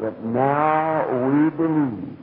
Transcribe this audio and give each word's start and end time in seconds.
that 0.00 0.24
now 0.24 1.04
we 1.28 1.50
believe. 1.50 2.16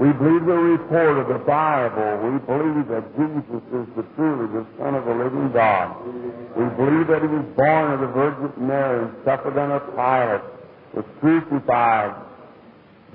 We 0.00 0.12
believe 0.12 0.46
the 0.46 0.56
report 0.56 1.18
of 1.18 1.28
the 1.28 1.44
Bible. 1.44 2.32
We 2.32 2.38
believe 2.48 2.88
that 2.88 3.04
Jesus 3.16 3.62
is 3.68 3.86
the 3.96 4.04
truly 4.16 4.48
the 4.48 4.64
Son 4.78 4.94
of 4.94 5.04
the 5.04 5.12
living 5.12 5.52
God. 5.52 5.94
We 6.56 6.64
believe 6.76 7.06
that 7.08 7.20
he 7.20 7.28
was 7.28 7.44
born 7.54 7.92
of 7.92 8.00
the 8.00 8.06
Virgin 8.08 8.66
Mary, 8.66 9.10
suffered 9.24 9.58
under 9.58 9.80
Pilate, 9.92 10.40
was 10.94 11.04
crucified, 11.20 12.14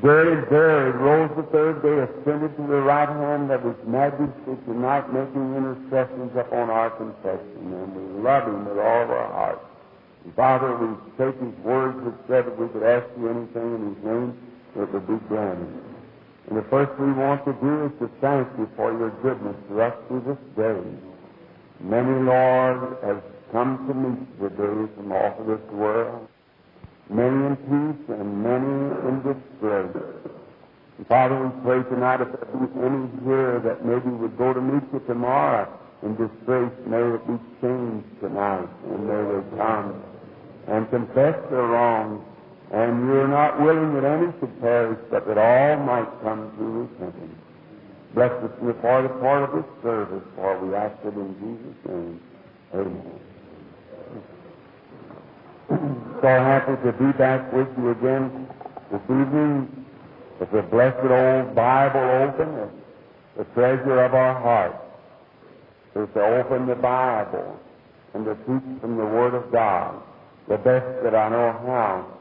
buried, 0.02 0.50
buried, 0.50 0.96
rose 0.96 1.32
the 1.36 1.44
third 1.50 1.82
day, 1.82 2.06
ascended 2.06 2.56
to 2.56 2.68
the 2.68 2.82
right 2.82 3.10
hand 3.10 3.50
of 3.50 3.64
his 3.64 3.76
majesty 3.88 4.54
tonight, 4.66 5.12
making 5.12 5.56
intercessions 5.56 6.38
upon 6.38 6.70
our 6.70 6.92
confession. 6.92 7.74
And 7.74 7.96
we 7.96 8.22
love 8.22 8.48
him 8.48 8.66
with 8.66 8.78
all 8.78 9.02
of 9.04 9.10
our 9.10 9.32
hearts. 9.34 9.75
Father, 10.34 10.76
we 10.76 10.96
take 11.18 11.40
His 11.40 11.54
words 11.64 11.98
that 12.04 12.16
said 12.28 12.46
that 12.48 12.58
we 12.58 12.68
could 12.70 12.84
ask 12.84 13.06
you 13.18 13.30
anything 13.30 13.76
in 13.76 13.96
His 13.96 14.04
name, 14.04 14.38
it 14.76 14.92
would 14.92 15.08
be 15.08 15.18
granted. 15.28 15.70
And 16.48 16.58
the 16.58 16.66
first 16.70 16.92
we 17.00 17.12
want 17.14 17.46
to 17.46 17.54
do 17.54 17.86
is 17.86 17.92
to 18.00 18.10
thank 18.22 18.48
you 18.58 18.70
for 18.76 18.92
your 18.92 19.12
goodness 19.22 19.56
to 19.70 19.82
us 19.82 19.94
through 20.08 20.22
this 20.26 20.42
day. 20.58 20.82
Many, 21.80 22.24
Lord, 22.26 22.98
have 23.04 23.24
come 23.52 23.86
to 23.88 23.94
meet 23.94 24.40
today 24.42 24.92
from 24.96 25.12
off 25.12 25.40
of 25.40 25.48
this 25.48 25.72
world. 25.72 26.28
Many 27.10 27.46
in 27.46 27.56
peace 27.56 28.18
and 28.18 28.44
many 28.44 28.74
in 29.08 29.22
disgrace. 29.22 29.96
Father, 31.08 31.38
we 31.38 31.50
pray 31.62 31.84
tonight 31.90 32.22
if 32.22 32.32
there 32.32 32.46
be 32.46 32.66
any 32.82 33.10
here 33.26 33.60
that 33.60 33.86
maybe 33.86 34.10
would 34.10 34.38
go 34.38 34.54
to 34.54 34.62
meet 34.62 34.84
you 34.92 35.00
tomorrow 35.06 35.68
in 36.04 36.16
disgrace, 36.16 36.72
may 36.88 37.02
it 37.02 37.28
be 37.28 37.38
changed 37.62 38.08
tonight, 38.22 38.70
and 38.90 39.08
may 39.08 39.22
they 39.22 39.58
come 39.58 40.02
and 40.68 40.90
confess 40.90 41.36
their 41.50 41.64
wrongs, 41.64 42.24
and 42.72 43.08
you're 43.08 43.28
not 43.28 43.62
willing 43.62 43.94
that 43.94 44.04
any 44.04 44.32
should 44.40 44.60
perish, 44.62 45.00
but 45.12 45.28
that 45.28 45.38
all 45.38 45.78
might 45.78 46.10
come 46.24 46.52
to 46.58 46.64
repentance. 46.64 47.38
Bless 48.14 48.32
us 48.44 48.52
the 48.66 48.74
part, 48.74 49.22
part 49.22 49.50
of 49.50 49.56
this 49.56 49.66
service, 49.84 50.24
for 50.36 50.66
we 50.66 50.74
ask 50.74 50.96
it 51.06 51.14
in 51.14 51.36
Jesus' 51.40 51.86
name. 51.88 52.22
Amen. 52.74 53.20
So 56.22 56.28
happy 56.28 56.76
to 56.86 56.94
be 56.94 57.12
back 57.18 57.52
with 57.54 57.68
you 57.78 57.92
again 57.92 58.48
this 58.90 59.02
evening 59.04 59.86
with 60.40 60.50
the 60.52 60.62
blessed 60.64 61.06
old 61.06 61.54
Bible 61.54 62.00
open, 62.00 62.72
the 63.38 63.44
treasure 63.54 64.02
of 64.02 64.14
our 64.14 64.40
heart. 64.42 64.76
Is 65.96 66.10
to 66.14 66.22
open 66.22 66.68
the 66.68 66.76
Bible 66.76 67.60
and 68.14 68.26
to 68.26 68.36
teach 68.36 68.82
from 68.82 68.98
the 68.98 69.06
Word 69.06 69.34
of 69.34 69.52
God 69.52 70.02
the 70.48 70.58
best 70.58 70.86
that 71.04 71.16
I 71.16 71.30
know 71.30 71.52
how. 71.66 72.16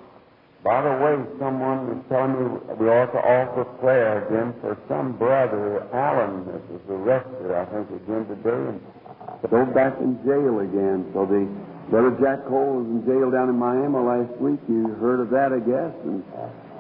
By 0.65 0.81
the 0.81 0.97
way, 0.97 1.21
someone 1.37 1.93
was 1.93 2.01
telling 2.09 2.41
me 2.41 2.45
we 2.81 2.89
ought 2.89 3.13
to 3.13 3.21
offer 3.21 3.69
prayer 3.85 4.25
again 4.25 4.57
for 4.65 4.81
some 4.89 5.13
brother, 5.21 5.85
Allen, 5.93 6.49
that 6.49 6.65
was 6.73 6.81
arrested, 6.89 7.53
I 7.53 7.69
think, 7.69 7.85
again 8.01 8.25
today, 8.33 8.73
and 8.73 9.75
back 9.77 10.01
in 10.01 10.17
jail 10.25 10.65
again. 10.65 11.05
So 11.13 11.29
the 11.29 11.45
brother 11.93 12.17
Jack 12.17 12.49
Coe 12.49 12.81
was 12.81 12.89
in 12.89 13.05
jail 13.05 13.29
down 13.29 13.53
in 13.53 13.61
Miami 13.61 14.01
last 14.01 14.33
week. 14.41 14.57
You 14.65 14.89
heard 15.05 15.21
of 15.21 15.29
that, 15.37 15.53
I 15.53 15.61
guess, 15.61 15.93
and 16.09 16.25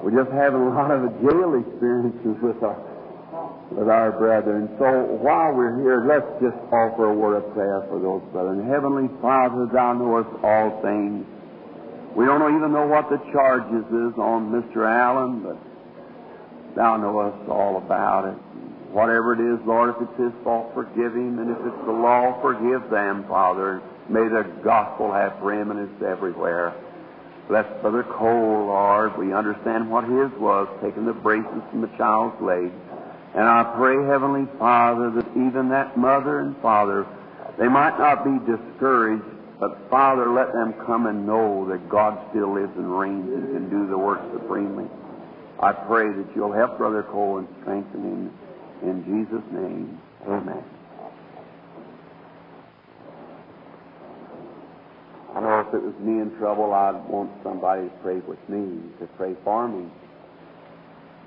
we're 0.01 0.17
just 0.17 0.33
having 0.33 0.65
a 0.65 0.73
lot 0.73 0.89
of 0.89 1.05
jail 1.21 1.53
experiences 1.61 2.41
with 2.41 2.65
our 2.65 2.81
with 3.71 3.89
our 3.89 4.13
brethren. 4.13 4.71
So 4.79 4.87
while 5.21 5.53
we're 5.53 5.77
here, 5.83 6.07
let's 6.07 6.29
just 6.41 6.57
offer 6.73 7.11
a 7.11 7.15
word 7.15 7.37
of 7.43 7.53
prayer 7.53 7.85
for 7.93 8.01
those 8.01 8.23
brethren. 8.33 8.65
Heavenly 8.65 9.13
Father, 9.21 9.69
Thou 9.69 9.93
knowest 9.93 10.31
all 10.41 10.81
things. 10.81 11.27
We 12.15 12.25
don't 12.27 12.57
even 12.57 12.73
know 12.73 12.87
what 12.87 13.11
the 13.11 13.19
charges 13.33 13.85
is 13.87 14.19
on 14.19 14.51
Mr. 14.51 14.87
Allen, 14.89 15.41
but 15.43 15.57
Thou 16.75 16.97
knowest 16.97 17.49
all 17.49 17.77
about 17.77 18.27
it. 18.27 18.35
Whatever 18.93 19.35
it 19.35 19.41
is, 19.41 19.65
Lord, 19.67 19.91
if 19.91 20.03
it's 20.03 20.19
his 20.19 20.33
fault, 20.45 20.73
forgive 20.75 21.15
him, 21.15 21.39
and 21.39 21.51
if 21.51 21.59
it's 21.67 21.85
the 21.85 21.93
law, 21.93 22.41
forgive 22.43 22.91
them, 22.91 23.25
Father. 23.29 23.81
May 24.09 24.29
the 24.29 24.43
gospel 24.63 25.13
have 25.13 25.39
preeminence 25.41 26.03
everywhere. 26.03 26.75
Bless 27.49 27.67
Brother 27.81 28.05
Coe, 28.05 28.67
Lord. 28.67 29.17
We 29.19 29.33
understand 29.33 29.91
what 29.91 30.05
his 30.05 30.31
was, 30.39 30.69
taking 30.83 31.07
the 31.07 31.13
braces 31.13 31.63
from 31.71 31.81
the 31.81 31.91
child's 31.97 32.41
legs. 32.41 32.73
And 33.35 33.45
I 33.45 33.65
pray, 33.77 33.97
Heavenly 34.07 34.47
Father, 34.59 35.11
that 35.11 35.29
even 35.33 35.69
that 35.71 35.97
mother 35.97 36.41
and 36.41 36.57
father, 36.59 37.07
they 37.59 37.69
might 37.69 37.99
not 37.99 38.25
be 38.25 38.39
discouraged, 38.47 39.25
but 39.65 39.89
Father, 39.89 40.31
let 40.31 40.53
them 40.53 40.75
come 40.85 41.07
and 41.07 41.27
know 41.27 41.67
that 41.71 41.89
God 41.89 42.21
still 42.29 42.53
lives 42.53 42.77
and 42.77 42.99
reigns 42.99 43.33
and 43.33 43.51
can 43.51 43.71
do 43.71 43.89
the 43.89 43.97
work 43.97 44.21
supremely. 44.35 44.85
I 45.59 45.73
pray 45.73 46.13
that 46.13 46.27
you'll 46.37 46.53
help 46.53 46.77
Brother 46.77 47.03
Coe 47.05 47.39
and 47.39 47.49
strengthen 47.63 48.03
him 48.03 48.33
in 48.83 49.05
Jesus' 49.05 49.43
name. 49.53 49.99
Amen. 50.29 50.63
I 55.35 55.41
know 55.41 55.61
if 55.61 55.73
it 55.73 55.83
was 55.83 55.95
me 55.99 56.21
in 56.21 56.37
trouble, 56.37 56.75
I'd 56.75 57.03
want 57.09 57.31
somebody 57.43 57.89
to 57.89 57.95
pray 58.03 58.19
with 58.19 58.47
me, 58.51 58.83
to 59.01 59.07
pray 59.17 59.35
for 59.45 59.67
me. 59.67 59.89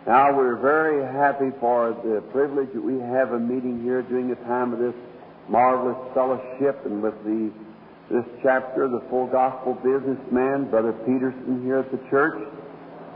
Now, 0.06 0.38
we're 0.38 0.58
very 0.58 1.04
happy 1.04 1.50
for 1.60 1.90
the 2.06 2.22
privilege 2.32 2.70
that 2.76 2.84
we 2.84 3.00
have 3.00 3.32
a 3.32 3.40
meeting 3.40 3.82
here 3.82 4.04
during 4.04 4.30
the 4.30 4.36
time 4.46 4.74
of 4.74 4.80
this 4.80 4.94
marvelous 5.50 5.98
fellowship 6.14 6.86
and 6.86 7.02
with 7.02 7.16
the 7.24 7.52
this 8.10 8.24
chapter, 8.42 8.88
the 8.88 9.04
full 9.10 9.28
gospel 9.28 9.76
businessman, 9.84 10.70
Brother 10.70 10.94
Peterson 11.04 11.64
here 11.64 11.80
at 11.80 11.92
the 11.92 12.00
church, 12.10 12.40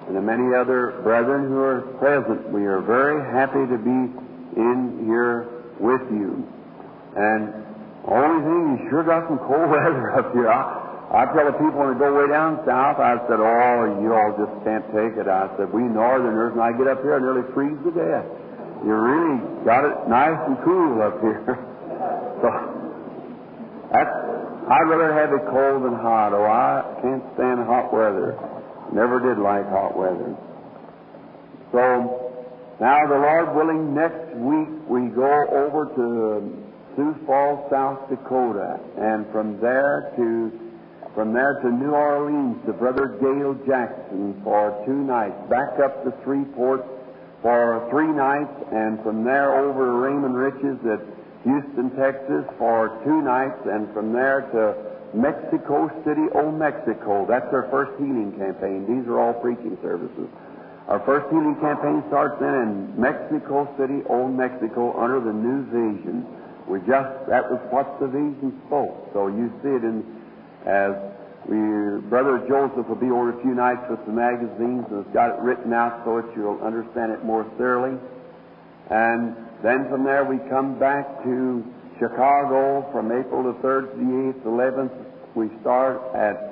and 0.07 0.16
the 0.16 0.22
many 0.22 0.53
other 0.53 1.00
brethren 1.03 1.47
who 1.47 1.59
are 1.63 1.81
present. 1.96 2.50
We 2.52 2.66
are 2.66 2.81
very 2.81 3.24
happy 3.31 3.63
to 3.72 3.78
be 3.80 4.00
in 4.59 5.07
here 5.07 5.47
with 5.80 6.03
you. 6.12 6.44
And 7.16 7.56
only 8.03 8.44
thing, 8.44 8.84
you 8.84 8.90
sure 8.90 9.03
got 9.03 9.28
some 9.31 9.40
cold 9.40 9.72
weather 9.72 10.12
up 10.12 10.34
here. 10.34 10.50
I, 10.51 11.24
I 11.24 11.25
tell 11.31 11.46
the 11.47 11.56
people 11.56 11.88
when 11.88 11.96
they 11.96 12.00
go 12.00 12.12
way 12.12 12.28
down 12.28 12.59
south, 12.68 13.00
I 13.00 13.16
said, 13.27 13.39
oh, 13.39 14.00
you 14.04 14.12
all 14.12 14.36
just 14.36 14.56
can't 14.68 14.83
take 14.92 15.16
it. 15.16 15.27
I 15.27 15.48
said, 15.56 15.71
we 15.71 15.83
northerners, 15.83 16.51
and 16.51 16.62
I 16.62 16.75
get 16.75 16.88
up 16.88 17.00
here, 17.04 17.16
I 17.16 17.19
nearly 17.19 17.48
freeze 17.56 17.80
to 17.83 17.92
death. 17.92 18.27
You 18.83 18.92
really 18.92 19.39
got 19.63 19.86
it 19.88 19.95
nice 20.10 20.39
and 20.48 20.57
cool 20.63 21.00
up 21.04 21.21
here. 21.21 21.44
so, 22.42 22.48
that's, 23.92 24.31
I'd 24.69 24.88
rather 24.88 25.13
have 25.13 25.34
it 25.34 25.46
cold 25.50 25.84
than 25.84 25.96
hot. 25.96 26.34
Oh, 26.34 26.46
I 26.46 27.02
can't 27.02 27.24
stand 27.34 27.66
hot 27.66 27.94
weather. 27.94 28.38
Never 28.94 29.19
did 29.19 29.42
like 29.42 29.68
hot 29.69 29.98
weather. 29.98 30.36
So, 31.72 32.31
now 32.80 33.08
the 33.08 33.16
Lord 33.16 33.56
willing, 33.56 33.96
next 33.96 34.36
week 34.36 34.69
we 34.88 35.08
go 35.13 35.31
over 35.50 35.88
to 35.96 36.62
Sioux 36.96 37.16
Falls, 37.25 37.69
South 37.72 38.10
Dakota, 38.10 38.80
and 38.98 39.25
from 39.31 39.60
there 39.62 40.12
to 40.18 40.52
from 41.16 41.34
there 41.34 41.60
to 41.62 41.69
New 41.69 41.92
Orleans 41.92 42.56
to 42.66 42.74
Brother 42.74 43.19
Gale 43.19 43.54
Jackson 43.68 44.40
for 44.44 44.81
two 44.86 45.04
nights, 45.04 45.36
back 45.50 45.80
up 45.84 46.04
to 46.06 46.12
Three 46.24 46.46
Shreveport 46.46 46.86
for 47.42 47.88
three 47.92 48.07
nights, 48.07 48.54
and 48.72 49.02
from 49.04 49.24
there 49.24 49.60
over 49.60 49.86
to 49.86 49.92
Raymond 49.92 50.36
Richey 50.36 50.78
at 50.88 51.02
Houston, 51.44 51.90
Texas 51.98 52.46
for 52.58 53.02
two 53.04 53.22
nights, 53.22 53.58
and 53.66 53.92
from 53.94 54.14
there 54.14 54.42
to 54.54 55.18
Mexico 55.18 55.90
City, 56.06 56.30
Old 56.34 56.56
Mexico. 56.56 57.26
That's 57.28 57.50
our 57.52 57.68
first 57.70 57.98
healing 57.98 58.34
campaign. 58.38 58.86
These 58.88 59.08
are 59.10 59.20
all 59.20 59.34
preaching 59.34 59.78
services. 59.82 60.30
Our 60.88 61.00
first 61.06 61.30
healing 61.30 61.56
campaign 61.62 62.04
starts 62.08 62.40
then 62.40 62.54
in 62.54 63.00
Mexico 63.00 63.68
City, 63.78 64.04
Old 64.08 64.36
Mexico, 64.36 64.96
under 65.00 65.20
the 65.20 65.34
new 65.34 65.64
vision. 65.70 66.26
We 66.68 66.80
just, 66.80 67.12
that 67.28 67.50
was 67.50 67.60
what 67.72 68.00
the 68.00 68.08
vision 68.08 68.62
spoke. 68.68 69.10
So 69.14 69.28
you 69.28 69.52
see 69.62 69.72
it 69.72 69.84
in, 69.84 70.04
as 70.66 70.94
we, 71.48 71.58
Brother 72.08 72.46
Joseph 72.48 72.88
will 72.88 73.02
be 73.02 73.10
over 73.10 73.34
a 73.38 73.42
few 73.42 73.56
nights 73.56 73.84
with 73.90 74.06
the 74.06 74.14
magazines 74.14 74.86
and 74.90 75.06
has 75.06 75.14
got 75.14 75.36
it 75.36 75.40
written 75.42 75.74
out 75.74 76.06
so 76.06 76.22
that 76.22 76.30
you'll 76.36 76.62
understand 76.62 77.12
it 77.12 77.26
more 77.26 77.44
thoroughly. 77.58 77.98
And 78.90 79.36
then 79.63 79.90
from 79.90 80.04
there 80.04 80.25
we 80.25 80.38
come 80.50 80.80
back 80.80 81.24
to 81.24 81.63
Chicago 82.00 82.90
from 82.92 83.12
April 83.12 83.44
the 83.44 83.58
3rd 83.62 83.94
to 83.94 83.98
the 83.98 84.12
8th, 84.34 84.44
11th. 84.46 85.06
We 85.36 85.50
start 85.62 86.02
at 86.16 86.52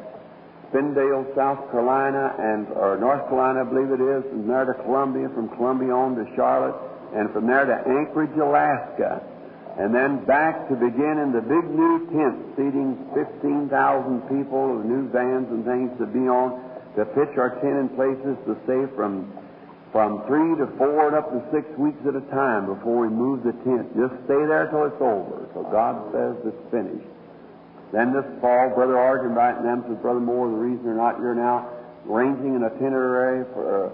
Spindale, 0.70 1.26
South 1.36 1.72
Carolina, 1.72 2.36
and 2.38 2.68
or 2.78 2.98
North 3.02 3.26
Carolina, 3.30 3.62
I 3.62 3.64
believe 3.66 3.90
it 3.90 4.04
is, 4.04 4.24
and 4.32 4.48
there 4.48 4.66
to 4.66 4.78
Columbia, 4.86 5.30
from 5.34 5.50
Columbia 5.58 5.90
on 5.90 6.16
to 6.16 6.26
Charlotte, 6.36 6.78
and 7.16 7.34
from 7.34 7.48
there 7.48 7.66
to 7.66 7.74
Anchorage, 7.74 8.38
Alaska, 8.38 9.26
and 9.80 9.96
then 9.96 10.26
back 10.26 10.70
to 10.70 10.76
begin 10.76 11.18
in 11.18 11.32
the 11.32 11.42
big 11.42 11.66
new 11.66 12.06
tent, 12.14 12.54
seating 12.54 12.94
15,000 13.16 13.74
people, 14.30 14.78
the 14.78 14.86
new 14.86 15.10
vans 15.10 15.48
and 15.50 15.66
things 15.66 15.90
to 15.98 16.06
be 16.06 16.30
on, 16.30 16.62
to 16.94 17.06
pitch 17.18 17.34
our 17.40 17.58
tent 17.64 17.80
in 17.80 17.90
places 17.96 18.38
to 18.46 18.54
save 18.68 18.94
from 18.94 19.32
from 19.92 20.22
three 20.28 20.54
to 20.58 20.70
four 20.78 21.08
and 21.10 21.16
up 21.16 21.34
to 21.34 21.42
six 21.50 21.66
weeks 21.78 21.98
at 22.06 22.14
a 22.14 22.22
time 22.30 22.70
before 22.70 23.08
we 23.08 23.10
move 23.10 23.42
the 23.42 23.54
tent. 23.66 23.90
Just 23.98 24.14
stay 24.26 24.38
there 24.46 24.70
till 24.70 24.86
it's 24.86 25.02
over, 25.02 25.50
So 25.54 25.66
God 25.74 26.14
says 26.14 26.38
it's 26.46 26.64
finished. 26.70 27.10
Then 27.92 28.14
this 28.14 28.26
fall, 28.40 28.70
Brother 28.76 29.02
Arganbright 29.02 29.58
and 29.58 29.66
them 29.66 29.84
says, 29.90 29.98
Brother 30.02 30.22
Moore, 30.22 30.46
the 30.46 30.62
reason 30.62 30.86
they're 30.86 30.94
not 30.94 31.18
here 31.18 31.34
now, 31.34 31.74
arranging 32.06 32.56
an 32.56 32.64
itinerary 32.64 33.46
for 33.54 33.66
uh, 33.66 33.90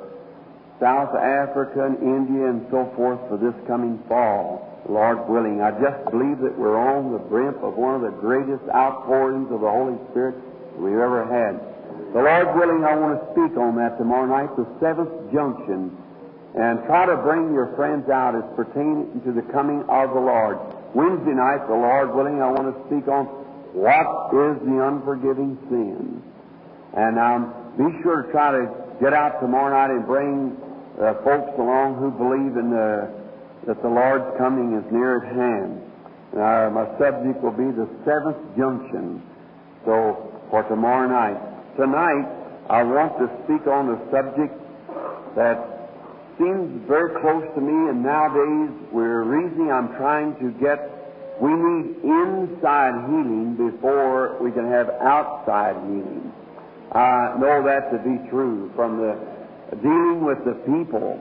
South 0.83 1.15
Africa 1.15 1.87
and 1.87 1.95
India 2.03 2.51
and 2.51 2.67
so 2.69 2.91
forth 2.99 3.19
for 3.31 3.39
this 3.39 3.55
coming 3.67 4.03
fall, 4.11 4.83
Lord 4.89 5.29
willing. 5.29 5.61
I 5.63 5.71
just 5.79 6.11
believe 6.11 6.43
that 6.43 6.59
we're 6.59 6.75
on 6.75 7.13
the 7.13 7.23
brink 7.23 7.55
of 7.63 7.79
one 7.79 7.95
of 7.95 8.01
the 8.03 8.11
greatest 8.19 8.67
outpourings 8.67 9.47
of 9.47 9.61
the 9.63 9.71
Holy 9.71 9.95
Spirit 10.11 10.35
we've 10.75 10.99
ever 10.99 11.23
had. 11.23 11.74
The 12.15 12.23
Lord 12.23 12.55
willing, 12.55 12.87
I 12.87 12.95
want 12.95 13.19
to 13.19 13.27
speak 13.35 13.59
on 13.59 13.75
that 13.75 13.99
tomorrow 13.99 14.23
night, 14.23 14.47
the 14.55 14.63
seventh 14.79 15.11
junction, 15.35 15.91
and 16.55 16.79
try 16.87 17.03
to 17.03 17.19
bring 17.19 17.51
your 17.51 17.75
friends 17.75 18.07
out 18.07 18.39
as 18.39 18.47
pertaining 18.55 19.19
to 19.27 19.35
the 19.35 19.43
coming 19.51 19.83
of 19.91 20.15
the 20.15 20.23
Lord. 20.23 20.55
Wednesday 20.95 21.35
night, 21.35 21.67
the 21.67 21.75
Lord 21.75 22.15
willing, 22.15 22.39
I 22.39 22.47
want 22.47 22.71
to 22.71 22.79
speak 22.87 23.11
on 23.11 23.27
what 23.75 24.31
is 24.31 24.55
the 24.63 24.79
unforgiving 24.79 25.59
sin. 25.67 26.23
And 26.95 27.19
um, 27.19 27.51
be 27.75 27.91
sure 27.99 28.23
to 28.23 28.31
try 28.31 28.63
to 28.63 28.71
get 29.03 29.11
out 29.11 29.43
tomorrow 29.43 29.75
night 29.75 29.91
and 29.91 30.07
bring 30.07 30.55
uh, 30.95 31.19
folks 31.27 31.51
along 31.59 31.99
who 31.99 32.15
believe 32.15 32.55
in 32.55 32.71
the, 32.71 33.11
that 33.67 33.83
the 33.83 33.91
Lord's 33.91 34.31
coming 34.39 34.71
is 34.79 34.87
near 34.87 35.19
at 35.19 35.35
hand. 35.35 35.83
Uh, 36.31 36.71
my 36.71 36.87
subject 36.95 37.43
will 37.43 37.51
be 37.51 37.75
the 37.75 37.91
seventh 38.07 38.39
junction. 38.55 39.19
So, 39.83 40.31
for 40.49 40.63
tomorrow 40.63 41.11
night. 41.11 41.54
Tonight, 41.75 42.23
I 42.69 42.83
want 42.83 43.19
to 43.19 43.27
speak 43.43 43.67
on 43.67 43.91
a 43.91 43.99
subject 44.07 44.55
that 45.35 45.59
seems 46.39 46.87
very 46.87 47.19
close 47.19 47.43
to 47.53 47.59
me, 47.59 47.91
and 47.91 48.01
nowadays 48.01 48.71
we're 48.93 49.23
reasoning 49.23 49.73
I'm 49.73 49.89
trying 49.97 50.39
to 50.39 50.55
get. 50.63 50.79
We 51.41 51.51
need 51.51 51.99
inside 51.99 52.95
healing 53.11 53.59
before 53.59 54.39
we 54.39 54.51
can 54.55 54.71
have 54.71 54.87
outside 55.03 55.75
healing. 55.83 56.31
I 56.93 57.35
know 57.43 57.59
that 57.67 57.91
to 57.91 57.99
be 57.99 58.23
true 58.29 58.71
from 58.73 58.95
the 58.95 59.19
dealing 59.75 60.23
with 60.23 60.45
the 60.47 60.55
people. 60.63 61.19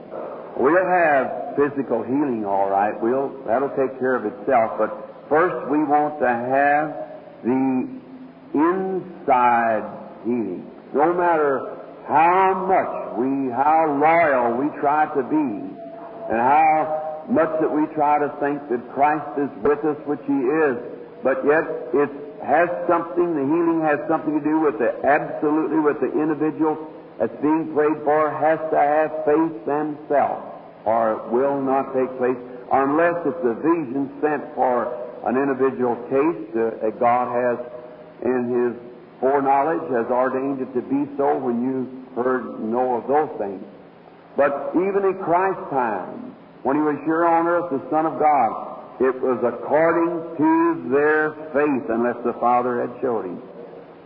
We'll 0.55 0.87
have 0.87 1.59
physical 1.59 2.01
healing, 2.01 2.45
all 2.45 2.69
right. 2.69 2.95
We'll 2.95 3.43
that'll 3.45 3.75
take 3.75 3.99
care 3.99 4.15
of 4.15 4.23
itself. 4.23 4.79
But 4.79 5.27
first, 5.27 5.67
we 5.69 5.83
want 5.83 6.17
to 6.23 6.29
have 6.31 6.95
the 7.43 7.91
inside 8.55 10.04
healing. 10.25 10.65
No 10.93 11.13
matter 11.13 11.77
how 12.07 12.65
much 12.67 13.17
we, 13.17 13.51
how 13.53 13.95
loyal 13.95 14.57
we 14.57 14.67
try 14.81 15.05
to 15.15 15.23
be, 15.23 15.47
and 16.29 16.39
how 16.41 17.25
much 17.29 17.49
that 17.61 17.71
we 17.71 17.85
try 17.95 18.19
to 18.19 18.29
think 18.41 18.61
that 18.69 18.81
Christ 18.93 19.25
is 19.37 19.49
with 19.63 19.79
us, 19.85 19.97
which 20.05 20.21
He 20.27 20.37
is, 20.37 20.77
but 21.23 21.45
yet 21.45 21.65
it 21.93 22.09
has 22.45 22.69
something, 22.87 23.33
the 23.33 23.45
healing 23.45 23.81
has 23.81 23.97
something 24.07 24.37
to 24.37 24.43
do 24.43 24.59
with 24.59 24.77
the, 24.77 24.93
absolutely 25.05 25.79
with 25.79 25.99
the 26.01 26.11
individual 26.13 26.77
that's 27.17 27.33
being 27.41 27.73
prayed 27.73 27.97
for 28.03 28.29
has 28.29 28.59
to 28.69 28.77
have 28.77 29.09
faith 29.25 29.65
themselves, 29.65 30.45
or 30.85 31.17
it 31.17 31.23
will 31.31 31.61
not 31.61 31.93
take 31.93 32.11
place 32.17 32.37
unless 32.71 33.15
it's 33.25 33.45
a 33.45 33.55
vision 33.55 34.11
sent 34.21 34.43
for 34.53 34.93
an 35.25 35.37
individual 35.37 35.95
case 36.09 36.45
uh, 36.53 36.77
that 36.85 36.99
God 36.99 37.33
has 37.33 37.57
in 38.21 38.41
His 38.53 38.84
foreknowledge 39.19 39.89
has 39.91 40.05
ordained 40.11 40.61
it 40.61 40.73
to 40.73 40.81
be 40.81 41.09
so 41.17 41.37
when 41.37 41.63
you 41.63 42.05
heard 42.15 42.59
know 42.59 42.95
of 42.95 43.07
those 43.07 43.31
things. 43.37 43.63
But 44.35 44.71
even 44.75 45.05
in 45.05 45.17
Christ's 45.23 45.69
time, 45.69 46.35
when 46.63 46.75
He 46.75 46.81
was 46.81 46.97
here 47.05 47.25
on 47.25 47.47
earth, 47.47 47.71
the 47.71 47.81
Son 47.89 48.05
of 48.05 48.19
God, 48.19 48.75
it 48.99 49.21
was 49.21 49.43
according 49.43 50.37
to 50.37 50.89
their 50.89 51.31
faith, 51.51 51.89
unless 51.89 52.15
the 52.23 52.33
Father 52.39 52.81
had 52.81 53.01
showed 53.01 53.25
him. 53.25 53.41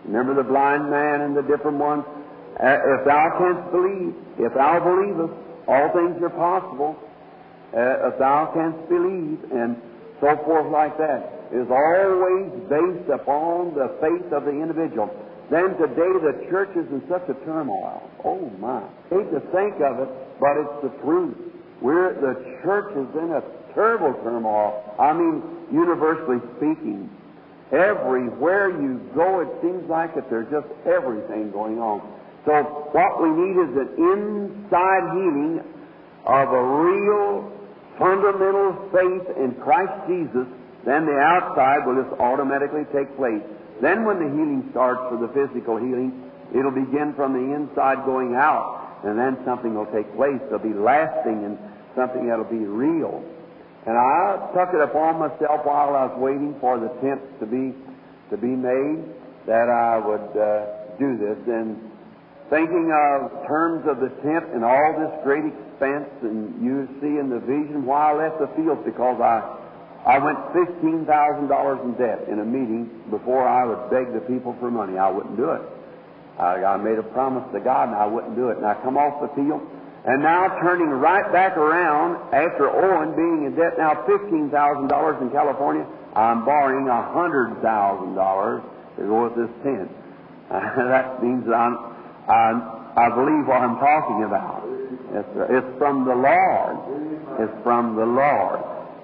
Remember 0.05 0.33
the 0.33 0.43
blind 0.43 0.89
man 0.89 1.21
and 1.21 1.37
the 1.37 1.43
different 1.43 1.77
ones? 1.77 2.03
Uh, 2.59 2.97
if 2.97 3.05
thou 3.05 3.37
canst 3.37 3.71
believe, 3.71 4.15
if 4.39 4.53
thou 4.53 4.79
believest, 4.79 5.33
all 5.67 5.93
things 5.93 6.21
are 6.23 6.29
possible. 6.29 6.97
Uh, 7.71 8.09
if 8.09 8.17
thou 8.17 8.49
canst 8.53 8.89
believe, 8.89 9.37
and 9.51 9.77
so 10.19 10.35
forth 10.43 10.71
like 10.71 10.97
that, 10.97 11.38
is 11.51 11.67
always 11.69 12.49
based 12.69 13.09
upon 13.09 13.73
the 13.73 13.89
faith 14.01 14.31
of 14.31 14.45
the 14.45 14.53
individual. 14.53 15.09
Then 15.49 15.73
today 15.77 16.13
the 16.21 16.45
church 16.49 16.69
is 16.77 16.85
in 16.93 17.01
such 17.09 17.25
a 17.29 17.33
turmoil. 17.45 18.05
Oh 18.23 18.49
my. 18.61 18.85
Hate 19.09 19.31
to 19.33 19.41
think 19.49 19.81
of 19.81 19.99
it, 20.05 20.09
but 20.39 20.53
it's 20.61 20.77
the 20.83 20.93
truth. 21.01 21.37
We're, 21.81 22.13
the 22.13 22.37
church 22.61 22.91
is 22.93 23.09
in 23.17 23.31
a 23.33 23.41
terrible 23.73 24.13
turmoil. 24.21 24.95
I 24.99 25.13
mean, 25.13 25.41
universally 25.71 26.37
speaking. 26.57 27.09
Everywhere 27.71 28.69
you 28.69 29.01
go, 29.15 29.41
it 29.41 29.49
seems 29.61 29.89
like 29.89 30.13
that 30.15 30.29
there's 30.29 30.49
just 30.51 30.67
everything 30.85 31.51
going 31.51 31.79
on. 31.79 32.01
So 32.45 32.89
what 32.93 33.21
we 33.21 33.29
need 33.29 33.57
is 33.61 33.73
an 33.77 33.89
inside 33.97 35.05
healing 35.13 35.61
of 36.25 36.49
a 36.49 36.63
real 36.63 37.51
fundamental 37.97 38.89
faith 38.93 39.37
in 39.37 39.53
Christ 39.61 39.93
Jesus. 40.07 40.47
Then 40.85 41.05
the 41.05 41.17
outside 41.19 41.85
will 41.85 42.01
just 42.01 42.13
automatically 42.19 42.85
take 42.93 43.15
place. 43.17 43.43
Then 43.81 44.05
when 44.05 44.19
the 44.19 44.29
healing 44.29 44.67
starts 44.71 45.01
for 45.09 45.17
the 45.17 45.31
physical 45.31 45.77
healing, 45.77 46.31
it'll 46.55 46.71
begin 46.71 47.13
from 47.15 47.33
the 47.33 47.55
inside 47.55 48.05
going 48.05 48.35
out. 48.35 49.01
And 49.03 49.17
then 49.17 49.37
something 49.45 49.75
will 49.75 49.87
take 49.91 50.13
place. 50.15 50.39
It'll 50.47 50.59
be 50.59 50.73
lasting 50.73 51.45
and 51.45 51.57
something 51.95 52.27
that'll 52.27 52.51
be 52.51 52.67
real. 52.67 53.23
And 53.85 53.97
I 53.97 54.51
took 54.53 54.73
it 54.73 54.81
upon 54.81 55.19
myself 55.19 55.63
while 55.63 55.95
I 55.95 56.11
was 56.11 56.19
waiting 56.19 56.55
for 56.59 56.79
the 56.79 56.89
tent 56.99 57.21
to 57.39 57.45
be 57.45 57.73
to 58.29 58.37
be 58.37 58.53
made 58.53 59.01
that 59.47 59.69
I 59.69 59.97
would 59.97 60.29
uh, 60.37 60.97
do 60.99 61.17
this. 61.17 61.39
And 61.47 61.79
thinking 62.49 62.91
of 62.93 63.47
terms 63.47 63.87
of 63.87 63.99
the 63.99 64.09
tent 64.21 64.53
and 64.53 64.63
all 64.63 64.93
this 64.99 65.23
great 65.23 65.45
expense, 65.45 66.09
and 66.21 66.61
you 66.61 66.87
see 67.01 67.17
in 67.17 67.29
the 67.29 67.39
vision 67.39 67.85
why 67.85 68.11
I 68.11 68.29
left 68.29 68.39
the 68.39 68.51
field 68.55 68.85
because 68.85 69.19
I 69.21 69.41
I 70.05 70.17
went 70.17 70.39
fifteen 70.53 71.05
thousand 71.05 71.47
dollars 71.47 71.79
in 71.83 71.93
debt 71.93 72.27
in 72.27 72.39
a 72.39 72.45
meeting 72.45 72.89
before 73.09 73.47
I 73.47 73.65
would 73.65 73.89
beg 73.89 74.13
the 74.13 74.21
people 74.21 74.55
for 74.59 74.71
money. 74.71 74.97
I 74.97 75.09
wouldn't 75.09 75.37
do 75.37 75.51
it. 75.51 75.61
I, 76.39 76.63
I 76.63 76.77
made 76.77 76.97
a 76.97 77.03
promise 77.03 77.43
to 77.53 77.59
God, 77.59 77.89
and 77.89 77.97
I 77.97 78.05
wouldn't 78.05 78.35
do 78.35 78.49
it. 78.49 78.57
And 78.57 78.65
I 78.65 78.75
come 78.81 78.97
off 78.97 79.21
the 79.21 79.27
field 79.35 79.61
and 80.05 80.23
now 80.23 80.47
turning 80.61 80.89
right 80.89 81.29
back 81.31 81.57
around 81.57 82.33
after 82.33 82.69
Owen 82.69 83.15
being 83.15 83.45
in 83.45 83.55
debt 83.55 83.77
now 83.77 84.05
$15,000 84.07 85.21
in 85.21 85.29
California, 85.29 85.85
I'm 86.15 86.45
borrowing 86.45 86.85
$100,000 86.85 88.63
to 88.95 89.01
go 89.03 89.23
with 89.23 89.35
this 89.35 89.51
tent. 89.63 89.91
That 90.49 91.21
means 91.21 91.45
that 91.45 91.53
I'm, 91.53 91.77
I'm, 92.27 92.63
I 92.97 93.09
believe 93.13 93.45
what 93.45 93.61
I'm 93.61 93.77
talking 93.77 94.23
about. 94.23 94.63
It's, 95.13 95.29
it's 95.51 95.77
from 95.77 96.05
the 96.05 96.15
Lord. 96.15 96.77
It's 97.39 97.63
from 97.63 97.95
the 97.95 98.05
Lord. 98.05 98.59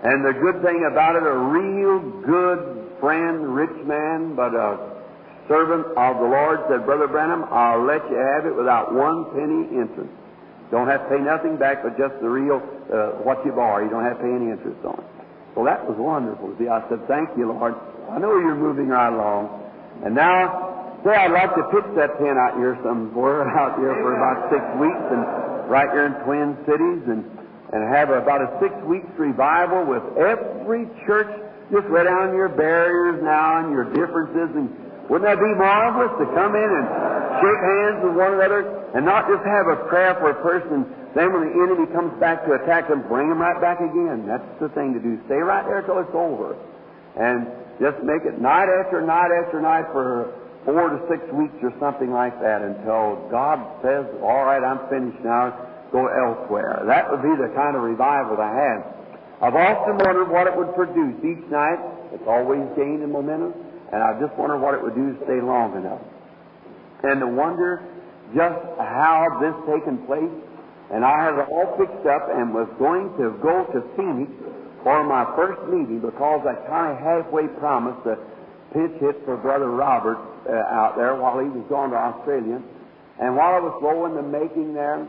And 0.05 0.21
the 0.21 0.37
good 0.37 0.61
thing 0.61 0.85
about 0.85 1.17
it, 1.17 1.25
a 1.25 1.33
real 1.33 1.97
good 2.21 2.93
friend, 3.01 3.57
rich 3.57 3.73
man, 3.89 4.37
but 4.37 4.53
a 4.53 4.77
servant 5.49 5.97
of 5.97 6.21
the 6.21 6.29
Lord 6.29 6.61
said, 6.69 6.85
Brother 6.85 7.09
Branham, 7.09 7.49
I'll 7.49 7.81
let 7.81 8.05
you 8.05 8.17
have 8.17 8.45
it 8.45 8.53
without 8.53 8.93
one 8.93 9.25
penny 9.33 9.65
interest. 9.73 10.13
Don't 10.69 10.85
have 10.85 11.09
to 11.09 11.09
pay 11.09 11.21
nothing 11.21 11.57
back 11.57 11.81
but 11.81 11.97
just 11.97 12.13
the 12.21 12.29
real, 12.29 12.61
uh, 12.93 13.17
what 13.25 13.41
you 13.45 13.51
borrow. 13.51 13.81
You 13.81 13.89
don't 13.89 14.05
have 14.05 14.21
to 14.21 14.23
pay 14.23 14.29
any 14.29 14.53
interest 14.53 14.77
on 14.85 14.93
it. 14.93 15.09
Well, 15.57 15.65
that 15.65 15.81
was 15.81 15.97
wonderful 15.97 16.53
see. 16.61 16.69
I 16.69 16.85
said, 16.85 17.01
Thank 17.07 17.33
you, 17.33 17.49
Lord. 17.49 17.73
I 18.11 18.21
know 18.21 18.37
you're 18.37 18.53
moving 18.53 18.89
right 18.93 19.09
along. 19.09 19.49
And 20.05 20.13
now, 20.13 21.01
say 21.01 21.17
I'd 21.17 21.33
like 21.33 21.49
to 21.57 21.65
pitch 21.73 21.89
that 21.97 22.13
tent 22.21 22.37
out 22.37 22.61
here 22.61 22.77
somewhere, 22.85 23.49
out 23.57 23.79
here 23.81 23.95
for 24.05 24.13
about 24.13 24.53
six 24.53 24.61
weeks, 24.77 25.05
and 25.09 25.23
right 25.65 25.89
here 25.89 26.05
in 26.11 26.15
Twin 26.29 26.53
Cities, 26.69 27.01
and, 27.09 27.25
and 27.73 27.83
have 27.93 28.09
about 28.09 28.41
a 28.41 28.49
six 28.61 28.73
weeks 28.85 29.07
revival 29.17 29.85
with 29.85 30.03
every 30.17 30.85
church. 31.05 31.29
Just 31.71 31.89
lay 31.89 32.03
down 32.05 32.35
your 32.37 32.49
barriers 32.49 33.23
now 33.23 33.65
and 33.65 33.73
your 33.73 33.85
differences 33.89 34.53
and 34.53 34.69
wouldn't 35.09 35.29
that 35.29 35.37
be 35.37 35.53
marvelous 35.53 36.13
to 36.17 36.25
come 36.33 36.57
in 36.57 36.69
and 36.69 36.85
shake 37.37 37.61
hands 37.61 37.97
with 38.01 38.15
one 38.17 38.33
another 38.33 38.89
and 38.97 39.05
not 39.05 39.29
just 39.29 39.45
have 39.45 39.67
a 39.69 39.85
prayer 39.85 40.17
for 40.17 40.33
a 40.33 40.39
person, 40.41 40.85
then 41.13 41.29
when 41.29 41.45
the 41.45 41.53
enemy 41.61 41.85
comes 41.93 42.13
back 42.19 42.45
to 42.45 42.53
attack 42.57 42.89
them, 42.89 43.05
bring 43.07 43.29
them 43.29 43.37
right 43.37 43.59
back 43.61 43.77
again. 43.79 44.25
That's 44.25 44.45
the 44.59 44.69
thing 44.73 44.93
to 44.93 44.99
do. 44.99 45.21
Stay 45.25 45.37
right 45.37 45.65
there 45.65 45.81
till 45.83 45.99
it's 45.99 46.15
over. 46.15 46.57
And 47.15 47.45
just 47.79 48.01
make 48.01 48.25
it 48.25 48.41
night 48.41 48.65
after 48.65 49.01
night 49.01 49.29
after 49.29 49.61
night 49.61 49.85
for 49.91 50.33
four 50.65 50.89
to 50.89 50.99
six 51.05 51.21
weeks 51.33 51.55
or 51.61 51.71
something 51.79 52.09
like 52.11 52.33
that 52.41 52.63
until 52.65 53.29
God 53.29 53.61
says, 53.85 54.09
all 54.23 54.43
right, 54.43 54.63
I'm 54.63 54.89
finished 54.89 55.21
now, 55.23 55.53
go 55.95 56.11
elsewhere. 56.11 56.83
That 56.83 57.07
would 57.07 57.23
be 57.23 57.31
the 57.39 57.55
kind 57.55 57.79
of 57.79 57.87
revival 57.87 58.35
to 58.35 58.43
have. 58.43 58.79
I've 59.39 59.55
often 59.55 59.95
wondered 60.03 60.27
what 60.27 60.47
it 60.47 60.55
would 60.55 60.75
produce 60.75 61.15
each 61.23 61.43
night. 61.47 61.79
It's 62.11 62.27
always 62.27 62.67
gained 62.75 63.03
in 63.03 63.11
momentum. 63.11 63.55
And 63.95 64.03
I 64.03 64.19
just 64.19 64.35
wonder 64.35 64.59
what 64.59 64.75
it 64.75 64.83
would 64.83 64.95
do 64.95 65.15
to 65.15 65.17
stay 65.23 65.39
long 65.39 65.75
enough. 65.79 66.03
And 67.03 67.23
to 67.23 67.27
wonder 67.27 67.79
just 68.35 68.59
how 68.75 69.39
this 69.39 69.55
taken 69.71 70.03
place. 70.03 70.31
And 70.91 71.03
I 71.03 71.15
had 71.23 71.39
it 71.39 71.47
all 71.47 71.79
fixed 71.79 72.03
up 72.07 72.27
and 72.27 72.51
was 72.51 72.67
going 72.75 73.15
to 73.15 73.39
go 73.39 73.63
to 73.71 73.79
Phoenix 73.95 74.31
for 74.83 75.03
my 75.03 75.23
first 75.35 75.63
meeting 75.71 75.99
because 75.99 76.43
I 76.43 76.53
kind 76.67 76.91
of 76.91 76.99
halfway 76.99 77.47
promised 77.57 78.03
to 78.03 78.19
pitch 78.75 78.99
hit 78.99 79.23
for 79.23 79.37
Brother 79.37 79.71
Robert 79.71 80.19
uh, 80.45 80.75
out 80.75 80.95
there 80.95 81.15
while 81.15 81.39
he 81.39 81.47
was 81.47 81.63
going 81.69 81.91
to 81.91 81.97
Australia. 81.97 82.61
And 83.19 83.35
while 83.35 83.55
I 83.55 83.59
was 83.59 83.75
blowing 83.79 84.13
the 84.15 84.21
making 84.21 84.73
there, 84.73 85.07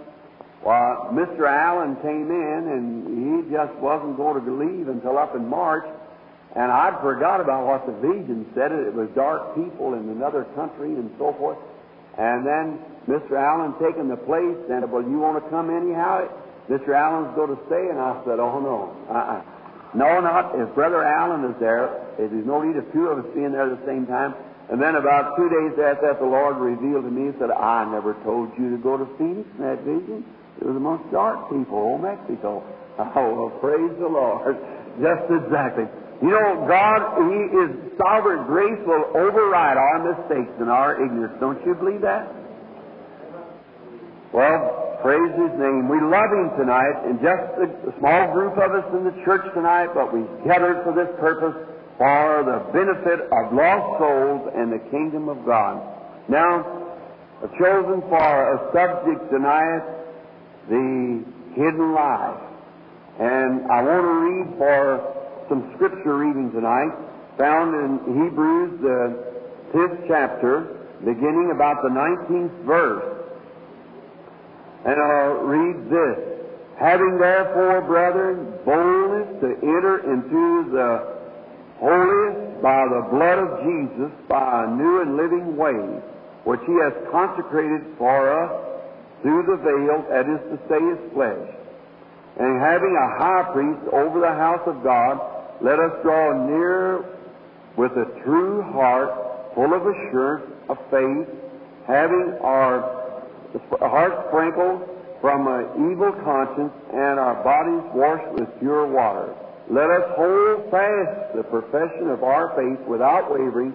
well, 0.64 1.10
Mr. 1.12 1.46
Allen 1.46 1.96
came 2.02 2.30
in 2.30 2.62
and 2.72 3.44
he 3.46 3.52
just 3.52 3.74
wasn't 3.76 4.16
going 4.16 4.44
to 4.44 4.52
leave 4.52 4.88
until 4.88 5.18
up 5.18 5.34
in 5.34 5.48
March. 5.48 5.86
And 6.56 6.72
I'd 6.72 6.98
forgot 7.02 7.40
about 7.40 7.66
what 7.66 7.86
the 7.86 7.92
vision 8.00 8.48
said. 8.54 8.72
It 8.72 8.94
was 8.94 9.08
dark 9.14 9.54
people 9.54 9.94
in 9.94 10.08
another 10.08 10.44
country 10.56 10.94
and 10.94 11.12
so 11.18 11.34
forth. 11.38 11.58
And 12.16 12.46
then 12.46 12.80
Mr. 13.06 13.36
Allen 13.36 13.74
taking 13.76 14.08
the 14.08 14.16
place 14.16 14.56
and, 14.72 14.90
well, 14.90 15.02
you 15.02 15.18
want 15.20 15.42
to 15.42 15.50
come 15.50 15.68
anyhow? 15.68 16.26
Mr. 16.68 16.96
Allen's 16.96 17.36
going 17.36 17.54
to 17.54 17.60
stay. 17.68 17.92
And 17.92 18.00
I 18.00 18.16
said, 18.24 18.40
oh, 18.40 18.58
no. 18.58 18.96
Uh-uh. 19.12 19.42
No, 19.94 20.20
not 20.20 20.58
if 20.58 20.74
Brother 20.74 21.04
Allen 21.04 21.44
is 21.52 21.60
there. 21.60 21.92
There's 22.18 22.46
no 22.46 22.62
need 22.62 22.76
of 22.76 22.90
two 22.92 23.06
of 23.08 23.24
us 23.24 23.30
being 23.34 23.52
there 23.52 23.70
at 23.70 23.78
the 23.78 23.86
same 23.86 24.06
time. 24.06 24.34
And 24.68 24.82
then 24.82 24.96
about 24.96 25.36
two 25.36 25.48
days 25.48 25.78
after 25.78 26.08
that, 26.08 26.18
the 26.18 26.26
Lord 26.26 26.56
revealed 26.56 27.04
to 27.04 27.10
me 27.10 27.28
and 27.30 27.36
said, 27.38 27.50
I 27.50 27.84
never 27.84 28.14
told 28.24 28.50
you 28.58 28.70
to 28.70 28.78
go 28.82 28.96
to 28.96 29.06
Phoenix 29.16 29.46
in 29.56 29.62
that 29.62 29.84
vision. 29.84 30.24
It 30.60 30.66
was 30.66 30.76
amongst 30.76 31.12
dark 31.12 31.50
people, 31.50 31.78
old 31.78 32.02
Mexico. 32.02 32.62
Oh, 32.98 33.12
well, 33.12 33.52
praise 33.60 33.92
the 34.00 34.08
Lord. 34.08 34.56
Just 34.96 35.28
exactly. 35.28 35.84
You 36.24 36.32
know, 36.32 36.64
God, 36.64 37.28
He 37.28 37.40
is 37.60 37.70
sovereign 38.00 38.46
grace 38.48 38.80
will 38.88 39.04
override 39.12 39.76
our 39.76 40.00
mistakes 40.00 40.52
and 40.60 40.70
our 40.70 40.96
ignorance. 40.96 41.36
Don't 41.38 41.60
you 41.66 41.74
believe 41.74 42.00
that? 42.00 42.32
Well, 44.32 44.96
praise 45.02 45.28
His 45.36 45.52
name. 45.60 45.92
We 45.92 46.00
love 46.00 46.32
Him 46.32 46.56
tonight, 46.56 47.04
and 47.04 47.20
just 47.20 47.44
a, 47.60 47.92
small 48.00 48.32
group 48.32 48.56
of 48.56 48.72
us 48.72 48.88
in 48.96 49.04
the 49.04 49.12
church 49.28 49.44
tonight, 49.52 49.92
but 49.92 50.08
we 50.08 50.24
gathered 50.48 50.80
for 50.84 50.96
this 50.96 51.12
purpose 51.20 51.52
for 52.00 52.44
the 52.48 52.64
benefit 52.72 53.28
of 53.28 53.52
lost 53.52 54.00
souls 54.00 54.52
and 54.56 54.72
the 54.72 54.80
kingdom 54.88 55.28
of 55.28 55.44
God. 55.44 55.84
Now, 56.28 56.64
I've 57.44 57.52
chosen 57.60 58.00
for 58.08 58.24
a 58.24 58.72
subject 58.72 59.30
tonight 59.30 59.95
the 60.68 61.24
hidden 61.54 61.94
life. 61.94 62.40
And 63.18 63.70
I 63.70 63.82
want 63.82 64.02
to 64.04 64.16
read 64.28 64.58
for 64.58 65.46
some 65.48 65.72
scripture 65.74 66.18
reading 66.18 66.52
tonight, 66.52 66.92
found 67.38 67.74
in 67.74 68.24
Hebrews, 68.24 68.80
the 68.82 69.00
fifth 69.72 70.04
chapter, 70.08 70.76
beginning 71.00 71.52
about 71.54 71.82
the 71.82 71.88
19th 71.88 72.64
verse. 72.64 73.16
And 74.84 75.00
I'll 75.00 75.42
read 75.44 75.90
this. 75.90 76.36
Having 76.78 77.18
therefore, 77.18 77.80
brethren, 77.82 78.52
boldness 78.64 79.40
to 79.40 79.48
enter 79.64 80.12
into 80.12 80.70
the 80.70 81.16
holiest 81.80 82.62
by 82.62 82.84
the 82.84 83.08
blood 83.10 83.38
of 83.38 83.64
Jesus, 83.64 84.12
by 84.28 84.64
a 84.64 84.76
new 84.76 85.00
and 85.00 85.16
living 85.16 85.56
way, 85.56 86.02
which 86.44 86.60
he 86.66 86.74
has 86.82 86.92
consecrated 87.10 87.80
for 87.96 88.28
us 88.28 88.75
through 89.26 89.42
the 89.42 89.58
veil, 89.58 90.06
that 90.06 90.30
is 90.30 90.38
to 90.54 90.56
say, 90.70 90.78
his 90.78 91.02
flesh. 91.12 91.50
And 92.38 92.60
having 92.62 92.94
a 92.94 93.18
high 93.18 93.50
priest 93.52 93.82
over 93.92 94.20
the 94.20 94.30
house 94.38 94.62
of 94.66 94.84
God, 94.84 95.18
let 95.60 95.80
us 95.80 95.90
draw 96.04 96.46
near 96.46 97.02
with 97.76 97.90
a 97.98 98.06
true 98.22 98.62
heart, 98.70 99.10
full 99.56 99.74
of 99.74 99.82
assurance 99.82 100.46
of 100.68 100.78
faith, 100.94 101.26
having 101.88 102.38
our 102.40 102.86
hearts 103.80 104.28
sprinkled 104.28 104.86
from 105.20 105.48
an 105.48 105.90
evil 105.90 106.12
conscience 106.22 106.72
and 106.92 107.18
our 107.18 107.42
bodies 107.42 107.82
washed 107.98 108.30
with 108.38 108.46
pure 108.60 108.86
water. 108.86 109.34
Let 109.68 109.90
us 109.90 110.06
hold 110.14 110.70
fast 110.70 111.34
the 111.34 111.42
profession 111.42 112.10
of 112.10 112.22
our 112.22 112.54
faith 112.54 112.78
without 112.86 113.32
wavering, 113.32 113.74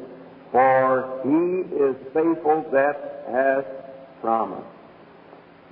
for 0.53 1.20
he 1.27 1.75
is 1.75 1.98
faithful 2.13 2.63
that 2.72 3.25
has 3.27 3.65
promised. 4.22 4.81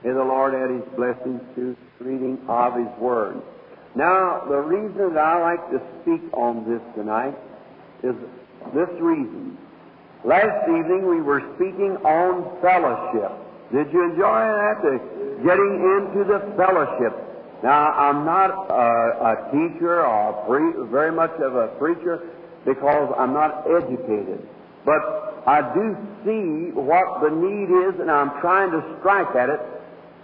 May 0.03 0.11
the 0.11 0.23
Lord 0.23 0.55
add 0.55 0.69
his 0.69 0.87
blessings 0.95 1.41
to 1.55 1.75
the 1.99 2.05
reading 2.05 2.39
of 2.47 2.75
his 2.75 2.87
word. 2.99 3.41
Now, 3.95 4.45
the 4.47 4.59
reason 4.59 5.13
that 5.13 5.25
I 5.25 5.41
like 5.41 5.71
to 5.71 5.81
speak 6.01 6.21
on 6.33 6.63
this 6.69 6.81
tonight 6.95 7.35
is 8.03 8.15
this 8.73 8.89
reason. 9.01 9.57
Last 10.23 10.69
evening 10.69 11.07
we 11.07 11.21
were 11.21 11.41
speaking 11.55 11.97
on 12.07 12.61
fellowship. 12.61 13.31
Did 13.73 13.91
you 13.91 14.03
enjoy 14.11 14.39
that? 14.39 14.81
Getting 15.43 15.75
into 15.83 16.23
the 16.23 16.39
fellowship. 16.55 17.15
Now, 17.61 17.91
I'm 17.91 18.23
not 18.25 18.51
a, 18.51 19.35
a 19.35 19.51
teacher 19.51 20.05
or 20.05 20.31
a 20.31 20.47
pre- 20.47 20.89
very 20.89 21.11
much 21.11 21.31
of 21.41 21.55
a 21.55 21.67
preacher 21.79 22.23
because 22.65 23.13
I'm 23.17 23.33
not 23.33 23.65
educated. 23.67 24.47
But 24.85 25.43
I 25.45 25.61
do 25.73 25.97
see 26.23 26.71
what 26.71 27.21
the 27.21 27.31
need 27.35 27.67
is, 27.67 27.99
and 27.99 28.09
I'm 28.09 28.39
trying 28.39 28.71
to 28.71 28.95
strike 28.99 29.35
at 29.35 29.49
it 29.49 29.59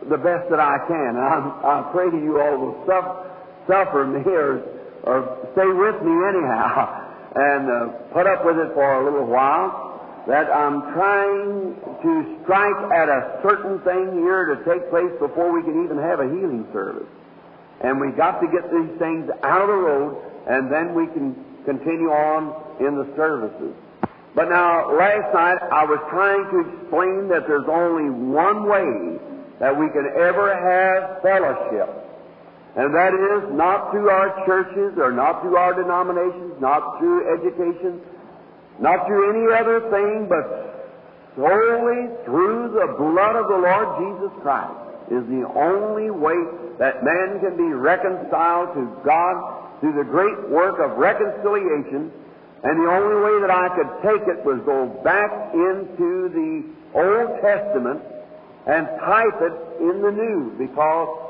the 0.09 0.17
best 0.17 0.49
that 0.49 0.59
I 0.59 0.77
can. 0.87 1.17
And 1.17 1.25
I'm, 1.25 1.45
I 1.65 1.89
pray 1.91 2.09
to 2.09 2.17
you 2.17 2.39
all 2.39 2.57
will 2.57 2.77
suffer, 2.85 3.25
suffer 3.67 4.05
me 4.05 4.21
or, 4.25 4.61
or 5.03 5.17
stay 5.53 5.67
with 5.67 5.97
me 6.05 6.13
anyhow 6.29 7.01
and 7.35 7.63
uh, 7.65 7.77
put 8.13 8.27
up 8.27 8.45
with 8.45 8.57
it 8.57 8.73
for 8.73 9.01
a 9.01 9.03
little 9.03 9.25
while. 9.25 9.81
That 10.27 10.49
I'm 10.49 10.81
trying 10.97 11.77
to 12.01 12.11
strike 12.41 12.81
at 12.89 13.09
a 13.09 13.39
certain 13.45 13.77
thing 13.85 14.25
here 14.25 14.57
to 14.57 14.65
take 14.65 14.89
place 14.89 15.13
before 15.19 15.53
we 15.53 15.61
can 15.61 15.85
even 15.85 16.01
have 16.01 16.19
a 16.19 16.25
healing 16.25 16.65
service. 16.73 17.05
And 17.81 18.01
we 18.01 18.09
got 18.17 18.41
to 18.41 18.47
get 18.49 18.65
these 18.73 18.97
things 18.97 19.29
out 19.43 19.61
of 19.61 19.67
the 19.67 19.77
road, 19.77 20.17
and 20.49 20.71
then 20.71 20.95
we 20.95 21.05
can 21.13 21.37
continue 21.65 22.09
on 22.09 22.57
in 22.81 22.97
the 22.97 23.05
services. 23.15 23.75
But 24.33 24.49
now, 24.49 24.91
last 24.97 25.31
night 25.31 25.61
I 25.71 25.85
was 25.85 26.01
trying 26.09 26.43
to 26.51 26.57
explain 26.73 27.29
that 27.29 27.45
there's 27.45 27.69
only 27.69 28.09
one 28.09 28.65
way 28.65 29.21
that 29.59 29.77
we 29.77 29.87
can 29.89 30.05
ever 30.17 30.51
have 30.51 31.21
fellowship. 31.21 31.89
And 32.75 32.93
that 32.93 33.13
is 33.15 33.55
not 33.55 33.91
through 33.91 34.09
our 34.09 34.45
churches 34.45 34.99
or 34.99 35.11
not 35.11 35.41
through 35.41 35.55
our 35.55 35.73
denominations, 35.73 36.59
not 36.59 36.99
through 36.99 37.23
education, 37.39 38.01
not 38.79 39.07
through 39.07 39.31
any 39.31 39.47
other 39.55 39.79
thing, 39.89 40.27
but 40.27 40.43
solely 41.35 42.11
through 42.25 42.75
the 42.75 42.95
blood 42.99 43.35
of 43.35 43.47
the 43.47 43.59
Lord 43.63 43.87
Jesus 44.03 44.31
Christ 44.43 44.75
is 45.11 45.23
the 45.31 45.47
only 45.55 46.11
way 46.11 46.35
that 46.79 47.03
man 47.03 47.39
can 47.39 47.55
be 47.55 47.71
reconciled 47.71 48.73
to 48.75 48.83
God 49.05 49.79
through 49.79 49.93
the 49.93 50.03
great 50.03 50.49
work 50.49 50.75
of 50.79 50.97
reconciliation. 50.97 52.11
And 52.63 52.81
the 52.81 52.89
only 52.89 53.21
way 53.23 53.39
that 53.41 53.51
I 53.51 53.69
could 53.77 53.91
take 54.01 54.27
it 54.27 54.43
was 54.43 54.59
go 54.65 54.87
back 55.03 55.53
into 55.53 56.27
the 56.33 56.65
Old 56.97 57.39
Testament 57.39 58.01
and 58.65 58.87
type 58.99 59.41
it 59.41 59.53
in 59.81 60.01
the 60.01 60.11
New 60.11 60.55
because 60.57 61.25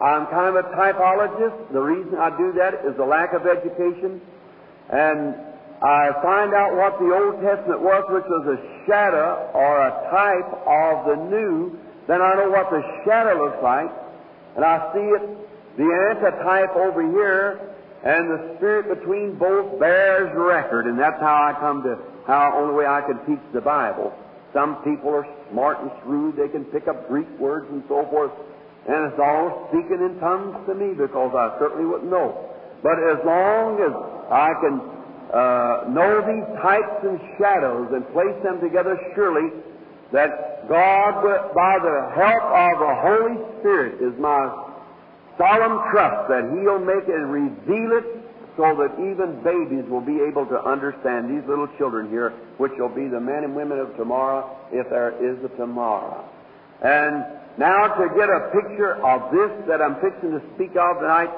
I'm 0.00 0.26
kind 0.26 0.56
of 0.56 0.64
a 0.64 0.68
typologist. 0.76 1.72
The 1.72 1.80
reason 1.80 2.14
I 2.18 2.30
do 2.36 2.52
that 2.52 2.86
is 2.86 2.96
the 2.96 3.04
lack 3.04 3.32
of 3.32 3.46
education. 3.46 4.20
And 4.90 5.34
I 5.82 6.10
find 6.22 6.54
out 6.54 6.74
what 6.74 6.98
the 6.98 7.10
Old 7.10 7.42
Testament 7.42 7.80
was, 7.82 8.04
which 8.10 8.24
was 8.26 8.58
a 8.58 8.86
shadow 8.86 9.50
or 9.54 9.86
a 9.86 9.90
type 10.10 10.50
of 10.66 11.06
the 11.06 11.16
New. 11.30 11.78
Then 12.06 12.22
I 12.22 12.34
know 12.34 12.50
what 12.50 12.70
the 12.70 12.82
shadow 13.04 13.44
looks 13.44 13.62
like. 13.62 13.90
And 14.54 14.64
I 14.64 14.92
see 14.94 15.00
it, 15.00 15.22
the 15.76 15.88
antitype 16.14 16.74
over 16.76 17.02
here, 17.02 17.74
and 18.04 18.30
the 18.30 18.56
Spirit 18.56 18.88
between 18.98 19.34
both 19.34 19.78
bears 19.80 20.30
record. 20.34 20.86
And 20.86 20.98
that's 20.98 21.20
how 21.20 21.34
I 21.34 21.58
come 21.58 21.82
to 21.82 21.98
how 22.26 22.52
only 22.56 22.74
way 22.74 22.86
I 22.86 23.00
can 23.00 23.18
teach 23.26 23.44
the 23.52 23.60
Bible. 23.60 24.12
Some 24.52 24.76
people 24.82 25.10
are 25.10 25.26
smart 25.50 25.80
and 25.80 25.90
shrewd. 26.02 26.36
They 26.36 26.48
can 26.48 26.64
pick 26.66 26.88
up 26.88 27.08
Greek 27.08 27.28
words 27.38 27.66
and 27.70 27.82
so 27.88 28.06
forth. 28.10 28.32
And 28.88 29.12
it's 29.12 29.20
all 29.20 29.68
speaking 29.68 30.00
in 30.00 30.18
tongues 30.20 30.56
to 30.66 30.74
me 30.74 30.94
because 30.94 31.32
I 31.36 31.58
certainly 31.58 31.84
wouldn't 31.84 32.10
know. 32.10 32.32
But 32.82 32.96
as 32.96 33.18
long 33.26 33.76
as 33.84 33.92
I 34.32 34.50
can 34.64 34.74
uh, 35.28 35.92
know 35.92 36.24
these 36.24 36.48
types 36.62 37.04
and 37.04 37.20
shadows 37.36 37.92
and 37.92 38.06
place 38.12 38.36
them 38.42 38.60
together 38.60 38.96
surely, 39.14 39.52
that 40.12 40.68
God, 40.68 41.20
by 41.52 41.78
the 41.84 41.96
help 42.16 42.44
of 42.48 42.72
the 42.80 42.94
Holy 43.04 43.36
Spirit, 43.60 44.00
is 44.00 44.18
my 44.18 44.48
solemn 45.36 45.84
trust 45.92 46.28
that 46.32 46.48
He'll 46.56 46.80
make 46.80 47.04
it 47.04 47.14
and 47.14 47.30
reveal 47.30 47.92
it 47.92 48.17
so 48.58 48.74
that 48.74 48.98
even 48.98 49.38
babies 49.46 49.88
will 49.88 50.02
be 50.02 50.18
able 50.18 50.44
to 50.44 50.58
understand 50.66 51.30
these 51.30 51.48
little 51.48 51.68
children 51.78 52.10
here, 52.10 52.30
which 52.58 52.72
will 52.76 52.88
be 52.90 53.06
the 53.06 53.20
men 53.20 53.44
and 53.44 53.54
women 53.54 53.78
of 53.78 53.96
tomorrow, 53.96 54.58
if 54.72 54.90
there 54.90 55.14
is 55.22 55.38
a 55.44 55.48
tomorrow. 55.56 56.28
And 56.82 57.24
now 57.56 57.86
to 57.86 58.08
get 58.18 58.28
a 58.28 58.50
picture 58.50 58.98
of 59.06 59.30
this 59.30 59.50
that 59.68 59.80
I'm 59.80 59.94
fixing 60.02 60.32
to 60.32 60.42
speak 60.56 60.74
of 60.74 60.98
tonight, 60.98 61.30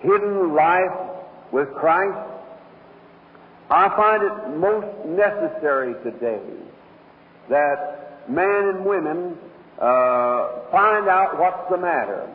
hidden 0.00 0.54
life 0.54 1.52
with 1.52 1.68
Christ, 1.74 2.32
I 3.68 3.88
find 3.94 4.22
it 4.24 4.56
most 4.56 4.88
necessary 5.04 5.92
today 6.02 6.40
that 7.50 8.30
men 8.30 8.72
and 8.72 8.84
women 8.86 9.36
uh, 9.78 10.70
find 10.72 11.08
out 11.08 11.36
what's 11.38 11.68
the 11.70 11.76
matter. 11.76 12.26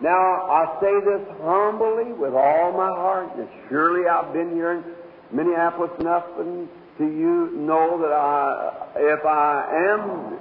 Now, 0.00 0.46
I 0.50 0.78
say 0.80 0.92
this 1.04 1.26
humbly 1.40 2.12
with 2.12 2.34
all 2.34 2.72
my 2.72 2.88
heart. 2.88 3.36
And 3.36 3.48
surely 3.68 4.08
I've 4.08 4.32
been 4.32 4.52
here 4.52 4.72
in 4.72 4.84
Minneapolis 5.32 5.90
enough 6.00 6.24
and 6.38 6.68
to 6.98 7.04
you 7.04 7.50
know 7.56 7.98
that 8.00 8.12
I, 8.12 8.72
if 8.96 9.24
I 9.24 9.92
am 9.92 10.38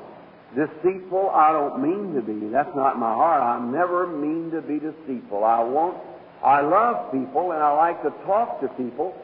deceitful, 0.56 1.30
I 1.30 1.52
don't 1.52 1.82
mean 1.82 2.16
to 2.16 2.22
be. 2.22 2.48
That's 2.48 2.74
not 2.76 2.98
my 2.98 3.14
heart. 3.14 3.42
I 3.42 3.60
never 3.66 4.08
mean 4.08 4.52
to 4.52 4.62
be 4.62 4.80
deceitful. 4.80 5.44
I 5.44 5.60
want, 5.64 5.98
I 6.44 6.62
love 6.62 7.12
people 7.12 7.52
and 7.52 7.62
I 7.62 7.72
like 7.72 8.02
to 8.04 8.12
talk 8.26 8.62
to 8.62 8.68
people, 8.70 9.16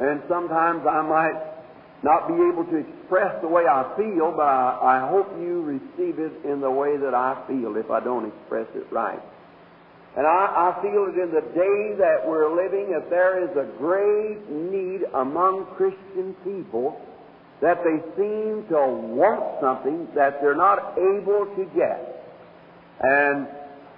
and 0.00 0.22
sometimes 0.28 0.82
I 0.86 1.02
might 1.02 1.38
not 2.02 2.26
be 2.26 2.34
able 2.34 2.64
to 2.64 2.76
express 2.76 3.40
the 3.42 3.48
way 3.48 3.62
I 3.70 3.94
feel, 3.96 4.32
but 4.32 4.42
I, 4.42 4.98
I 4.98 5.08
hope 5.08 5.30
you 5.38 5.62
receive 5.62 6.18
it 6.18 6.32
in 6.44 6.60
the 6.60 6.70
way 6.70 6.96
that 6.96 7.14
I 7.14 7.44
feel 7.46 7.76
if 7.76 7.90
I 7.90 8.00
don't 8.00 8.26
express 8.26 8.66
it 8.74 8.90
right. 8.90 9.22
And 10.16 10.26
I, 10.26 10.76
I 10.76 10.82
feel 10.82 11.06
that 11.06 11.22
in 11.22 11.30
the 11.32 11.40
day 11.54 11.94
that 11.98 12.26
we're 12.26 12.54
living, 12.54 12.92
that 12.92 13.08
there 13.08 13.42
is 13.42 13.56
a 13.56 13.64
great 13.78 14.48
need 14.50 15.04
among 15.14 15.66
Christian 15.76 16.34
people 16.44 17.00
that 17.62 17.82
they 17.84 18.02
seem 18.16 18.66
to 18.68 18.80
want 19.14 19.60
something 19.60 20.08
that 20.14 20.42
they're 20.42 20.56
not 20.56 20.98
able 20.98 21.46
to 21.56 21.64
get. 21.74 22.26
And 23.00 23.46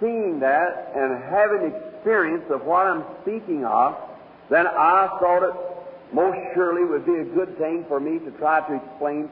seeing 0.00 0.38
that 0.40 0.92
and 0.94 1.22
having 1.24 1.72
experience 1.72 2.44
of 2.50 2.64
what 2.64 2.86
I'm 2.86 3.04
speaking 3.22 3.64
of, 3.64 3.96
then 4.50 4.66
I 4.66 5.08
thought 5.18 5.42
it 5.42 5.54
most 6.14 6.38
surely 6.54 6.84
would 6.84 7.06
be 7.06 7.16
a 7.16 7.24
good 7.24 7.58
thing 7.58 7.84
for 7.88 7.98
me 7.98 8.18
to 8.20 8.30
try 8.38 8.60
to 8.68 8.74
explain 8.76 9.28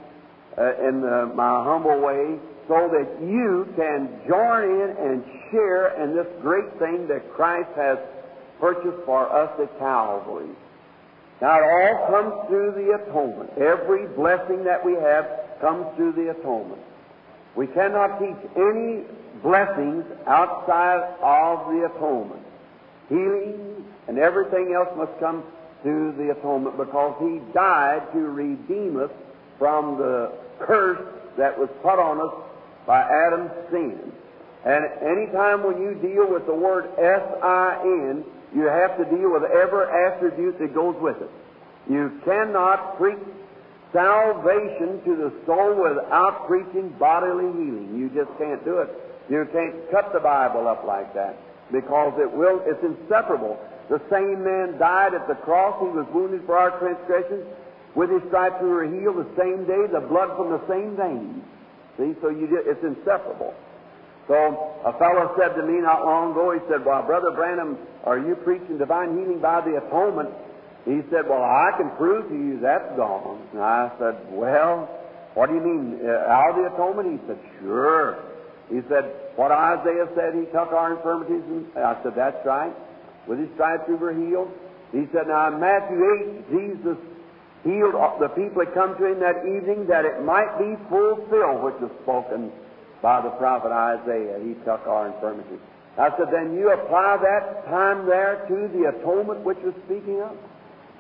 uh, 0.59 0.89
in 0.89 1.05
uh, 1.05 1.27
my 1.35 1.63
humble 1.63 2.01
way 2.01 2.39
so 2.69 2.89
that 2.93 3.21
you 3.21 3.67
can 3.77 4.09
join 4.29 4.65
in 4.65 4.97
and 4.99 5.25
share 5.51 6.03
in 6.03 6.15
this 6.15 6.27
great 6.41 6.79
thing 6.79 7.09
that 7.09 7.33
Christ 7.35 7.71
has 7.77 7.99
purchased 8.61 9.05
for 9.05 9.29
us 9.29 9.51
at 9.61 9.79
Calvary. 9.79 10.49
Now, 11.41 11.59
it 11.59 11.65
all 11.65 12.07
comes 12.09 12.49
through 12.49 12.73
the 12.73 13.03
atonement. 13.03 13.51
Every 13.59 14.07
blessing 14.15 14.63
that 14.65 14.85
we 14.85 14.95
have 14.95 15.27
comes 15.61 15.87
through 15.97 16.13
the 16.13 16.31
atonement. 16.31 16.81
We 17.57 17.67
cannot 17.67 18.21
teach 18.21 18.39
any 18.57 19.03
blessings 19.43 20.05
outside 20.27 21.03
of 21.21 21.75
the 21.75 21.91
atonement. 21.93 22.47
Healing 23.09 23.85
and 24.07 24.19
everything 24.19 24.73
else 24.73 24.89
must 24.97 25.19
come 25.19 25.43
through 25.83 26.13
the 26.13 26.31
atonement 26.31 26.77
because 26.79 27.17
He 27.19 27.41
died 27.53 28.03
to 28.13 28.21
redeem 28.21 29.01
us 29.03 29.11
from 29.59 29.99
the 29.99 30.33
curse 30.61 31.03
that 31.37 31.59
was 31.59 31.69
put 31.83 31.99
on 31.99 32.21
us 32.21 32.52
by 32.87 33.03
Adam's 33.03 33.53
sin. 33.71 34.13
And 34.65 34.85
any 35.03 35.27
time 35.33 35.65
when 35.65 35.83
you 35.83 35.95
deal 36.01 36.31
with 36.31 36.47
the 36.47 36.55
word 36.55 36.87
S-I-N, 36.99 38.25
you 38.55 38.63
have 38.67 38.97
to 38.99 39.05
deal 39.05 39.33
with 39.33 39.43
every 39.45 39.87
attribute 40.07 40.59
that 40.59 40.75
goes 40.75 40.97
with 41.01 41.17
it. 41.21 41.31
You 41.91 42.21
cannot 42.25 42.97
preach 42.97 43.19
salvation 43.93 45.03
to 45.05 45.17
the 45.17 45.33
soul 45.47 45.83
without 45.83 46.47
preaching 46.47 46.95
bodily 46.99 47.51
healing. 47.53 47.99
You 47.99 48.09
just 48.15 48.31
can't 48.39 48.65
do 48.65 48.79
it. 48.79 48.91
You 49.29 49.47
can't 49.53 49.91
cut 49.91 50.13
the 50.13 50.21
Bible 50.21 50.69
up 50.69 50.85
like 50.85 51.13
that 51.15 51.37
because 51.73 52.13
it 52.19 52.31
will, 52.31 52.63
it's 52.67 52.83
inseparable. 52.85 53.59
The 53.89 54.01
same 54.11 54.45
man 54.45 54.79
died 54.79 55.15
at 55.15 55.27
the 55.27 55.35
cross. 55.35 55.81
He 55.81 55.89
was 55.89 56.07
wounded 56.13 56.45
for 56.47 56.57
our 56.57 56.79
transgressions. 56.79 57.45
With 57.95 58.11
his 58.11 58.23
stripes 58.29 58.57
we 58.63 58.69
were 58.69 58.85
healed 58.85 59.17
the 59.17 59.29
same 59.37 59.65
day, 59.67 59.87
the 59.93 60.01
blood 60.01 60.37
from 60.37 60.51
the 60.51 60.63
same 60.69 60.97
veins. 60.97 61.45
See, 61.99 62.15
so 62.21 62.29
you 62.31 62.49
get, 62.49 62.65
it's 62.65 62.83
inseparable. 62.83 63.55
So 64.29 64.37
a 64.87 64.97
fellow 64.99 65.35
said 65.37 65.55
to 65.57 65.67
me 65.67 65.81
not 65.81 66.05
long 66.05 66.33
ago, 66.33 66.53
he 66.53 66.61
said, 66.71 66.85
Well, 66.87 67.03
Brother 67.03 67.33
Branham, 67.35 67.77
are 68.05 68.19
you 68.19 68.37
preaching 68.37 68.79
divine 68.79 69.19
healing 69.19 69.41
by 69.41 69.61
the 69.61 69.77
atonement? 69.77 70.31
He 70.85 71.03
said, 71.11 71.29
Well, 71.29 71.43
I 71.43 71.75
can 71.77 71.91
prove 71.97 72.29
to 72.29 72.35
you 72.35 72.59
that's 72.61 72.97
gone. 72.97 73.43
And 73.53 73.61
I 73.61 73.91
said, 73.99 74.17
Well, 74.31 74.89
what 75.35 75.49
do 75.49 75.55
you 75.55 75.61
mean? 75.61 76.01
Uh, 76.01 76.31
out 76.31 76.51
of 76.51 76.57
the 76.57 76.75
atonement? 76.75 77.21
He 77.21 77.27
said, 77.27 77.39
Sure. 77.61 78.25
He 78.71 78.81
said, 78.89 79.05
What 79.37 79.51
Isaiah 79.53 80.07
said, 80.15 80.35
he 80.35 80.47
took 80.47 80.73
our 80.73 80.97
infirmities. 80.97 81.43
And 81.77 81.85
I 81.85 82.01
said, 82.03 82.15
That's 82.15 82.39
right. 82.47 82.73
With 83.27 83.39
his 83.39 83.51
stripes 83.55 83.85
we 83.89 83.97
were 83.97 84.15
healed. 84.15 84.51
He 84.93 85.05
said, 85.13 85.27
Now 85.27 85.53
in 85.53 85.61
Matthew 85.61 85.99
8, 85.99 86.51
Jesus 86.51 86.99
healed 87.65 87.95
the 88.21 88.29
people 88.29 88.65
that 88.65 88.75
come 88.75 88.97
to 88.99 89.07
him 89.07 89.21
that 89.21 89.47
evening 89.47 89.87
that 89.87 90.05
it 90.05 90.23
might 90.25 90.59
be 90.59 90.75
fulfilled 90.89 91.63
which 91.63 91.79
was 91.81 91.91
spoken 92.03 92.51
by 93.01 93.21
the 93.21 93.31
prophet 93.31 93.71
Isaiah. 93.71 94.39
He 94.43 94.55
took 94.65 94.87
our 94.87 95.09
infirmities. 95.09 95.61
I 95.99 96.09
said, 96.17 96.33
then 96.33 96.57
you 96.57 96.73
apply 96.73 97.19
that 97.23 97.67
time 97.67 98.07
there 98.07 98.47
to 98.49 98.69
the 98.73 98.89
atonement 98.89 99.45
which 99.45 99.59
was 99.59 99.75
speaking 99.85 100.23
of? 100.23 100.33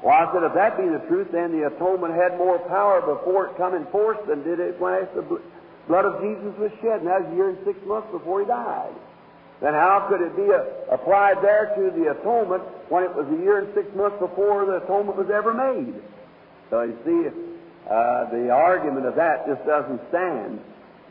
Well, 0.03 0.12
I 0.12 0.31
said, 0.35 0.42
if 0.42 0.55
that 0.55 0.77
be 0.77 0.85
the 0.85 1.01
truth, 1.09 1.29
then 1.33 1.53
the 1.53 1.66
atonement 1.66 2.12
had 2.14 2.37
more 2.37 2.59
power 2.68 3.01
before 3.01 3.46
it 3.46 3.57
come 3.57 3.75
in 3.75 3.87
force 3.87 4.18
than 4.29 4.42
did 4.42 4.61
it 4.61 4.79
when 4.79 5.07
the 5.14 5.40
blood 5.88 6.05
of 6.05 6.20
Jesus 6.20 6.53
was 6.59 6.70
shed. 6.83 7.01
And 7.01 7.09
that 7.09 7.22
was 7.22 7.33
a 7.33 7.37
year 7.37 7.48
and 7.51 7.59
six 7.64 7.79
months 7.87 8.11
before 8.11 8.40
he 8.40 8.46
died. 8.46 8.92
Then 9.62 9.75
how 9.75 10.11
could 10.11 10.20
it 10.20 10.35
be 10.35 10.51
a, 10.51 10.66
applied 10.92 11.38
there 11.40 11.70
to 11.79 11.94
the 11.94 12.11
atonement 12.11 12.66
when 12.90 13.05
it 13.05 13.14
was 13.14 13.31
a 13.31 13.38
year 13.40 13.62
and 13.62 13.72
six 13.75 13.87
months 13.94 14.18
before 14.18 14.66
the 14.66 14.83
atonement 14.83 15.16
was 15.16 15.31
ever 15.31 15.55
made? 15.55 15.94
So 16.72 16.80
you 16.85 16.96
see, 17.04 17.28
uh, 17.85 18.30
the 18.32 18.48
argument 18.48 19.04
of 19.04 19.14
that 19.16 19.46
just 19.46 19.61
doesn't 19.66 20.00
stand. 20.08 20.58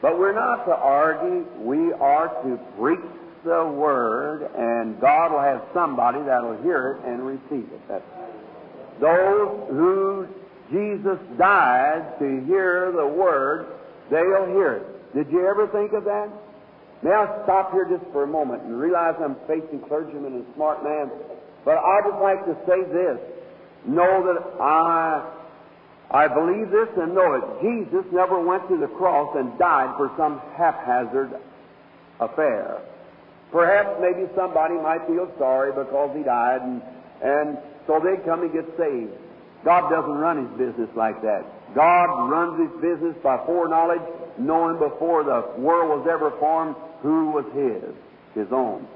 But 0.02 0.18
we're 0.18 0.34
not 0.34 0.66
to 0.66 0.74
argue. 0.74 1.46
We 1.60 1.94
are 1.94 2.30
to 2.42 2.58
preach 2.80 2.98
the 3.46 3.68
Word, 3.68 4.50
and 4.58 5.00
God 5.00 5.32
will 5.32 5.42
have 5.42 5.62
somebody 5.72 6.18
that'll 6.26 6.58
hear 6.64 6.98
it 6.98 7.06
and 7.06 7.22
receive 7.22 7.70
it. 7.72 7.82
That's 7.88 8.04
those 9.00 9.70
who 9.70 10.28
Jesus 10.72 11.20
died 11.38 12.18
to 12.18 12.44
hear 12.48 12.92
the 12.92 13.06
Word, 13.06 13.68
they'll 14.10 14.48
hear 14.48 14.82
it. 14.82 15.14
Did 15.14 15.32
you 15.32 15.48
ever 15.48 15.68
think 15.68 15.94
of 15.94 16.06
that? 16.06 16.28
May 17.04 17.12
I 17.12 17.44
stop 17.44 17.72
here 17.72 17.86
just 17.86 18.10
for 18.12 18.24
a 18.24 18.28
moment 18.28 18.64
and 18.64 18.80
realize 18.80 19.14
I'm 19.24 19.36
facing 19.48 19.82
clergymen 19.82 20.34
and 20.34 20.46
smart 20.56 20.84
men, 20.84 21.12
but 21.64 21.78
I'd 21.78 22.10
just 22.10 22.20
like 22.20 22.46
to 22.46 22.58
say 22.66 22.82
this. 22.92 23.20
Know 23.86 24.26
that 24.26 24.62
I 24.62 25.38
I 26.12 26.28
believe 26.28 26.70
this 26.72 26.90
and 26.98 27.16
know 27.16 27.34
it. 27.36 27.44
Jesus 27.64 28.06
never 28.12 28.40
went 28.44 28.68
to 28.68 28.78
the 28.78 28.88
cross 28.88 29.34
and 29.38 29.58
died 29.58 29.96
for 29.96 30.12
some 30.18 30.42
haphazard 30.58 31.32
affair. 32.20 32.82
Perhaps 33.52 34.00
maybe 34.02 34.28
somebody 34.36 34.76
might 34.76 35.08
feel 35.08 35.32
sorry 35.38 35.72
because 35.72 36.16
he 36.16 36.24
died, 36.24 36.62
and, 36.62 36.82
and 37.24 37.58
so 37.88 38.00
they 38.04 38.22
come 38.26 38.42
and 38.42 38.52
get 38.52 38.66
saved. 38.78 39.12
God 39.64 39.90
doesn't 39.90 40.18
run 40.18 40.48
his 40.48 40.58
business 40.58 40.90
like 40.96 41.22
that. 41.22 41.46
God 41.74 42.30
runs 42.30 42.60
his 42.60 42.82
business 42.82 43.16
by 43.24 43.38
foreknowledge, 43.46 44.02
knowing 44.38 44.80
before 44.80 45.24
the 45.24 45.62
world 45.62 46.00
was 46.00 46.08
ever 46.12 46.32
formed 46.40 46.76
who 47.02 47.32
was 47.32 47.46
his, 47.56 47.96
his 48.36 48.52
own. 48.52 48.88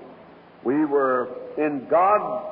We 0.63 0.83
were, 0.85 1.29
in 1.57 1.87
God's 1.89 2.45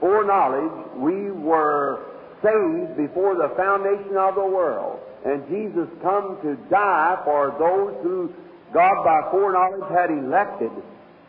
foreknowledge, 0.00 0.96
we 0.96 1.30
were 1.30 2.11
saved 2.42 2.96
before 2.96 3.34
the 3.36 3.54
foundation 3.56 4.16
of 4.16 4.34
the 4.34 4.44
world. 4.44 5.00
And 5.24 5.46
Jesus 5.48 5.88
come 6.02 6.38
to 6.42 6.56
die 6.68 7.20
for 7.24 7.54
those 7.58 7.94
who 8.02 8.34
God 8.72 9.04
by 9.04 9.30
foreknowledge 9.30 9.90
had 9.90 10.10
elected. 10.10 10.70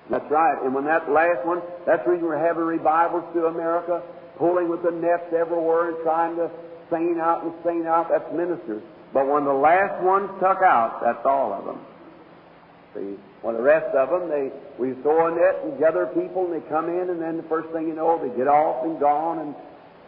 That's 0.10 0.30
right. 0.32 0.62
And 0.63 0.73
when 0.73 0.86
that 0.86 1.10
last 1.10 1.45
one, 1.45 1.62
that's 1.86 2.04
the 2.04 2.12
reason 2.12 2.26
we're 2.28 2.38
having 2.38 2.63
revivals 2.63 3.23
through 3.32 3.47
America, 3.47 4.02
pulling 4.38 4.67
with 4.67 4.84
the 4.84 4.91
nets 4.91 5.32
everywhere 5.32 5.89
and 5.89 5.97
trying 6.04 6.36
to 6.38 6.49
saint 6.89 7.19
out 7.19 7.43
and 7.43 7.54
saint 7.63 7.88
out. 7.88 8.10
That's 8.10 8.32
ministers. 8.34 8.82
But 9.13 9.28
when 9.28 9.45
the 9.45 9.54
last 9.54 10.02
one 10.04 10.28
took 10.39 10.62
out, 10.65 10.99
that's 11.04 11.26
all 11.26 11.54
of 11.54 11.65
them. 11.65 11.80
See, 12.95 13.17
when 13.41 13.56
the 13.56 13.62
rest 13.62 13.95
of 13.95 14.10
them, 14.10 14.30
they 14.30 14.52
we 14.78 14.93
throw 15.02 15.28
a 15.28 15.36
net 15.36 15.63
and 15.63 15.80
gather 15.80 16.08
people, 16.08 16.45
and 16.45 16.62
they 16.62 16.67
come 16.69 16.89
in, 16.89 17.10
and 17.10 17.21
then 17.21 17.38
the 17.38 17.43
first 17.43 17.69
thing 17.69 17.88
you 17.88 17.95
know, 17.95 18.17
they 18.21 18.36
get 18.36 18.47
off 18.47 18.86
and 18.86 18.99
gone, 18.99 19.39
and 19.39 19.56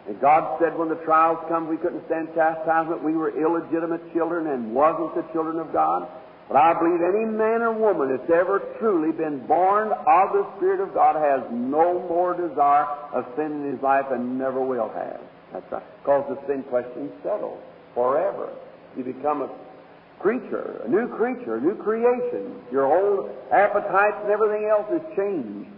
and 0.06 0.20
God 0.20 0.58
said 0.60 0.78
when 0.78 0.88
the 0.88 1.02
trials 1.02 1.38
come, 1.48 1.68
we 1.68 1.76
couldn't 1.76 2.06
stand 2.06 2.28
chastisement. 2.34 3.02
We 3.02 3.14
were 3.14 3.34
illegitimate 3.34 4.12
children 4.14 4.46
and 4.46 4.72
wasn't 4.72 5.14
the 5.16 5.26
children 5.32 5.58
of 5.58 5.72
God. 5.72 6.06
But 6.46 6.58
I 6.58 6.78
believe 6.78 7.02
any 7.02 7.26
man 7.26 7.62
or 7.62 7.72
woman 7.72 8.14
that's 8.14 8.30
ever 8.30 8.62
truly 8.78 9.10
been 9.10 9.44
born 9.48 9.90
of 9.90 10.26
the 10.30 10.46
Spirit 10.56 10.78
of 10.78 10.94
God 10.94 11.16
has 11.16 11.42
no 11.50 12.06
more 12.06 12.38
desire 12.38 12.86
of 13.12 13.26
sin 13.34 13.66
in 13.66 13.72
his 13.72 13.82
life 13.82 14.06
and 14.12 14.38
never 14.38 14.62
will 14.62 14.88
have. 14.94 15.20
That's 15.52 15.72
right. 15.72 15.82
Because 16.02 16.22
the 16.30 16.46
sin 16.46 16.62
question 16.70 17.10
is 17.10 17.12
settled 17.24 17.58
forever. 17.94 18.54
You 18.96 19.02
become 19.02 19.42
a 19.42 19.50
creature, 20.20 20.82
a 20.84 20.88
new 20.88 21.08
creature, 21.08 21.56
a 21.56 21.60
new 21.60 21.74
creation. 21.82 22.62
Your 22.70 22.86
whole 22.86 23.28
appetites 23.50 24.22
and 24.22 24.30
everything 24.30 24.70
else 24.70 24.86
is 24.94 25.02
changed. 25.16 25.68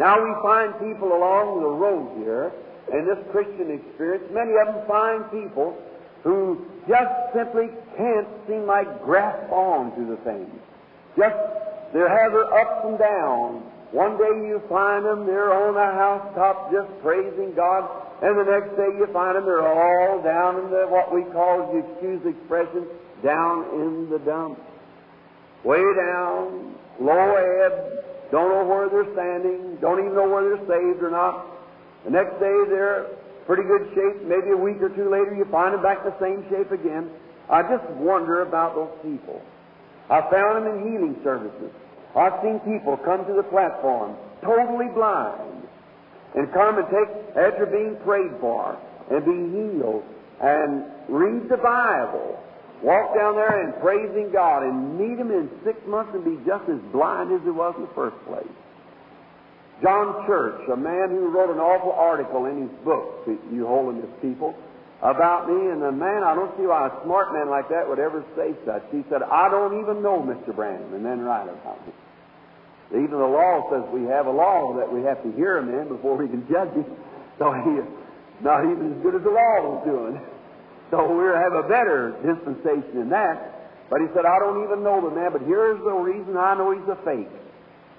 Now 0.00 0.18
we 0.18 0.34
find 0.42 0.74
people 0.80 1.14
along 1.14 1.62
the 1.62 1.70
road 1.70 2.18
here 2.18 2.50
in 2.92 3.06
this 3.06 3.18
Christian 3.32 3.70
experience, 3.70 4.24
many 4.32 4.52
of 4.56 4.74
them 4.74 4.86
find 4.86 5.24
people 5.30 5.76
who 6.22 6.66
just 6.88 7.10
simply 7.34 7.68
can't 7.96 8.28
seem 8.46 8.66
like 8.66 8.86
grasp 9.02 9.50
on 9.50 9.94
to 9.94 10.02
the 10.10 10.16
things. 10.22 10.50
Just, 11.16 11.36
they 11.92 12.00
have 12.00 12.32
their 12.32 12.52
ups 12.52 12.84
and 12.84 12.98
downs. 12.98 13.62
One 13.92 14.18
day 14.18 14.46
you 14.46 14.62
find 14.68 15.04
them, 15.04 15.26
they're 15.26 15.54
on 15.54 15.74
the 15.74 15.80
housetop 15.80 16.72
just 16.72 16.90
praising 17.02 17.54
God, 17.54 17.88
and 18.22 18.38
the 18.38 18.44
next 18.44 18.76
day 18.76 18.90
you 18.98 19.06
find 19.12 19.36
them, 19.36 19.44
they're 19.44 19.66
all 19.66 20.22
down 20.22 20.58
in 20.64 20.70
the, 20.70 20.86
what 20.86 21.14
we 21.14 21.22
call, 21.32 21.70
you 21.72 21.86
excuse 21.86 22.22
the 22.22 22.30
expression, 22.30 22.86
down 23.22 23.64
in 23.74 24.10
the 24.10 24.18
dumps. 24.18 24.60
Way 25.64 25.82
down, 25.94 26.74
low 27.00 27.34
ebb, 27.36 28.30
don't 28.30 28.50
know 28.50 28.64
where 28.66 28.88
they're 28.88 29.12
standing, 29.14 29.76
don't 29.80 29.98
even 30.00 30.14
know 30.14 30.28
whether 30.28 30.56
they're 30.56 30.66
saved 30.66 31.02
or 31.02 31.10
not. 31.10 31.55
The 32.06 32.14
next 32.14 32.38
day 32.38 32.54
they're 32.70 33.10
pretty 33.50 33.66
good 33.66 33.90
shape. 33.90 34.22
Maybe 34.22 34.54
a 34.54 34.56
week 34.56 34.78
or 34.78 34.94
two 34.94 35.10
later 35.10 35.34
you 35.34 35.44
find 35.50 35.74
them 35.74 35.82
back 35.82 36.06
the 36.06 36.14
same 36.22 36.46
shape 36.48 36.70
again. 36.70 37.10
I 37.50 37.62
just 37.66 37.82
wonder 37.98 38.42
about 38.42 38.78
those 38.78 38.94
people. 39.02 39.42
I 40.08 40.22
found 40.30 40.62
them 40.62 40.66
in 40.70 40.86
healing 40.86 41.16
services. 41.26 41.74
I've 42.14 42.38
seen 42.42 42.62
people 42.62 42.96
come 42.96 43.26
to 43.26 43.34
the 43.34 43.42
platform 43.50 44.14
totally 44.40 44.86
blind 44.94 45.66
and 46.34 46.52
come 46.52 46.78
and 46.78 46.86
take, 46.86 47.10
after 47.34 47.66
being 47.66 47.96
prayed 48.04 48.30
for, 48.40 48.78
and 49.10 49.24
be 49.24 49.38
healed, 49.56 50.04
and 50.40 50.84
read 51.08 51.48
the 51.48 51.56
Bible, 51.56 52.38
walk 52.82 53.14
down 53.14 53.34
there 53.34 53.64
and 53.64 53.74
praising 53.80 54.30
God, 54.32 54.62
and 54.62 54.98
meet 54.98 55.18
Him 55.18 55.30
in 55.30 55.50
six 55.64 55.78
months 55.86 56.12
and 56.14 56.24
be 56.24 56.36
just 56.44 56.68
as 56.68 56.78
blind 56.92 57.32
as 57.32 57.40
he 57.42 57.50
was 57.50 57.74
in 57.76 57.82
the 57.82 57.94
first 57.94 58.16
place. 58.26 58.46
John 59.82 60.26
Church, 60.26 60.68
a 60.72 60.76
man 60.76 61.10
who 61.10 61.28
wrote 61.28 61.50
an 61.52 61.60
awful 61.60 61.92
article 61.92 62.46
in 62.46 62.62
his 62.62 62.72
book, 62.84 63.28
You 63.52 63.66
Holiness 63.66 64.08
People, 64.22 64.54
about 65.02 65.48
me, 65.48 65.70
and 65.70 65.82
the 65.82 65.92
man, 65.92 66.24
I 66.24 66.34
don't 66.34 66.48
see 66.56 66.64
why 66.64 66.88
a 66.88 67.04
smart 67.04 67.34
man 67.36 67.50
like 67.50 67.68
that 67.68 67.84
would 67.84 67.98
ever 67.98 68.24
say 68.32 68.56
such. 68.64 68.82
He 68.90 69.04
said, 69.12 69.20
I 69.22 69.50
don't 69.50 69.76
even 69.80 70.00
know 70.02 70.24
Mr. 70.24 70.56
Branham, 70.56 70.94
and 70.94 71.04
then 71.04 71.20
write 71.20 71.48
about 71.48 71.84
me. 71.86 71.92
Even 72.92 73.18
the 73.18 73.28
law 73.28 73.68
says 73.68 73.84
we 73.92 74.08
have 74.08 74.26
a 74.26 74.30
law 74.30 74.72
that 74.78 74.88
we 74.88 75.02
have 75.02 75.20
to 75.22 75.30
hear 75.32 75.58
him 75.58 75.68
in 75.68 75.88
before 75.88 76.16
we 76.16 76.28
can 76.28 76.46
judge 76.48 76.72
him. 76.72 76.86
So 77.36 77.52
he 77.52 77.82
is 77.82 77.88
not 78.40 78.64
even 78.64 78.96
as 78.96 79.02
good 79.02 79.14
as 79.16 79.22
the 79.22 79.34
law 79.34 79.76
is 79.76 79.84
doing. 79.84 80.16
So 80.90 81.04
we 81.04 81.26
have 81.34 81.52
a 81.52 81.68
better 81.68 82.14
dispensation 82.24 82.94
than 82.94 83.10
that. 83.10 83.90
But 83.90 84.00
he 84.00 84.06
said, 84.14 84.24
I 84.24 84.38
don't 84.38 84.64
even 84.64 84.82
know 84.82 85.02
the 85.02 85.14
man, 85.14 85.32
but 85.32 85.42
here's 85.42 85.78
the 85.82 85.92
reason 85.92 86.36
I 86.36 86.54
know 86.54 86.70
he's 86.72 86.88
a 86.88 86.96
fake. 87.04 87.28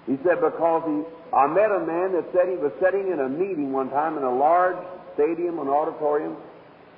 He 0.07 0.17
said, 0.23 0.39
because 0.39 0.83
he, 0.87 1.35
I 1.35 1.47
met 1.47 1.69
a 1.69 1.83
man 1.85 2.13
that 2.13 2.25
said 2.33 2.47
he 2.47 2.55
was 2.55 2.71
sitting 2.81 3.11
in 3.11 3.19
a 3.19 3.29
meeting 3.29 3.73
one 3.73 3.89
time 3.89 4.17
in 4.17 4.23
a 4.23 4.33
large 4.33 4.77
stadium, 5.13 5.59
an 5.59 5.67
auditorium, 5.67 6.37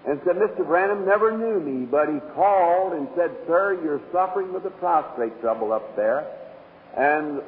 and 0.07 0.21
said, 0.23 0.35
Mr. 0.35 0.65
Branham 0.65 1.05
never 1.05 1.35
knew 1.35 1.59
me, 1.59 1.85
but 1.85 2.07
he 2.07 2.19
called 2.35 2.93
and 2.93 3.07
said, 3.17 3.31
Sir, 3.47 3.81
you're 3.83 4.01
suffering 4.13 4.53
with 4.53 4.65
a 4.65 4.69
prostrate 4.69 5.41
trouble 5.41 5.73
up 5.73 5.95
there, 5.95 6.25
and 6.95 7.41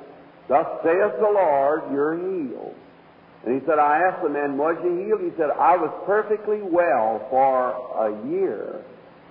thus 0.48 0.66
saith 0.84 1.14
the 1.20 1.32
Lord, 1.32 1.84
you're 1.92 2.18
healed. 2.18 2.76
And 3.46 3.60
he 3.60 3.66
said, 3.66 3.80
I 3.80 4.02
asked 4.02 4.22
the 4.22 4.30
man, 4.30 4.58
was 4.58 4.78
you 4.84 4.98
healed? 5.06 5.22
He 5.22 5.32
said, 5.38 5.50
I 5.52 5.78
was 5.78 5.92
perfectly 6.06 6.62
well 6.62 7.26
for 7.30 7.72
a 7.98 8.28
year. 8.30 8.84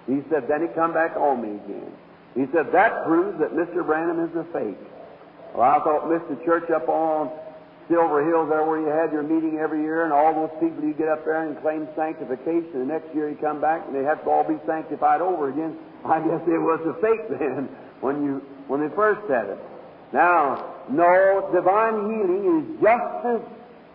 He 0.06 0.22
said, 0.30 0.48
then 0.48 0.62
he 0.62 0.68
come 0.74 0.92
back 0.92 1.16
on 1.16 1.42
me 1.42 1.60
again. 1.64 1.92
He 2.34 2.46
said, 2.52 2.72
that 2.72 3.04
proves 3.04 3.38
that 3.38 3.52
Mr. 3.52 3.84
Branham 3.84 4.18
is 4.20 4.34
a 4.34 4.44
fake. 4.52 4.89
Well, 5.54 5.68
I 5.68 5.82
thought 5.82 6.04
Mr. 6.04 6.44
Church 6.44 6.70
up 6.70 6.88
on 6.88 7.30
Silver 7.88 8.24
Hills 8.24 8.48
there 8.48 8.64
where 8.64 8.78
you 8.78 8.86
had 8.86 9.12
your 9.12 9.24
meeting 9.24 9.58
every 9.58 9.82
year, 9.82 10.04
and 10.04 10.12
all 10.12 10.32
those 10.32 10.54
people 10.60 10.86
you 10.86 10.94
get 10.94 11.08
up 11.08 11.24
there 11.24 11.42
and 11.42 11.60
claim 11.60 11.88
sanctification, 11.96 12.70
the 12.72 12.84
next 12.86 13.12
year 13.14 13.28
you 13.28 13.36
come 13.36 13.60
back 13.60 13.82
and 13.86 13.94
they 13.94 14.04
have 14.04 14.22
to 14.22 14.30
all 14.30 14.46
be 14.46 14.58
sanctified 14.64 15.20
over 15.20 15.50
again. 15.50 15.76
I 16.04 16.20
guess 16.20 16.40
it 16.46 16.62
was 16.62 16.80
a 16.86 16.94
fake 17.02 17.28
then 17.38 17.68
when 18.00 18.24
you 18.24 18.42
when 18.68 18.80
they 18.80 18.94
first 18.94 19.20
said 19.26 19.50
it. 19.50 19.58
Now, 20.12 20.74
no, 20.88 21.50
divine 21.52 22.08
healing 22.08 22.44
is 22.62 22.80
just 22.80 23.26
as 23.26 23.40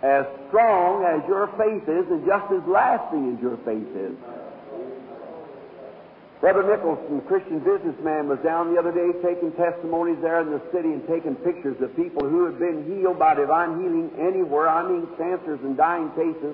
as 0.04 0.26
strong 0.48 1.04
as 1.08 1.28
your 1.28 1.48
faith 1.58 1.88
is 1.88 2.06
and 2.12 2.26
just 2.28 2.52
as 2.52 2.62
lasting 2.68 3.36
as 3.36 3.42
your 3.42 3.58
faith 3.64 3.90
is. 3.96 4.14
Brother 6.46 6.78
Nicholson, 6.78 7.26
Christian 7.26 7.58
businessman, 7.58 8.30
was 8.30 8.38
down 8.46 8.70
the 8.70 8.78
other 8.78 8.94
day 8.94 9.10
taking 9.26 9.50
testimonies 9.58 10.22
there 10.22 10.46
in 10.46 10.54
the 10.54 10.62
city 10.70 10.94
and 10.94 11.02
taking 11.10 11.34
pictures 11.42 11.74
of 11.82 11.90
people 11.98 12.22
who 12.22 12.46
had 12.46 12.62
been 12.62 12.86
healed 12.86 13.18
by 13.18 13.34
divine 13.34 13.82
healing 13.82 14.14
anywhere. 14.22 14.70
I 14.70 14.86
mean, 14.86 15.10
cancers 15.18 15.58
and 15.66 15.74
dying 15.74 16.14
cases 16.14 16.54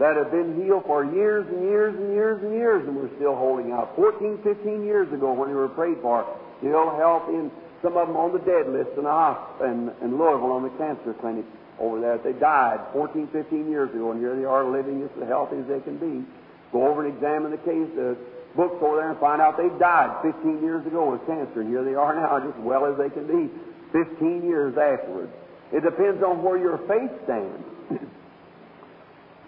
that 0.00 0.16
have 0.16 0.32
been 0.32 0.56
healed 0.56 0.88
for 0.88 1.04
years 1.04 1.44
and 1.44 1.60
years 1.60 1.92
and 1.92 2.08
years 2.16 2.40
and 2.40 2.56
years 2.56 2.88
and 2.88 2.96
we're 2.96 3.12
still 3.20 3.36
holding 3.36 3.68
out. 3.68 3.92
14, 4.00 4.40
15 4.40 4.88
years 4.88 5.12
ago 5.12 5.36
when 5.36 5.52
they 5.52 5.60
were 5.60 5.68
prayed 5.76 6.00
for, 6.00 6.24
still 6.64 6.88
helping 6.96 7.52
some 7.84 8.00
of 8.00 8.08
them 8.08 8.16
on 8.16 8.32
the 8.32 8.40
dead 8.48 8.64
list 8.72 8.96
in, 8.96 9.04
in, 9.04 9.92
in 10.08 10.16
Louisville 10.16 10.56
on 10.56 10.64
the 10.64 10.72
cancer 10.80 11.12
clinic 11.20 11.44
over 11.76 12.00
there. 12.00 12.16
They 12.16 12.32
died 12.32 12.80
14, 12.96 13.28
15 13.28 13.68
years 13.68 13.92
ago, 13.92 14.08
and 14.08 14.24
here 14.24 14.32
they 14.40 14.48
are 14.48 14.64
living 14.64 15.04
as 15.04 15.12
healthy 15.28 15.60
as 15.60 15.68
they 15.68 15.84
can 15.84 16.00
be. 16.00 16.24
Go 16.72 16.88
over 16.88 17.04
and 17.04 17.12
examine 17.12 17.52
the 17.52 17.60
case. 17.60 17.92
Uh, 17.92 18.16
books 18.56 18.76
over 18.82 18.96
there 18.96 19.10
and 19.10 19.20
find 19.20 19.40
out 19.40 19.56
they 19.56 19.68
died 19.78 20.22
15 20.22 20.62
years 20.62 20.86
ago 20.86 21.12
with 21.12 21.26
cancer, 21.26 21.62
here 21.62 21.84
they 21.84 21.94
are 21.94 22.14
now, 22.20 22.38
just 22.40 22.58
well 22.60 22.86
as 22.86 22.96
they 22.98 23.10
can 23.10 23.26
be, 23.26 23.50
15 23.92 24.44
years 24.44 24.76
afterwards. 24.76 25.32
It 25.72 25.84
depends 25.84 26.22
on 26.22 26.42
where 26.42 26.56
your 26.56 26.78
faith 26.88 27.12
stands. 27.24 27.64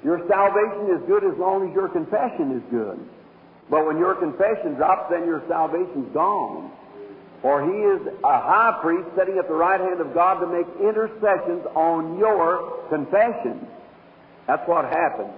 your 0.04 0.20
salvation 0.28 0.96
is 0.96 1.00
good 1.08 1.24
as 1.24 1.36
long 1.38 1.68
as 1.68 1.74
your 1.74 1.88
confession 1.88 2.56
is 2.56 2.64
good. 2.70 3.00
But 3.70 3.86
when 3.86 3.96
your 3.98 4.14
confession 4.16 4.74
drops, 4.74 5.10
then 5.10 5.24
your 5.24 5.42
salvation's 5.48 6.12
gone. 6.12 6.72
For 7.40 7.64
he 7.64 7.72
is 7.72 8.18
a 8.22 8.36
high 8.36 8.78
priest 8.82 9.08
sitting 9.16 9.38
at 9.38 9.48
the 9.48 9.54
right 9.54 9.80
hand 9.80 10.00
of 10.00 10.12
God 10.12 10.40
to 10.40 10.46
make 10.46 10.66
intercessions 10.76 11.64
on 11.74 12.18
your 12.18 12.84
confession. 12.90 13.66
That's 14.46 14.66
what 14.68 14.84
happens. 14.84 15.32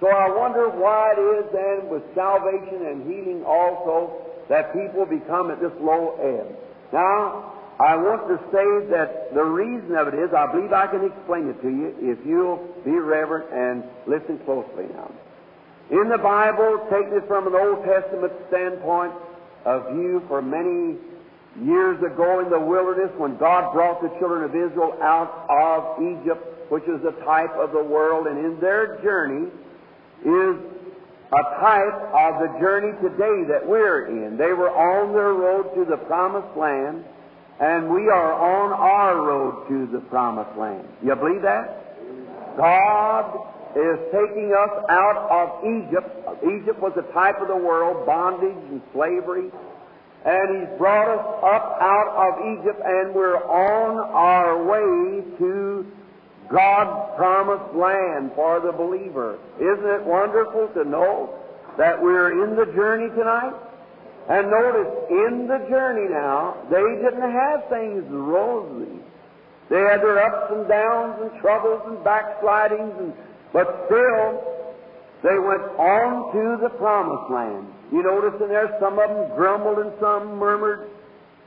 So 0.00 0.08
I 0.08 0.32
wonder 0.32 0.68
why 0.70 1.12
it 1.12 1.20
is 1.20 1.44
then 1.52 1.90
with 1.90 2.02
salvation 2.14 2.88
and 2.88 3.04
healing 3.04 3.44
also 3.44 4.24
that 4.48 4.72
people 4.72 5.04
become 5.04 5.50
at 5.50 5.60
this 5.60 5.72
low 5.78 6.16
ebb. 6.16 6.56
Now, 6.92 7.52
I 7.78 7.96
want 7.96 8.28
to 8.28 8.36
say 8.52 8.90
that 8.92 9.32
the 9.32 9.44
reason 9.44 9.96
of 9.96 10.08
it 10.08 10.14
is, 10.14 10.32
I 10.32 10.50
believe 10.52 10.72
I 10.72 10.86
can 10.88 11.04
explain 11.04 11.48
it 11.48 11.60
to 11.62 11.68
you 11.68 11.94
if 12.00 12.18
you'll 12.26 12.60
be 12.84 12.92
reverent 12.92 13.52
and 13.52 13.84
listen 14.06 14.40
closely 14.44 14.88
now. 14.92 15.12
In 15.90 16.08
the 16.08 16.18
Bible, 16.18 16.86
taking 16.90 17.16
it 17.16 17.26
from 17.26 17.46
an 17.46 17.54
Old 17.54 17.84
Testament 17.84 18.32
standpoint 18.48 19.12
of 19.64 19.92
view 19.92 20.22
for 20.28 20.40
many 20.40 20.96
years 21.60 21.98
ago 22.00 22.40
in 22.40 22.48
the 22.48 22.60
wilderness 22.60 23.10
when 23.18 23.36
God 23.36 23.72
brought 23.72 24.00
the 24.00 24.08
children 24.18 24.44
of 24.44 24.54
Israel 24.54 24.96
out 25.02 25.48
of 25.48 26.00
Egypt, 26.00 26.70
which 26.70 26.84
is 26.84 27.04
a 27.04 27.12
type 27.24 27.52
of 27.56 27.72
the 27.72 27.82
world, 27.82 28.26
and 28.28 28.38
in 28.38 28.60
their 28.60 29.00
journey, 29.02 29.50
is 30.24 30.56
a 31.32 31.42
type 31.60 31.98
of 32.12 32.40
the 32.42 32.58
journey 32.60 32.92
today 33.00 33.44
that 33.48 33.62
we're 33.66 34.06
in. 34.08 34.36
They 34.36 34.52
were 34.52 34.70
on 34.70 35.12
their 35.12 35.32
road 35.32 35.74
to 35.76 35.84
the 35.84 35.96
promised 35.96 36.56
land, 36.56 37.04
and 37.60 37.88
we 37.88 38.08
are 38.08 38.32
on 38.32 38.72
our 38.72 39.22
road 39.22 39.68
to 39.68 39.86
the 39.92 40.00
promised 40.08 40.56
land. 40.58 40.88
You 41.04 41.14
believe 41.14 41.42
that? 41.42 42.56
God 42.56 43.46
is 43.76 43.98
taking 44.10 44.50
us 44.50 44.84
out 44.90 45.16
of 45.30 45.62
Egypt. 45.62 46.42
Egypt 46.42 46.80
was 46.80 46.92
a 46.98 47.06
type 47.12 47.40
of 47.40 47.46
the 47.46 47.56
world, 47.56 48.04
bondage 48.04 48.64
and 48.70 48.82
slavery. 48.92 49.50
And 50.26 50.46
He's 50.58 50.78
brought 50.78 51.08
us 51.08 51.24
up 51.46 51.78
out 51.80 52.10
of 52.18 52.58
Egypt, 52.58 52.82
and 52.84 53.14
we're 53.14 53.38
on 53.38 53.98
our 54.10 54.66
way 54.66 55.22
to 55.38 55.86
God's 56.52 57.16
promised 57.16 57.74
land 57.74 58.32
for 58.34 58.60
the 58.60 58.72
believer. 58.72 59.38
Isn't 59.58 59.86
it 59.86 60.02
wonderful 60.04 60.68
to 60.74 60.84
know 60.84 61.38
that 61.78 62.00
we're 62.00 62.44
in 62.44 62.56
the 62.56 62.66
journey 62.74 63.08
tonight? 63.10 63.54
And 64.28 64.50
notice, 64.50 64.92
in 65.10 65.46
the 65.46 65.58
journey 65.70 66.08
now, 66.10 66.56
they 66.70 66.82
didn't 67.02 67.30
have 67.30 67.68
things 67.68 68.04
rosy. 68.10 68.98
They 69.70 69.80
had 69.80 70.02
their 70.02 70.18
ups 70.18 70.52
and 70.52 70.68
downs 70.68 71.22
and 71.22 71.40
troubles 71.40 71.82
and 71.86 72.02
backslidings, 72.02 72.94
and, 72.98 73.14
but 73.52 73.86
still, 73.86 74.42
they 75.22 75.38
went 75.38 75.62
on 75.78 76.32
to 76.34 76.62
the 76.62 76.70
promised 76.70 77.30
land. 77.30 77.66
You 77.92 78.02
notice 78.02 78.40
in 78.40 78.48
there, 78.48 78.76
some 78.80 78.98
of 78.98 79.08
them 79.08 79.36
grumbled 79.36 79.78
and 79.78 79.92
some 80.00 80.36
murmured. 80.36 80.90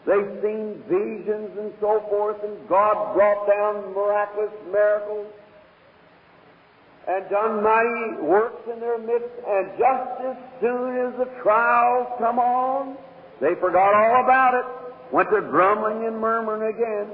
They've 0.06 0.40
seen 0.42 0.84
visions 0.90 1.58
and 1.58 1.74
so 1.80 2.04
forth, 2.10 2.44
and 2.44 2.58
God 2.68 3.14
brought 3.14 3.48
down 3.48 3.94
miraculous 3.94 4.52
miracles 4.72 5.28
and 7.08 7.30
done 7.30 7.64
mighty 7.64 8.22
works 8.22 8.62
in 8.72 8.80
their 8.80 8.98
midst. 8.98 9.30
And 9.48 9.68
just 9.78 10.22
as 10.22 10.38
soon 10.62 10.98
as 10.98 11.18
the 11.18 11.30
trials 11.42 12.08
come 12.20 12.40
on, 12.40 12.98
they 13.42 13.56
forgot 13.56 13.94
all 13.94 14.24
about 14.24 14.54
it, 14.56 15.14
went 15.14 15.30
to 15.32 15.42
grumbling 15.42 16.06
and 16.06 16.20
murmuring 16.20 16.74
again. 16.74 17.08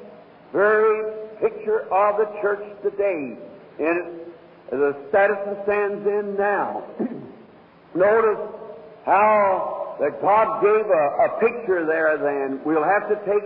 Very 0.51 1.29
picture 1.39 1.81
of 1.93 2.17
the 2.17 2.25
church 2.41 2.63
today 2.83 3.37
in 3.79 4.19
the 4.71 4.95
status 5.09 5.37
it 5.47 5.59
stands 5.63 6.05
in 6.05 6.35
now. 6.37 6.83
Notice 7.95 8.39
how 9.05 9.88
that 9.99 10.21
God 10.21 10.61
gave 10.61 10.85
a, 10.87 11.05
a 11.27 11.39
picture 11.39 11.85
there 11.85 12.17
then. 12.17 12.61
We'll 12.63 12.83
have 12.83 13.09
to 13.09 13.15
take 13.27 13.43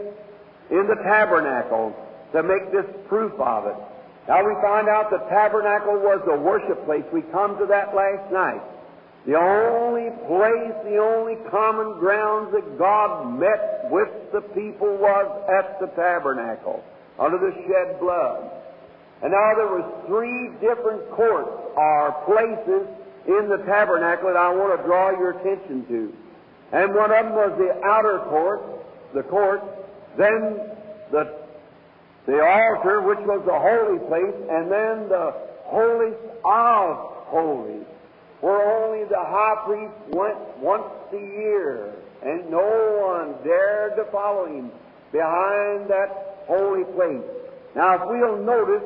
in 0.71 0.87
the 0.87 0.95
tabernacle 1.03 1.95
to 2.33 2.43
make 2.43 2.71
this 2.71 2.85
proof 3.07 3.33
of 3.39 3.67
it. 3.67 3.75
Now 4.27 4.45
we 4.45 4.53
find 4.61 4.87
out 4.87 5.09
the 5.09 5.25
tabernacle 5.29 5.99
was 5.99 6.21
the 6.25 6.37
worship 6.37 6.85
place. 6.85 7.03
We 7.11 7.21
come 7.33 7.57
to 7.59 7.65
that 7.65 7.93
last 7.93 8.31
night. 8.31 8.61
The 9.25 9.35
only 9.35 10.11
place, 10.27 10.75
the 10.83 10.97
only 10.99 11.35
common 11.49 11.99
grounds 11.99 12.51
that 12.53 12.77
God 12.77 13.39
met 13.39 13.89
with 13.89 14.09
the 14.31 14.41
people 14.41 14.97
was 14.97 15.27
at 15.47 15.79
the 15.79 15.87
tabernacle, 15.95 16.83
under 17.19 17.37
the 17.37 17.53
shed 17.67 17.99
blood. 17.99 18.51
And 19.21 19.31
now 19.31 19.55
there 19.55 19.71
was 19.71 19.87
three 20.07 20.51
different 20.59 21.09
courts 21.11 21.49
or 21.75 22.11
places 22.27 22.83
in 23.27 23.47
the 23.47 23.63
tabernacle 23.65 24.27
that 24.27 24.35
I 24.35 24.51
want 24.51 24.77
to 24.77 24.85
draw 24.85 25.11
your 25.11 25.39
attention 25.39 25.87
to. 25.87 26.13
And 26.73 26.93
one 26.93 27.11
of 27.11 27.25
them 27.25 27.35
was 27.35 27.53
the 27.57 27.85
outer 27.85 28.19
court, 28.29 28.61
the 29.13 29.23
court, 29.23 29.61
then 30.17 30.59
the, 31.11 31.37
the 32.25 32.41
altar, 32.43 33.01
which 33.01 33.19
was 33.19 33.43
the 33.45 33.53
holy 33.53 33.99
place, 34.09 34.35
and 34.49 34.71
then 34.71 35.07
the 35.07 35.33
holiest 35.65 36.19
of 36.43 36.97
holies 37.29 37.85
where 38.43 38.59
only 38.83 39.05
the 39.05 39.15
high 39.15 39.55
priest 39.65 39.93
went 40.09 40.37
once 40.57 40.83
a 41.13 41.15
year, 41.15 41.93
and 42.21 42.51
no 42.51 42.59
one 43.07 43.41
dared 43.41 43.95
to 43.95 44.03
follow 44.11 44.45
him 44.47 44.69
behind 45.13 45.87
that 45.89 46.43
holy 46.45 46.83
place. 46.91 47.23
Now, 47.73 47.95
if 47.95 48.01
we'll 48.03 48.43
notice 48.43 48.83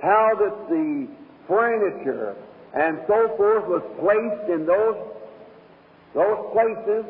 how 0.00 0.30
that 0.38 0.68
the 0.68 1.08
furniture 1.48 2.36
and 2.72 3.00
so 3.08 3.34
forth 3.36 3.66
was 3.66 3.82
placed 3.98 4.48
in 4.48 4.64
those, 4.64 4.96
those 6.14 6.52
places 6.52 7.04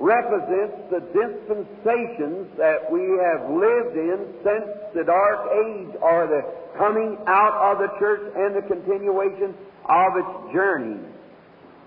represents 0.00 0.80
the 0.88 1.00
dispensations 1.12 2.48
that 2.56 2.90
we 2.90 3.04
have 3.20 3.52
lived 3.52 3.96
in 3.96 4.32
since 4.42 4.66
the 4.94 5.04
dark 5.04 5.46
age 5.52 5.92
or 6.00 6.26
the 6.26 6.42
coming 6.78 7.18
out 7.26 7.52
of 7.60 7.78
the 7.78 7.92
church 7.98 8.32
and 8.34 8.56
the 8.56 8.62
continuation 8.62 9.54
of 9.84 10.16
its 10.16 10.54
journey. 10.54 10.98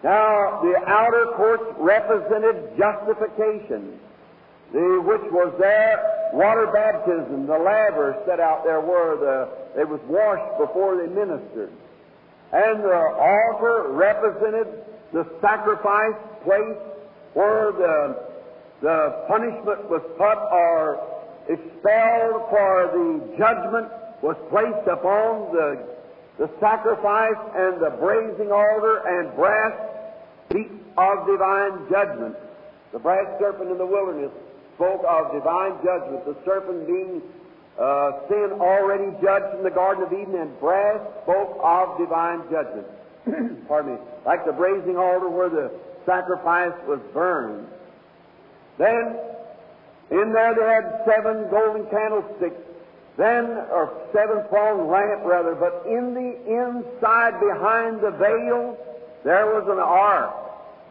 Now, 0.03 0.61
the 0.61 0.77
outer 0.85 1.33
courts 1.35 1.63
represented 1.79 2.77
justification, 2.77 3.97
the, 4.71 5.01
which 5.01 5.31
was 5.31 5.55
there, 5.59 6.29
water 6.33 6.67
baptism, 6.67 7.47
the 7.47 7.57
laver 7.57 8.21
set 8.27 8.39
out 8.39 8.63
there 8.63 8.81
where 8.81 9.17
the, 9.17 9.49
they 9.75 9.85
was 9.85 10.01
washed 10.05 10.59
before 10.59 10.97
they 10.97 11.07
ministered. 11.07 11.71
And 12.51 12.83
the 12.83 12.93
altar 12.93 13.89
represented 13.89 14.67
the 15.13 15.25
sacrifice 15.41 16.19
place 16.43 16.77
where 17.33 17.71
the, 17.71 18.17
the 18.81 19.25
punishment 19.27 19.89
was 19.89 20.01
put 20.17 20.37
or 20.53 21.01
expelled 21.49 22.49
for 22.49 22.73
the 22.93 23.37
judgment 23.37 23.87
was 24.21 24.37
placed 24.49 24.87
upon 24.87 25.51
the, 25.51 25.83
the 26.39 26.49
sacrifice 26.59 27.41
and 27.55 27.81
the 27.81 27.91
brazen 27.99 28.51
altar 28.51 29.03
and 29.03 29.35
brass 29.35 29.73
speak 30.49 30.71
of 30.97 31.27
divine 31.27 31.89
judgment. 31.91 32.35
The 32.93 32.99
brass 32.99 33.27
serpent 33.39 33.71
in 33.71 33.77
the 33.77 33.85
wilderness 33.85 34.31
spoke 34.75 35.03
of 35.07 35.33
divine 35.33 35.75
judgment, 35.83 36.25
the 36.25 36.37
serpent 36.45 36.87
being 36.87 37.21
uh, 37.79 38.29
sin 38.29 38.53
already 38.61 39.09
judged 39.21 39.57
in 39.57 39.63
the 39.63 39.73
Garden 39.73 40.03
of 40.03 40.13
Eden, 40.13 40.35
and 40.35 40.59
brass 40.59 41.01
spoke 41.23 41.57
of 41.63 41.97
divine 41.97 42.45
judgment. 42.49 42.85
Pardon 43.67 43.95
me. 43.95 43.99
Like 44.25 44.45
the 44.45 44.53
brazen 44.53 44.95
altar 44.95 45.29
where 45.29 45.49
the 45.49 45.71
sacrifice 46.05 46.73
was 46.87 46.99
burned. 47.13 47.67
Then, 48.77 49.17
in 50.11 50.33
there 50.33 50.55
they 50.55 50.65
had 50.65 51.01
seven 51.05 51.49
golden 51.49 51.85
candlesticks, 51.89 52.61
then, 53.17 53.45
or 53.71 53.93
seven 54.13 54.43
pronged 54.49 54.89
lamp 54.89 55.21
rather, 55.23 55.55
but 55.55 55.83
in 55.85 56.13
the 56.13 56.33
inside 56.45 57.39
behind 57.39 58.01
the 58.01 58.11
veil, 58.11 58.77
there 59.23 59.45
was 59.45 59.63
an 59.69 59.79
ark. 59.79 60.33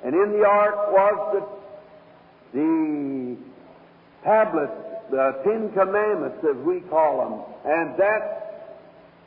And 0.04 0.14
in 0.14 0.32
the 0.32 0.44
ark 0.44 0.92
was 0.92 1.46
the, 2.52 2.58
the 2.58 3.36
tablets, 4.24 4.72
the 5.10 5.40
Ten 5.44 5.72
Commandments, 5.72 6.44
as 6.48 6.56
we 6.64 6.80
call 6.80 7.28
them. 7.64 7.72
And 7.72 7.96
that 7.98 8.42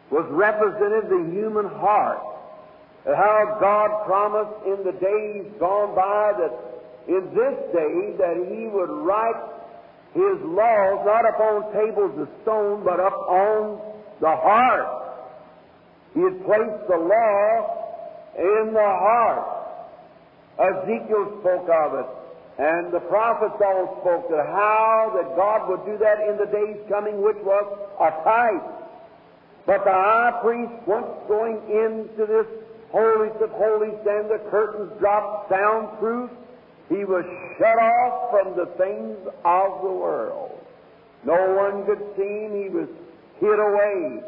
was 0.09 0.25
represented 0.29 1.09
the 1.09 1.31
human 1.31 1.65
heart. 1.65 2.19
How 3.05 3.57
God 3.61 4.05
promised 4.07 4.65
in 4.65 4.83
the 4.83 4.97
days 4.97 5.45
gone 5.59 5.93
by 5.93 6.33
that 6.39 6.53
in 7.07 7.21
this 7.35 7.57
day 7.71 8.15
that 8.17 8.35
He 8.49 8.65
would 8.65 8.89
write 9.05 9.41
His 10.13 10.41
laws 10.41 11.05
not 11.05 11.29
upon 11.29 11.71
tables 11.71 12.17
of 12.17 12.27
stone, 12.41 12.83
but 12.83 12.99
up 12.99 13.13
on 13.29 13.79
the 14.21 14.35
heart. 14.35 15.05
He 16.15 16.21
had 16.21 16.45
placed 16.45 16.87
the 16.89 16.97
law 16.97 17.75
in 18.39 18.73
the 18.73 18.79
heart. 18.79 19.55
Ezekiel 20.57 21.37
spoke 21.41 21.69
of 21.69 21.93
it, 21.99 22.09
and 22.57 22.91
the 22.91 23.01
prophets 23.01 23.61
all 23.61 23.99
spoke 24.01 24.31
of 24.31 24.45
how 24.47 25.11
that 25.13 25.35
God 25.35 25.69
would 25.69 25.85
do 25.85 25.97
that 25.99 26.21
in 26.27 26.37
the 26.37 26.47
days 26.47 26.77
coming, 26.89 27.21
which 27.21 27.37
was 27.43 27.67
a 27.99 28.09
type. 28.23 28.63
But 29.65 29.83
the 29.83 29.91
high 29.91 30.39
priest, 30.41 30.73
once 30.87 31.07
going 31.27 31.57
into 31.69 32.25
this 32.25 32.47
holiest 32.95 33.41
of 33.43 33.51
holies, 33.51 33.99
and 34.07 34.31
the 34.31 34.39
curtains 34.49 34.91
dropped 34.99 35.51
soundproof, 35.51 36.31
he 36.87 37.03
was 37.03 37.25
shut 37.59 37.77
off 37.77 38.31
from 38.31 38.55
the 38.55 38.71
things 38.79 39.19
of 39.43 39.81
the 39.83 39.91
world. 39.91 40.55
No 41.25 41.35
one 41.59 41.85
could 41.85 41.99
see 42.15 42.47
him. 42.47 42.55
He 42.55 42.69
was 42.69 42.87
hid 43.41 43.59
away. 43.59 44.23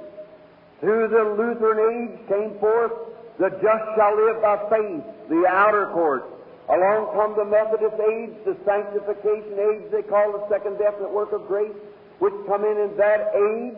Through 0.82 1.08
the 1.08 1.24
Lutheran 1.38 1.80
age 1.96 2.28
came 2.28 2.60
forth 2.60 2.92
the 3.40 3.50
just 3.62 3.86
shall 3.96 4.18
live 4.18 4.42
by 4.42 4.58
faith, 4.70 5.04
the 5.30 5.46
outer 5.48 5.88
court. 5.94 6.26
Along 6.70 7.14
come 7.14 7.38
the 7.38 7.46
Methodist 7.46 7.96
age, 8.02 8.34
the 8.44 8.58
sanctification 8.66 9.56
age 9.56 9.92
they 9.92 10.02
call 10.02 10.34
the 10.34 10.44
second 10.50 10.78
definite 10.80 11.14
work 11.14 11.32
of 11.32 11.48
grace, 11.48 11.78
which 12.20 12.34
come 12.48 12.66
in 12.66 12.78
in 12.78 12.98
that 12.98 13.32
age, 13.38 13.78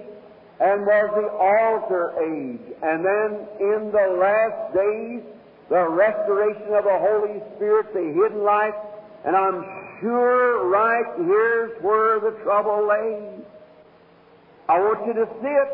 and 0.60 0.86
was 0.86 1.10
the 1.15 1.30
altar 1.39 2.12
age. 2.19 2.76
And 2.84 3.00
then 3.06 3.48
in 3.63 3.91
the 3.91 4.08
last 4.19 4.76
days, 4.76 5.24
the 5.69 5.88
restoration 5.88 6.74
of 6.76 6.84
the 6.84 7.00
Holy 7.00 7.39
Spirit, 7.56 7.93
the 7.93 8.12
hidden 8.12 8.43
life, 8.43 8.76
and 9.26 9.36
I'm 9.36 9.63
sure 10.02 10.67
right 10.67 11.06
here's 11.17 11.82
where 11.82 12.19
the 12.19 12.36
trouble 12.43 12.88
lays. 12.88 13.45
I 14.67 14.80
want 14.80 15.08
you 15.08 15.13
to 15.13 15.28
see 15.41 15.54
it. 15.54 15.72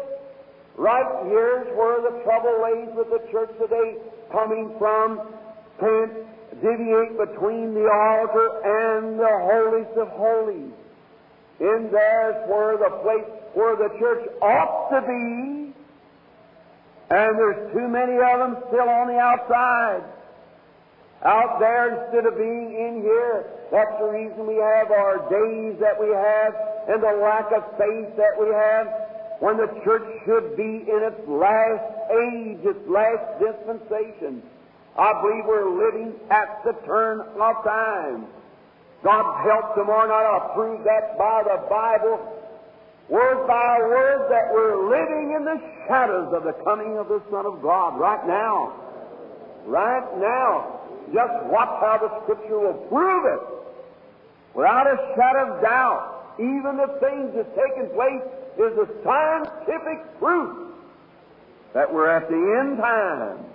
Right 0.77 1.07
here's 1.25 1.67
where 1.77 2.01
the 2.03 2.21
trouble 2.23 2.55
lays 2.61 2.89
with 2.93 3.09
the 3.09 3.23
church 3.31 3.49
today, 3.57 3.97
coming 4.31 4.75
from 4.77 5.21
can't 5.79 6.13
deviate 6.61 7.17
between 7.17 7.73
the 7.73 7.87
altar 7.87 8.47
and 8.63 9.19
the 9.19 9.33
holiest 9.49 9.97
of 9.97 10.07
holies. 10.15 10.71
In 11.59 11.89
there's 11.91 12.49
where 12.49 12.77
the 12.77 12.91
place 13.03 13.44
where 13.55 13.75
the 13.75 13.89
church 13.97 14.27
ought 14.41 14.89
to 14.91 15.01
be, 15.01 15.73
and 17.09 17.39
there's 17.39 17.73
too 17.73 17.87
many 17.87 18.13
of 18.19 18.39
them 18.39 18.63
still 18.67 18.89
on 18.89 19.07
the 19.07 19.17
outside. 19.17 20.03
Out 21.23 21.59
there 21.59 22.05
instead 22.05 22.25
of 22.27 22.37
being 22.37 22.75
in 22.75 23.01
here. 23.01 23.49
That's 23.71 23.97
the 23.97 24.05
reason 24.05 24.45
we 24.45 24.61
have 24.61 24.91
our 24.91 25.25
days 25.25 25.79
that 25.79 25.97
we 25.97 26.13
have 26.13 26.53
and 26.87 27.01
the 27.01 27.17
lack 27.17 27.49
of 27.51 27.65
faith 27.79 28.13
that 28.17 28.37
we 28.37 28.53
have 28.53 28.85
when 29.39 29.57
the 29.57 29.67
church 29.83 30.05
should 30.25 30.55
be 30.55 30.85
in 30.85 31.01
its 31.01 31.19
last 31.27 31.83
age, 32.11 32.59
its 32.61 32.87
last 32.87 33.39
dispensation. 33.39 34.43
I 34.97 35.11
believe 35.21 35.45
we're 35.45 35.69
living 35.69 36.13
at 36.29 36.63
the 36.63 36.73
turn 36.85 37.21
of 37.21 37.63
time. 37.63 38.27
God 39.03 39.43
help 39.43 39.75
tomorrow 39.75 40.07
night. 40.07 40.25
I'll 40.25 40.53
prove 40.53 40.83
that 40.83 41.17
by 41.17 41.43
the 41.43 41.67
Bible, 41.69 42.34
word 43.09 43.47
by 43.47 43.77
word, 43.79 44.29
that 44.29 44.53
we're 44.53 44.89
living 44.89 45.35
in 45.37 45.45
the 45.45 45.61
shadows 45.87 46.33
of 46.33 46.43
the 46.43 46.53
coming 46.63 46.97
of 46.97 47.07
the 47.07 47.21
Son 47.31 47.45
of 47.45 47.61
God 47.61 47.99
right 47.99 48.25
now. 48.27 48.73
Right 49.65 50.17
now. 50.17 50.81
Just 51.13 51.33
watch 51.45 51.69
how 51.81 51.99
the 52.01 52.09
Scripture 52.23 52.59
will 52.59 52.81
prove 52.89 53.25
it. 53.25 53.39
Without 54.55 54.87
a 54.87 54.97
shadow 55.15 55.53
of 55.53 55.61
doubt, 55.61 56.35
even 56.39 56.77
the 56.77 56.97
things 56.99 57.31
that's 57.35 57.53
taken 57.55 57.93
place 57.93 58.23
is 58.57 58.73
a 58.77 58.87
scientific 59.03 60.19
proof 60.19 60.73
that 61.73 61.93
we're 61.93 62.09
at 62.09 62.27
the 62.29 62.35
end 62.35 62.77
time. 62.77 63.45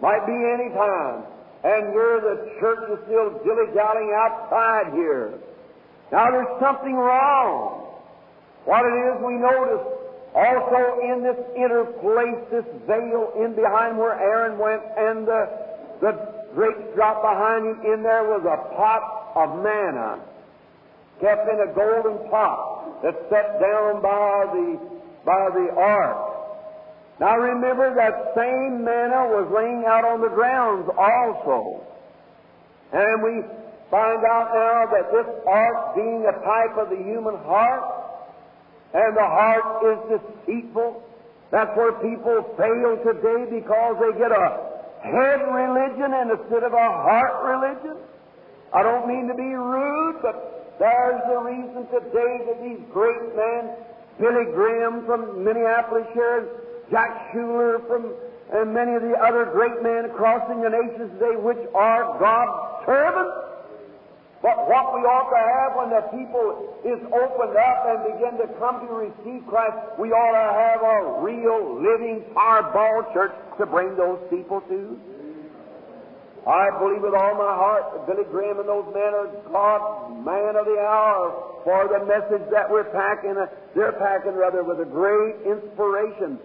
Might 0.00 0.26
be 0.26 0.32
any 0.32 0.68
time. 0.74 1.24
And 1.64 1.92
here 1.92 2.20
the 2.20 2.58
church 2.60 2.90
is 2.90 2.98
still 3.06 3.30
dilly-dallying 3.44 4.12
outside 4.14 4.92
here. 4.92 5.38
Now 6.10 6.30
there's 6.30 6.60
something 6.60 6.94
wrong. 6.94 7.91
What 8.64 8.86
it 8.86 8.94
is 8.94 9.14
we 9.24 9.34
notice 9.34 9.84
also 10.34 11.00
in 11.02 11.22
this 11.22 11.38
inner 11.56 11.84
place, 12.00 12.40
this 12.50 12.64
veil 12.86 13.32
in 13.36 13.54
behind 13.54 13.98
where 13.98 14.18
Aaron 14.18 14.58
went 14.58 14.82
and 14.96 15.26
the, 15.26 15.42
the 16.00 16.12
grapes 16.54 16.94
dropped 16.94 17.22
behind 17.22 17.66
him, 17.66 17.92
in 17.92 18.02
there 18.02 18.24
was 18.24 18.42
a 18.44 18.58
pot 18.76 19.02
of 19.36 19.62
manna 19.62 20.20
kept 21.22 21.46
in 21.46 21.58
a 21.62 21.70
golden 21.72 22.18
pot 22.28 23.02
that's 23.02 23.22
set 23.30 23.62
down 23.62 24.02
by 24.02 24.50
the, 24.50 24.68
by 25.24 25.48
the 25.54 25.70
ark. 25.78 26.18
Now 27.20 27.38
remember 27.38 27.94
that 27.94 28.34
same 28.34 28.82
manna 28.82 29.30
was 29.30 29.46
laying 29.54 29.84
out 29.86 30.02
on 30.02 30.20
the 30.20 30.28
grounds 30.34 30.90
also. 30.98 31.86
And 32.92 33.22
we 33.22 33.46
find 33.88 34.20
out 34.26 34.50
now 34.50 34.90
that 34.90 35.06
this 35.14 35.28
ark 35.46 35.94
being 35.94 36.26
a 36.26 36.34
type 36.42 36.74
of 36.82 36.90
the 36.90 36.98
human 36.98 37.38
heart, 37.46 38.01
and 38.94 39.16
the 39.16 39.24
heart 39.24 39.84
is 39.84 40.20
deceitful. 40.20 41.02
That's 41.50 41.76
where 41.76 41.92
people 42.00 42.44
fail 42.56 42.96
today 43.04 43.60
because 43.60 43.96
they 44.00 44.18
get 44.18 44.32
a 44.32 44.72
head 45.04 45.40
religion 45.48 46.12
instead 46.32 46.62
of 46.64 46.72
a 46.72 46.88
heart 47.04 47.44
religion. 47.44 47.96
I 48.72 48.82
don't 48.82 49.06
mean 49.06 49.28
to 49.28 49.34
be 49.34 49.52
rude, 49.52 50.16
but 50.22 50.76
there's 50.78 51.20
the 51.28 51.40
reason 51.40 51.86
today 51.92 52.32
that 52.48 52.62
these 52.62 52.80
great 52.92 53.36
men, 53.36 53.76
Billy 54.18 54.48
Graham 54.52 55.04
from 55.04 55.44
Minneapolis 55.44 56.06
here, 56.14 56.48
Jack 56.90 57.32
Shuler 57.32 57.86
from 57.86 58.12
and 58.52 58.74
many 58.74 58.92
of 58.92 59.00
the 59.00 59.16
other 59.16 59.46
great 59.46 59.82
men 59.82 60.10
crossing 60.14 60.60
the 60.60 60.68
nations 60.68 61.10
today, 61.16 61.36
which 61.40 61.58
are 61.74 62.18
God's 62.20 62.84
servants. 62.84 63.51
But 64.42 64.66
what 64.66 64.90
we 64.90 65.06
ought 65.06 65.30
to 65.30 65.38
have 65.38 65.70
when 65.78 65.90
the 65.94 66.02
people 66.10 66.74
is 66.82 66.98
opened 67.14 67.54
up 67.54 67.78
and 67.86 67.98
begin 68.10 68.34
to 68.42 68.50
come 68.58 68.82
to 68.82 68.90
receive 68.90 69.46
Christ, 69.46 69.78
we 70.02 70.10
ought 70.10 70.34
to 70.34 70.48
have 70.50 70.82
a 70.82 70.98
real, 71.22 71.78
living, 71.78 72.26
fireball 72.34 73.06
church 73.14 73.30
to 73.62 73.66
bring 73.66 73.94
those 73.94 74.18
people 74.34 74.60
to. 74.66 74.98
I 76.42 76.74
believe 76.82 77.06
with 77.06 77.14
all 77.14 77.38
my 77.38 77.54
heart 77.54 77.94
that 77.94 78.02
Billy 78.10 78.26
Graham 78.34 78.58
and 78.58 78.66
those 78.66 78.90
men 78.90 79.14
are 79.14 79.30
God's 79.46 80.26
man 80.26 80.58
of 80.58 80.66
the 80.66 80.74
hour 80.74 81.62
for 81.62 81.86
the 81.86 82.02
message 82.02 82.42
that 82.50 82.66
we're 82.66 82.90
packing. 82.90 83.38
They're 83.78 83.94
packing 83.94 84.34
rather 84.34 84.66
with 84.66 84.82
a 84.82 84.90
great 84.90 85.38
inspiration 85.46 86.42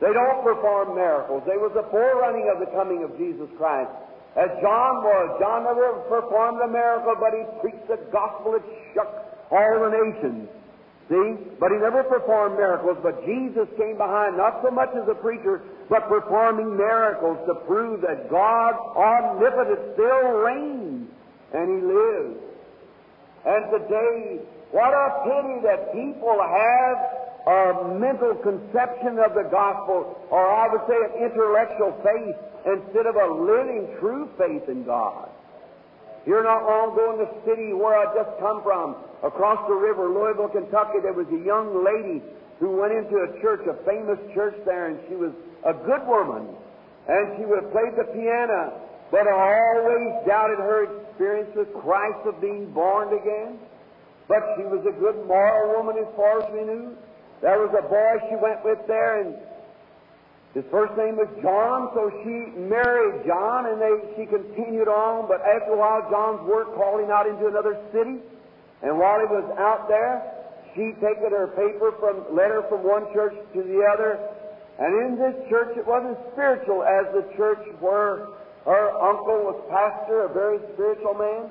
they 0.00 0.12
don't 0.12 0.44
perform 0.44 0.94
miracles. 0.94 1.42
They 1.46 1.56
was 1.56 1.72
the 1.72 1.88
forerunning 1.88 2.52
of 2.52 2.60
the 2.60 2.68
coming 2.76 3.02
of 3.02 3.16
Jesus 3.16 3.48
Christ. 3.56 3.88
As 4.36 4.52
John 4.60 5.00
was. 5.00 5.40
John 5.40 5.64
never 5.64 6.04
performed 6.12 6.60
a 6.60 6.68
miracle, 6.68 7.16
but 7.16 7.32
he 7.32 7.42
preached 7.64 7.88
the 7.88 7.96
gospel 8.12 8.52
that 8.52 8.64
shook 8.92 9.08
all 9.48 9.74
the 9.80 9.90
nations. 9.96 10.48
See? 11.08 11.56
But 11.56 11.72
he 11.72 11.78
never 11.80 12.04
performed 12.04 12.60
miracles. 12.60 12.98
But 13.02 13.24
Jesus 13.24 13.64
came 13.80 13.96
behind, 13.96 14.36
not 14.36 14.60
so 14.60 14.70
much 14.70 14.92
as 14.92 15.08
a 15.08 15.14
preacher, 15.14 15.62
but 15.88 16.08
performing 16.08 16.76
miracles 16.76 17.38
to 17.48 17.54
prove 17.64 18.02
that 18.02 18.28
God, 18.28 18.74
omnipotent, 18.92 19.96
still 19.96 20.44
reigns 20.44 21.08
and 21.54 21.66
he 21.72 21.80
lives. 21.86 22.36
And 23.46 23.62
today, 23.70 24.44
what 24.72 24.92
a 24.92 25.06
pity 25.24 25.56
that 25.62 25.94
people 25.94 26.36
have 26.36 27.25
a 27.46 27.94
mental 27.94 28.34
conception 28.42 29.22
of 29.22 29.38
the 29.38 29.46
gospel, 29.50 30.18
or 30.30 30.42
I 30.50 30.66
would 30.66 30.82
say 30.90 30.98
an 30.98 31.30
intellectual 31.30 31.94
faith, 32.02 32.36
instead 32.66 33.06
of 33.06 33.14
a 33.14 33.28
living, 33.30 33.94
true 34.00 34.28
faith 34.36 34.68
in 34.68 34.82
God. 34.82 35.30
Here 36.26 36.42
not 36.42 36.66
long 36.66 36.90
ago 36.90 37.14
in 37.14 37.18
the 37.22 37.30
city 37.46 37.70
where 37.70 37.94
I 37.94 38.10
just 38.10 38.34
come 38.42 38.66
from, 38.66 38.98
across 39.22 39.62
the 39.70 39.78
river, 39.78 40.10
Louisville, 40.10 40.50
Kentucky, 40.50 40.98
there 40.98 41.14
was 41.14 41.30
a 41.30 41.38
young 41.46 41.86
lady 41.86 42.18
who 42.58 42.74
went 42.74 42.90
into 42.90 43.14
a 43.14 43.38
church, 43.38 43.62
a 43.70 43.78
famous 43.86 44.18
church 44.34 44.58
there, 44.66 44.90
and 44.90 44.98
she 45.06 45.14
was 45.14 45.30
a 45.62 45.72
good 45.72 46.02
woman. 46.10 46.50
And 47.06 47.38
she 47.38 47.46
would 47.46 47.70
play 47.70 47.86
the 47.94 48.10
piano, 48.10 48.74
but 49.14 49.30
I 49.30 49.54
always 49.78 50.26
doubted 50.26 50.58
her 50.58 50.90
experience 50.90 51.54
with 51.54 51.70
Christ 51.78 52.26
of 52.26 52.40
being 52.40 52.74
born 52.74 53.14
again. 53.14 53.62
But 54.26 54.42
she 54.58 54.66
was 54.66 54.82
a 54.82 54.98
good 54.98 55.22
moral 55.30 55.78
woman 55.78 56.02
as 56.02 56.10
far 56.16 56.42
as 56.42 56.50
we 56.50 56.66
knew. 56.66 56.98
There 57.42 57.60
was 57.60 57.72
a 57.76 57.84
boy 57.84 58.12
she 58.28 58.36
went 58.36 58.64
with 58.64 58.80
there, 58.88 59.20
and 59.20 59.36
his 60.56 60.64
first 60.72 60.96
name 60.96 61.20
was 61.20 61.28
John, 61.44 61.92
so 61.92 62.08
she 62.24 62.56
married 62.56 63.28
John, 63.28 63.68
and 63.68 63.76
they, 63.76 63.92
she 64.16 64.24
continued 64.24 64.88
on. 64.88 65.28
But 65.28 65.44
after 65.44 65.76
a 65.76 65.78
while, 65.78 66.00
John's 66.08 66.48
work 66.48 66.72
called 66.72 67.04
him 67.04 67.12
out 67.12 67.28
into 67.28 67.44
another 67.44 67.76
city, 67.92 68.24
and 68.80 68.96
while 68.96 69.20
he 69.20 69.28
was 69.28 69.44
out 69.60 69.84
there, 69.84 70.24
she 70.72 70.96
taken 71.00 71.32
her 71.32 71.52
paper 71.56 71.92
from 72.00 72.24
letter 72.32 72.64
from 72.68 72.84
one 72.84 73.08
church 73.12 73.36
to 73.52 73.60
the 73.60 73.84
other, 73.84 74.16
and 74.80 74.92
in 75.04 75.20
this 75.20 75.36
church 75.48 75.76
it 75.76 75.84
wasn't 75.84 76.16
spiritual 76.32 76.84
as 76.84 77.04
the 77.12 77.24
church 77.36 77.60
where 77.80 78.28
her 78.64 78.86
uncle 78.96 79.44
was 79.44 79.56
pastor, 79.68 80.24
a 80.24 80.32
very 80.32 80.60
spiritual 80.72 81.14
man. 81.14 81.48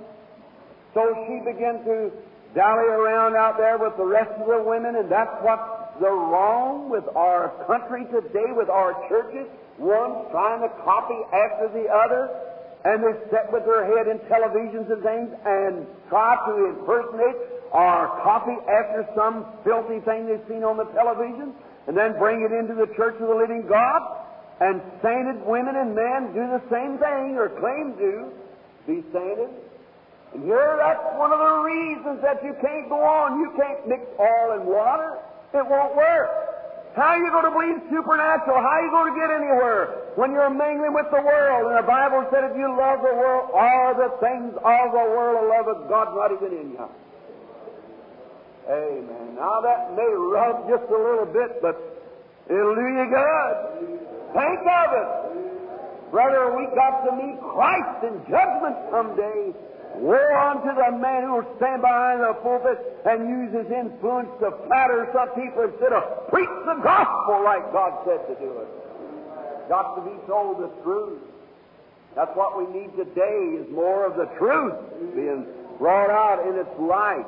So 0.93 1.13
she 1.25 1.41
began 1.45 1.83
to 1.85 2.11
dally 2.55 2.87
around 2.87 3.35
out 3.35 3.57
there 3.57 3.77
with 3.77 3.95
the 3.97 4.05
rest 4.05 4.31
of 4.39 4.47
the 4.47 4.63
women, 4.63 4.95
and 4.95 5.11
that's 5.11 5.35
what's 5.43 5.99
the 5.99 6.09
wrong 6.09 6.89
with 6.89 7.03
our 7.15 7.51
country 7.67 8.07
today, 8.07 8.55
with 8.55 8.69
our 8.69 8.95
churches. 9.07 9.45
One 9.77 10.31
trying 10.31 10.63
to 10.63 10.71
copy 10.87 11.19
after 11.35 11.67
the 11.75 11.91
other, 11.91 12.31
and 12.87 13.03
they 13.03 13.13
sit 13.27 13.51
with 13.51 13.65
their 13.67 13.83
head 13.83 14.07
in 14.07 14.23
televisions 14.31 14.87
and 14.87 15.03
things 15.03 15.29
and 15.43 15.85
try 16.07 16.39
to 16.47 16.71
impersonate 16.71 17.35
or 17.75 18.07
copy 18.23 18.55
after 18.71 19.03
some 19.15 19.43
filthy 19.65 19.99
thing 20.07 20.27
they've 20.27 20.47
seen 20.47 20.63
on 20.63 20.77
the 20.77 20.87
television, 20.95 21.51
and 21.87 21.97
then 21.97 22.17
bring 22.17 22.41
it 22.41 22.55
into 22.55 22.73
the 22.73 22.87
church 22.95 23.19
of 23.19 23.27
the 23.27 23.35
living 23.35 23.67
God. 23.67 24.01
And 24.61 24.79
sainted 25.03 25.45
women 25.45 25.75
and 25.75 25.93
men 25.93 26.31
do 26.31 26.47
the 26.47 26.63
same 26.71 26.95
thing, 26.97 27.35
or 27.35 27.51
claim 27.59 27.99
to 27.99 28.31
be 28.87 29.03
sainted. 29.11 29.51
And 30.33 30.43
here, 30.43 30.75
that's 30.79 31.03
one 31.17 31.31
of 31.31 31.39
the 31.39 31.53
reasons 31.63 32.21
that 32.21 32.43
you 32.43 32.55
can't 32.61 32.89
go 32.89 32.99
on. 32.99 33.39
You 33.39 33.53
can't 33.55 33.87
mix 33.87 34.03
oil 34.19 34.59
and 34.59 34.65
water. 34.65 35.19
It 35.53 35.65
won't 35.67 35.95
work. 35.95 36.55
How 36.95 37.11
are 37.11 37.19
you 37.19 37.27
going 37.27 37.43
to 37.43 37.51
believe 37.51 37.77
supernatural? 37.91 38.55
How 38.55 38.79
are 38.79 38.83
you 38.87 38.91
going 38.91 39.11
to 39.11 39.17
get 39.19 39.27
anywhere 39.27 40.15
when 40.15 40.31
you're 40.31 40.49
mingling 40.49 40.95
with 40.95 41.11
the 41.11 41.19
world? 41.19 41.67
And 41.67 41.75
the 41.83 41.87
Bible 41.87 42.23
said 42.31 42.47
if 42.47 42.55
you 42.55 42.71
love 42.71 43.03
the 43.03 43.11
world, 43.11 43.51
all 43.51 43.91
the 43.99 44.15
things 44.23 44.55
of 44.55 44.85
the 44.95 45.05
world, 45.11 45.43
the 45.43 45.47
love 45.51 45.67
of 45.67 45.79
God's 45.91 46.15
not 46.15 46.31
even 46.31 46.55
in 46.55 46.67
you. 46.71 46.87
Amen. 48.71 49.35
Now 49.35 49.59
that 49.59 49.91
may 49.91 50.07
rub 50.07 50.71
just 50.71 50.87
a 50.87 50.95
little 50.95 51.27
bit, 51.27 51.59
but 51.61 51.75
it'll 52.47 52.79
do 52.79 52.87
you 52.87 53.05
good. 53.11 53.55
Think 54.31 54.63
of 54.63 54.87
it. 54.95 55.09
Brother, 56.15 56.55
we 56.55 56.63
got 56.79 57.03
to 57.03 57.11
meet 57.11 57.35
Christ 57.43 58.07
in 58.07 58.23
judgment 58.31 58.75
someday. 58.87 59.51
Woe 60.01 60.31
unto 60.51 60.75
the 60.75 60.91
man 60.99 61.23
who 61.23 61.31
will 61.39 61.51
stand 61.57 61.81
behind 61.81 62.19
the 62.19 62.33
pulpit 62.43 62.77
and 63.05 63.29
use 63.29 63.51
his 63.55 63.71
influence 63.71 64.29
to 64.43 64.51
flatter 64.67 65.07
some 65.15 65.29
people 65.39 65.71
instead 65.71 65.93
of 65.93 66.27
preach 66.29 66.51
the 66.67 66.79
gospel 66.83 67.43
like 67.43 67.63
God 67.71 68.03
said 68.03 68.21
to 68.27 68.35
do 68.39 68.51
it. 68.59 68.69
Got 69.69 69.95
to 69.95 70.01
be 70.03 70.15
told 70.27 70.59
the 70.59 70.69
truth. 70.83 71.21
That's 72.15 72.31
what 72.35 72.57
we 72.57 72.67
need 72.71 72.91
today 72.95 73.59
is 73.59 73.67
more 73.71 74.05
of 74.05 74.15
the 74.15 74.27
truth 74.37 74.75
being 75.15 75.47
brought 75.79 76.09
out 76.09 76.47
in 76.47 76.59
its 76.59 76.75
light. 76.79 77.27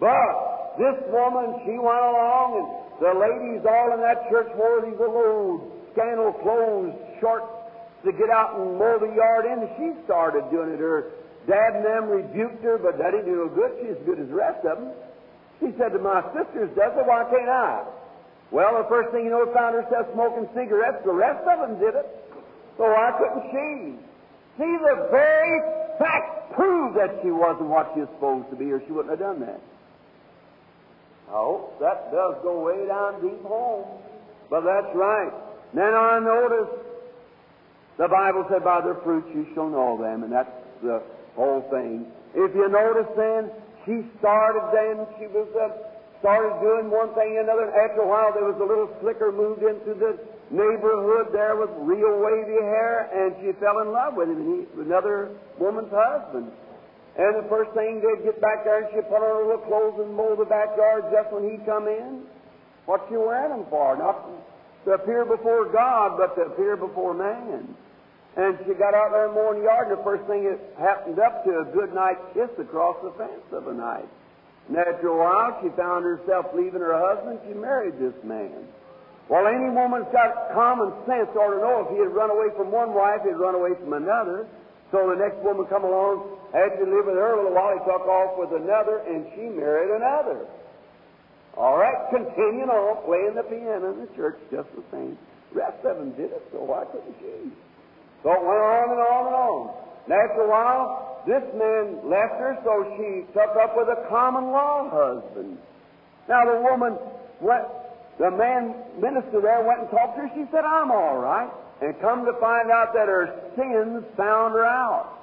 But 0.00 0.76
this 0.78 0.96
woman, 1.12 1.60
she 1.64 1.76
went 1.76 2.04
along 2.04 2.48
and 2.56 2.68
the 3.00 3.12
ladies 3.16 3.64
all 3.64 3.92
in 3.92 4.00
that 4.00 4.28
church 4.28 4.48
wore 4.56 4.84
these 4.84 4.98
little 5.00 5.72
scandal 5.92 6.32
clothes, 6.44 6.92
short 7.20 7.44
to 8.04 8.12
get 8.12 8.30
out 8.30 8.56
and 8.56 8.78
mow 8.78 8.98
the 8.98 9.12
yard 9.12 9.44
in, 9.44 9.68
she 9.76 10.04
started 10.04 10.44
doing 10.50 10.72
it. 10.72 10.80
Her 10.80 11.12
Dad 11.46 11.76
and 11.76 11.84
them 11.84 12.08
rebuked 12.08 12.62
her, 12.62 12.76
but 12.78 12.98
that 12.98 13.12
didn't 13.12 13.26
do 13.26 13.36
no 13.36 13.48
good. 13.48 13.72
She's 13.80 13.96
as 13.96 14.02
good 14.04 14.20
as 14.20 14.28
the 14.28 14.34
rest 14.34 14.64
of 14.66 14.78
them. 14.78 14.92
She 15.60 15.72
said 15.76 15.92
to 15.92 16.00
my 16.00 16.24
sisters 16.32 16.72
does 16.76 16.92
it, 16.96 17.04
why 17.04 17.24
can't 17.28 17.48
I? 17.48 17.84
Well, 18.50 18.82
the 18.82 18.88
first 18.88 19.12
thing 19.12 19.24
you 19.24 19.30
know, 19.30 19.46
found 19.54 19.74
herself 19.74 20.08
smoking 20.12 20.48
cigarettes. 20.54 21.04
The 21.04 21.12
rest 21.12 21.46
of 21.46 21.60
them 21.60 21.78
did 21.78 21.94
it. 21.94 22.06
So 22.76 22.84
why 22.88 23.12
couldn't 23.16 23.46
she? 23.52 23.94
See, 24.58 24.72
the 24.84 25.08
very 25.10 25.60
fact 25.98 26.52
proved 26.54 26.96
that 26.98 27.20
she 27.22 27.30
wasn't 27.30 27.68
what 27.68 27.92
she 27.94 28.00
was 28.00 28.08
supposed 28.16 28.50
to 28.50 28.56
be, 28.56 28.72
or 28.72 28.82
she 28.84 28.92
wouldn't 28.92 29.10
have 29.10 29.20
done 29.20 29.40
that. 29.40 29.60
Oh, 31.30 31.70
that 31.80 32.10
does 32.10 32.36
go 32.42 32.60
way 32.60 32.86
down 32.88 33.22
deep 33.22 33.42
home. 33.44 33.86
But 34.50 34.62
that's 34.62 34.90
right. 34.96 35.30
Then 35.72 35.94
I 35.94 36.18
noticed 36.18 36.90
the 37.98 38.08
Bible 38.08 38.44
said, 38.50 38.64
by 38.64 38.80
their 38.80 38.96
fruits 39.04 39.28
you 39.32 39.46
shall 39.54 39.68
know 39.68 39.96
them, 40.00 40.24
and 40.24 40.32
that's 40.32 40.50
the 40.82 41.02
whole 41.40 41.64
thing. 41.72 42.04
If 42.36 42.52
you 42.54 42.68
notice 42.68 43.08
then, 43.16 43.50
she 43.88 44.04
started 44.20 44.64
then, 44.76 45.08
she 45.16 45.26
was 45.32 45.48
uh, 45.56 45.72
started 46.20 46.60
doing 46.60 46.92
one 46.92 47.16
thing 47.16 47.40
and 47.40 47.48
another. 47.48 47.72
After 47.72 48.04
a 48.04 48.08
while, 48.08 48.30
there 48.36 48.44
was 48.44 48.60
a 48.60 48.68
little 48.68 48.92
slicker 49.00 49.32
moved 49.32 49.64
into 49.64 49.96
the 49.96 50.20
neighborhood 50.52 51.32
there 51.32 51.56
with 51.56 51.72
real 51.80 52.20
wavy 52.20 52.60
hair, 52.60 53.08
and 53.08 53.34
she 53.40 53.56
fell 53.56 53.80
in 53.80 53.88
love 53.90 54.14
with 54.14 54.28
him, 54.28 54.36
and 54.36 54.48
he, 54.52 54.58
another 54.84 55.32
woman's 55.56 55.90
husband. 55.90 56.52
And 57.16 57.42
the 57.42 57.48
first 57.48 57.72
thing 57.72 58.04
they'd 58.04 58.22
get 58.22 58.38
back 58.40 58.62
there, 58.62 58.84
and 58.84 58.88
she 58.92 59.00
put 59.08 59.18
on 59.18 59.32
her 59.32 59.44
little 59.48 59.66
clothes 59.66 59.98
and 60.04 60.14
mow 60.14 60.36
the 60.36 60.46
backyard 60.46 61.08
just 61.10 61.32
when 61.32 61.48
he 61.48 61.58
come 61.64 61.88
in. 61.88 62.22
What 62.86 63.08
you 63.10 63.20
wearing 63.20 63.50
them 63.50 63.66
for? 63.68 63.96
Not 63.96 64.28
to 64.84 64.90
appear 64.92 65.24
before 65.24 65.72
God, 65.72 66.16
but 66.20 66.36
to 66.36 66.52
appear 66.52 66.76
before 66.76 67.14
man. 67.14 67.74
And 68.36 68.58
she 68.62 68.74
got 68.74 68.94
out 68.94 69.10
there 69.10 69.26
in 69.26 69.34
the 69.34 69.40
morning 69.42 69.64
yard, 69.64 69.90
and 69.90 69.98
the 69.98 70.04
first 70.04 70.22
thing 70.30 70.46
it 70.46 70.60
happened 70.78 71.18
up 71.18 71.42
to 71.44 71.50
a 71.50 71.66
good 71.74 71.92
night 71.92 72.16
kiss 72.34 72.50
across 72.58 72.96
the 73.02 73.10
fence 73.18 73.46
of 73.50 73.66
a 73.66 73.74
night. 73.74 74.06
And 74.68 74.78
after 74.78 75.08
a 75.10 75.18
while, 75.18 75.58
she 75.58 75.68
found 75.74 76.04
herself 76.04 76.54
leaving 76.54 76.78
her 76.78 76.94
husband. 76.94 77.42
She 77.42 77.54
married 77.54 77.98
this 77.98 78.14
man. 78.22 78.70
Well, 79.26 79.46
any 79.46 79.70
woman's 79.70 80.10
got 80.14 80.54
common 80.54 80.94
sense 81.06 81.30
ought 81.34 81.54
to 81.54 81.62
know 81.62 81.86
if 81.86 81.94
he 81.94 81.98
had 81.98 82.14
run 82.14 82.30
away 82.30 82.54
from 82.54 82.70
one 82.70 82.94
wife, 82.94 83.22
he'd 83.26 83.38
run 83.38 83.54
away 83.54 83.74
from 83.78 83.94
another. 83.94 84.46
So 84.90 85.06
the 85.10 85.18
next 85.18 85.38
woman 85.42 85.66
come 85.66 85.82
along, 85.86 86.38
had 86.50 86.74
to 86.78 86.86
lived 86.86 87.06
with 87.06 87.14
her 87.14 87.34
a 87.34 87.36
little 87.38 87.54
while, 87.54 87.78
he 87.78 87.82
took 87.86 88.06
off 88.10 88.38
with 88.38 88.50
another, 88.50 89.06
and 89.06 89.26
she 89.34 89.46
married 89.46 89.90
another. 89.90 90.46
All 91.56 91.78
right, 91.78 92.10
continuing 92.10 92.70
on, 92.70 93.06
playing 93.06 93.34
the 93.34 93.46
piano 93.46 93.94
in 93.94 94.00
the 94.02 94.10
church 94.18 94.38
just 94.50 94.66
the 94.74 94.82
same. 94.90 95.18
The 95.54 95.62
rest 95.62 95.78
of 95.86 95.98
them 95.98 96.10
did 96.18 96.30
it, 96.30 96.42
so 96.50 96.62
why 96.66 96.84
couldn't 96.90 97.14
she? 97.22 97.54
So 98.22 98.32
it 98.32 98.42
went 98.42 98.60
on 98.60 98.86
and 98.90 99.00
on 99.00 99.22
and 99.26 99.36
on. 99.36 99.60
And 100.04 100.12
after 100.12 100.42
a 100.42 100.48
while, 100.48 101.22
this 101.26 101.44
man 101.56 102.08
left 102.08 102.40
her, 102.40 102.56
so 102.64 102.84
she 102.96 103.24
took 103.32 103.56
up 103.56 103.76
with 103.76 103.88
a 103.88 104.08
common 104.08 104.52
law 104.52 104.88
husband. 104.88 105.58
Now 106.28 106.44
the 106.44 106.60
woman 106.60 106.96
went, 107.40 107.64
the 108.18 108.30
man 108.30 108.74
minister 109.00 109.40
there 109.40 109.64
went 109.64 109.80
and 109.80 109.90
talked 109.90 110.16
to 110.16 110.28
her. 110.28 110.30
She 110.34 110.44
said, 110.52 110.64
I'm 110.64 110.90
all 110.90 111.18
right. 111.18 111.50
And 111.80 111.98
come 112.00 112.24
to 112.26 112.32
find 112.40 112.70
out 112.70 112.92
that 112.92 113.08
her 113.08 113.32
sins 113.56 114.04
found 114.16 114.52
her 114.52 114.64
out. 114.64 115.16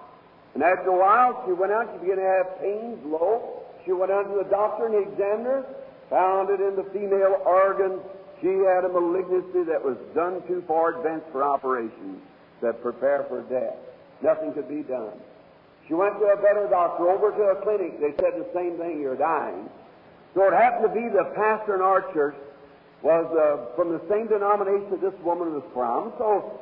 And 0.55 0.63
after 0.63 0.89
a 0.89 0.97
while, 0.97 1.43
she 1.45 1.53
went 1.53 1.71
out, 1.71 1.85
she 1.93 1.99
began 2.01 2.17
to 2.17 2.23
have 2.23 2.59
pains 2.59 2.97
low. 3.05 3.61
She 3.85 3.91
went 3.91 4.11
out 4.11 4.25
to 4.25 4.43
the 4.43 4.49
doctor 4.49 4.87
and 4.87 4.95
he 4.95 5.11
examined 5.11 5.45
her, 5.45 5.65
found 6.09 6.49
it 6.49 6.59
in 6.59 6.75
the 6.75 6.83
female 6.91 7.41
organ. 7.45 7.99
She 8.41 8.49
had 8.65 8.85
a 8.85 8.89
malignancy 8.89 9.63
that 9.69 9.81
was 9.81 9.97
done 10.13 10.41
too 10.47 10.63
far 10.67 10.97
advanced 10.97 11.27
for 11.31 11.43
operation, 11.43 12.21
that 12.61 12.81
prepare 12.81 13.25
for 13.29 13.41
death. 13.43 13.77
Nothing 14.21 14.53
could 14.53 14.69
be 14.69 14.81
done. 14.83 15.13
She 15.87 15.93
went 15.93 16.19
to 16.19 16.25
a 16.25 16.37
better 16.37 16.67
doctor, 16.69 17.09
over 17.09 17.31
to 17.31 17.43
a 17.55 17.61
clinic. 17.63 17.99
They 18.01 18.11
said 18.19 18.35
the 18.35 18.49
same 18.53 18.77
thing, 18.77 18.99
you're 18.99 19.15
dying. 19.15 19.69
So 20.35 20.43
it 20.47 20.53
happened 20.53 20.91
to 20.91 20.93
be 20.93 21.07
the 21.07 21.31
pastor 21.35 21.75
in 21.75 21.81
our 21.81 22.01
church 22.13 22.35
was 23.01 23.25
uh, 23.31 23.75
from 23.75 23.93
the 23.93 24.01
same 24.09 24.27
denomination 24.27 24.89
that 24.91 25.01
this 25.01 25.15
woman 25.23 25.53
was 25.53 25.63
from. 25.73 26.11
So 26.17 26.59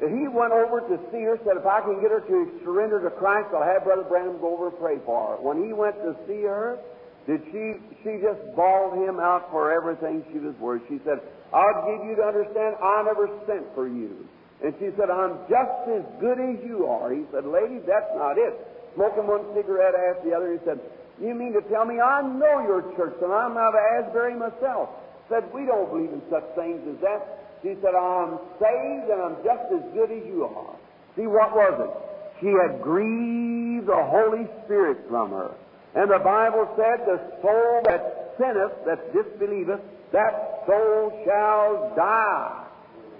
he 0.00 0.26
went 0.30 0.54
over 0.54 0.80
to 0.80 0.96
see 1.10 1.22
her, 1.26 1.36
said, 1.44 1.58
if 1.58 1.66
I 1.66 1.82
can 1.82 2.00
get 2.00 2.10
her 2.10 2.22
to 2.22 2.38
surrender 2.64 3.02
to 3.02 3.10
Christ, 3.10 3.50
I'll 3.52 3.66
have 3.66 3.84
Brother 3.84 4.06
Branham 4.08 4.40
go 4.40 4.54
over 4.54 4.68
and 4.70 4.78
pray 4.78 4.98
for 5.04 5.36
her. 5.36 5.42
When 5.42 5.62
he 5.62 5.72
went 5.74 5.96
to 6.02 6.16
see 6.26 6.42
her, 6.42 6.78
did 7.26 7.42
she, 7.52 7.78
she 8.02 8.18
just 8.18 8.40
bawled 8.56 8.98
him 8.98 9.20
out 9.20 9.50
for 9.50 9.70
everything 9.70 10.24
she 10.32 10.38
was 10.38 10.54
worth. 10.58 10.82
She 10.88 10.98
said, 11.04 11.20
I'll 11.52 11.84
give 11.86 12.08
you 12.08 12.16
to 12.16 12.24
understand 12.24 12.74
I 12.82 13.02
never 13.04 13.28
sent 13.46 13.66
for 13.74 13.86
you. 13.86 14.26
And 14.62 14.74
she 14.78 14.94
said, 14.96 15.10
I'm 15.10 15.42
just 15.50 15.90
as 15.90 16.06
good 16.22 16.38
as 16.38 16.62
you 16.62 16.86
are. 16.86 17.10
He 17.10 17.26
said, 17.34 17.44
lady, 17.44 17.82
that's 17.82 18.14
not 18.14 18.38
it. 18.38 18.54
Smoking 18.94 19.26
one 19.26 19.42
cigarette 19.54 19.94
after 19.94 20.30
the 20.30 20.36
other, 20.36 20.52
he 20.52 20.60
said, 20.64 20.78
you 21.20 21.34
mean 21.34 21.52
to 21.52 21.62
tell 21.68 21.84
me 21.84 22.00
I 22.00 22.22
know 22.22 22.62
your 22.62 22.82
church 22.96 23.18
and 23.22 23.32
I'm 23.32 23.56
out 23.56 23.74
of 23.74 23.82
Asbury 23.98 24.34
myself? 24.34 24.88
Said, 25.28 25.50
we 25.52 25.66
don't 25.66 25.90
believe 25.90 26.12
in 26.12 26.22
such 26.30 26.44
things 26.54 26.80
as 26.88 27.00
that. 27.02 27.42
She 27.62 27.74
said, 27.82 27.94
I'm 27.94 28.38
saved 28.58 29.06
and 29.10 29.20
I'm 29.22 29.36
just 29.42 29.66
as 29.70 29.82
good 29.94 30.10
as 30.10 30.22
you 30.26 30.44
are. 30.46 30.76
See, 31.16 31.26
what 31.26 31.54
was 31.54 31.74
it? 31.78 31.92
She 32.40 32.50
had 32.50 32.82
grieved 32.82 33.86
the 33.86 34.02
Holy 34.02 34.46
Spirit 34.64 34.98
from 35.08 35.30
her. 35.30 35.54
And 35.94 36.10
the 36.10 36.18
Bible 36.18 36.66
said, 36.76 37.06
the 37.06 37.18
soul 37.42 37.82
that 37.84 38.34
sinneth, 38.38 38.72
that 38.86 39.12
disbelieveth, 39.12 39.80
that 40.12 40.64
soul 40.66 41.12
shall 41.24 41.92
die. 41.94 42.61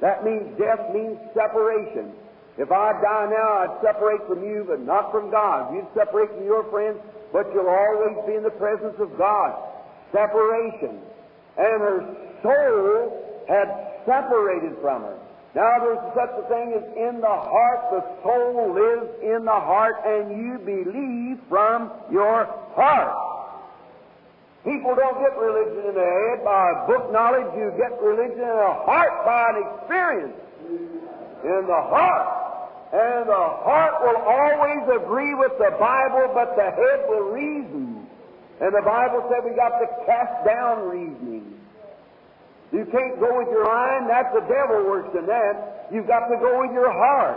That 0.03 0.25
means 0.25 0.59
death 0.59 0.93
means 0.93 1.17
separation. 1.33 2.11
If 2.59 2.71
I 2.71 2.93
die 3.01 3.29
now, 3.31 3.65
I'd 3.65 3.81
separate 3.81 4.27
from 4.27 4.43
you, 4.43 4.67
but 4.69 4.81
not 4.81 5.11
from 5.13 5.31
God. 5.31 5.73
You'd 5.73 5.87
separate 5.95 6.29
from 6.35 6.45
your 6.45 6.69
friends, 6.71 6.99
but 7.33 7.47
you'll 7.55 7.71
always 7.71 8.19
be 8.27 8.35
in 8.35 8.43
the 8.43 8.51
presence 8.51 8.99
of 8.99 9.17
God. 9.17 9.57
Separation. 10.11 11.01
And 11.57 11.81
her 11.81 11.99
soul 12.43 13.47
had 13.49 13.71
separated 14.05 14.77
from 14.83 15.03
her. 15.03 15.19
Now 15.55 15.79
there's 15.81 16.03
such 16.19 16.35
a 16.35 16.49
thing 16.49 16.75
as 16.75 16.85
in 16.97 17.21
the 17.21 17.27
heart, 17.27 17.81
the 17.93 18.03
soul 18.25 18.75
lives 18.75 19.09
in 19.23 19.45
the 19.45 19.61
heart, 19.61 19.97
and 20.05 20.35
you 20.37 20.59
believe 20.59 21.39
from 21.49 21.93
your 22.11 22.47
heart. 22.75 23.32
People 24.65 24.95
don't 24.95 25.19
get 25.19 25.35
religion 25.35 25.91
in 25.91 25.95
their 25.95 26.15
head 26.31 26.45
by 26.45 26.87
book 26.87 27.11
knowledge, 27.11 27.51
you 27.59 27.75
get 27.75 27.99
religion 27.99 28.39
in 28.39 28.57
the 28.63 28.75
heart 28.87 29.27
by 29.27 29.51
an 29.51 29.59
experience. 29.59 30.39
In 31.43 31.67
the 31.67 31.83
heart. 31.91 32.43
And 32.95 33.27
the 33.27 33.47
heart 33.67 34.05
will 34.07 34.23
always 34.23 35.03
agree 35.03 35.35
with 35.35 35.51
the 35.59 35.75
Bible, 35.81 36.31
but 36.35 36.55
the 36.55 36.71
head 36.71 37.09
will 37.09 37.35
reason. 37.35 38.07
And 38.61 38.71
the 38.71 38.87
Bible 38.87 39.27
said 39.27 39.43
we 39.43 39.57
got 39.57 39.75
to 39.83 39.87
cast 40.07 40.47
down 40.47 40.87
reasoning. 40.87 41.59
You 42.71 42.87
can't 42.87 43.19
go 43.19 43.37
with 43.37 43.49
your 43.49 43.67
mind. 43.67 44.09
That's 44.09 44.33
the 44.33 44.47
devil 44.47 44.87
works 44.87 45.11
in 45.19 45.27
that. 45.27 45.89
You've 45.91 46.07
got 46.07 46.29
to 46.29 46.39
go 46.39 46.61
with 46.63 46.71
your 46.73 46.93
heart. 46.93 47.37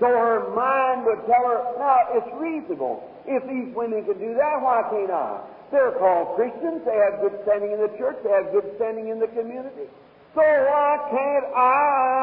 So 0.00 0.06
her 0.06 0.50
mind 0.54 1.06
would 1.06 1.22
tell 1.26 1.46
her, 1.46 1.62
now, 1.78 2.18
it's 2.18 2.28
reasonable. 2.34 3.06
If 3.26 3.46
these 3.46 3.74
women 3.74 4.04
can 4.04 4.18
do 4.18 4.34
that, 4.34 4.58
why 4.60 4.82
can't 4.90 5.10
I? 5.10 5.40
They're 5.70 5.92
called 6.00 6.36
Christians. 6.36 6.82
They 6.84 6.96
have 6.96 7.20
good 7.20 7.36
standing 7.44 7.72
in 7.72 7.80
the 7.80 7.92
church. 7.98 8.16
They 8.24 8.32
have 8.32 8.50
good 8.52 8.64
standing 8.76 9.08
in 9.08 9.20
the 9.20 9.28
community. 9.28 9.88
So 10.34 10.44
why 10.44 10.96
can't 11.10 11.46
I? 11.52 11.74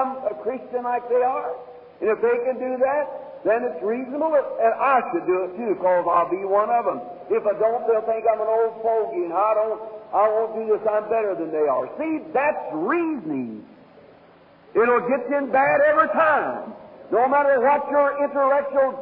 I'm 0.01 0.09
a 0.31 0.35
Christian 0.41 0.83
like 0.83 1.07
they 1.09 1.21
are. 1.21 1.53
And 2.01 2.09
if 2.09 2.19
they 2.21 2.37
can 2.43 2.57
do 2.57 2.77
that, 2.81 3.05
then 3.45 3.61
it's 3.61 3.77
reasonable, 3.85 4.33
and 4.33 4.73
I 4.73 5.05
should 5.13 5.29
do 5.29 5.45
it 5.45 5.53
too, 5.53 5.77
because 5.77 6.01
I'll 6.09 6.33
be 6.33 6.41
one 6.49 6.65
of 6.73 6.81
them. 6.81 6.97
If 7.29 7.45
I 7.45 7.53
don't, 7.61 7.85
they'll 7.85 8.01
think 8.09 8.25
I'm 8.25 8.41
an 8.41 8.49
old 8.49 8.81
fogey, 8.81 9.29
and 9.29 9.33
I 9.33 9.53
don't 9.53 9.77
I 10.15 10.29
won't 10.31 10.55
do 10.55 10.63
this, 10.71 10.79
I'm 10.87 11.09
better 11.11 11.35
than 11.35 11.51
they 11.51 11.67
are. 11.67 11.91
See, 11.99 12.23
that's 12.31 12.71
reasoning. 12.71 13.67
It'll 14.73 15.03
get 15.11 15.27
you 15.29 15.37
in 15.37 15.51
bad 15.51 15.81
every 15.83 16.07
time. 16.09 16.73
No 17.11 17.27
matter 17.27 17.59
what 17.59 17.83
your 17.91 18.23
intellectual 18.23 18.95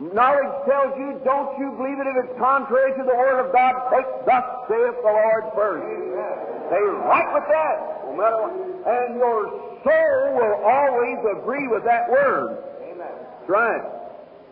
knowledge 0.00 0.54
tells 0.64 0.96
you, 0.96 1.20
don't 1.28 1.52
you 1.60 1.76
believe 1.76 2.00
it 2.00 2.08
if 2.08 2.16
it's 2.24 2.36
contrary 2.40 2.96
to 2.96 3.04
the 3.04 3.12
Word 3.12 3.44
of 3.44 3.52
God. 3.52 3.76
Take 3.92 4.08
thus 4.24 4.44
saith 4.66 4.96
the 5.04 5.12
Lord 5.12 5.44
first. 5.52 5.84
Stay 6.72 6.84
right 7.04 7.28
with 7.36 7.46
that. 7.52 7.76
No 8.08 8.12
matter 8.16 8.38
what. 8.40 8.52
And 8.88 9.20
your 9.20 9.38
soul 9.84 10.16
will 10.40 10.56
always 10.64 11.20
agree 11.36 11.68
with 11.68 11.84
that 11.84 12.08
Word. 12.08 12.64
Amen. 12.80 13.04
That's 13.04 13.48
right. 13.48 13.84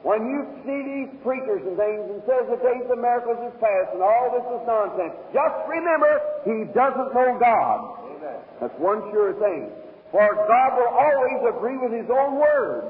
When 0.05 0.31
you 0.31 0.47
see 0.63 0.81
these 0.85 1.11
preachers 1.27 1.65
and 1.67 1.75
things 1.75 2.05
and 2.07 2.23
says 2.23 2.47
the 2.47 2.61
days 2.63 2.87
of 2.87 3.03
miracles 3.03 3.41
is 3.51 3.55
past 3.59 3.99
and 3.99 4.03
all 4.05 4.31
this 4.31 4.47
is 4.47 4.63
nonsense, 4.63 5.17
just 5.35 5.59
remember 5.67 6.23
he 6.47 6.71
doesn't 6.71 7.11
know 7.17 7.35
God. 7.41 7.99
Amen. 8.07 8.39
That's 8.61 8.79
one 8.79 9.03
sure 9.11 9.35
thing. 9.43 9.73
For 10.13 10.25
God 10.49 10.71
will 10.79 10.95
always 10.95 11.41
agree 11.53 11.77
with 11.77 11.93
His 11.93 12.09
own 12.09 12.41
word. 12.41 12.85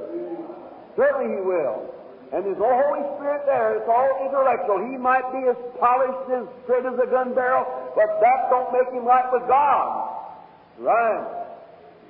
Certainly 0.96 1.34
He 1.34 1.42
will. 1.42 1.97
And 2.28 2.44
there's 2.44 2.60
no 2.60 2.68
Holy 2.68 3.04
Spirit 3.16 3.48
there. 3.48 3.80
It's 3.80 3.88
all 3.88 4.12
intellectual. 4.20 4.84
He 4.84 5.00
might 5.00 5.24
be 5.32 5.48
as 5.48 5.56
polished 5.80 6.28
and 6.28 6.44
straight 6.64 6.84
as 6.84 7.00
a 7.00 7.08
gun 7.08 7.32
barrel, 7.32 7.64
but 7.96 8.20
that 8.20 8.52
don't 8.52 8.68
make 8.68 8.92
him 8.92 9.08
right 9.08 9.24
with 9.32 9.48
God. 9.48 10.12
Right. 10.76 11.24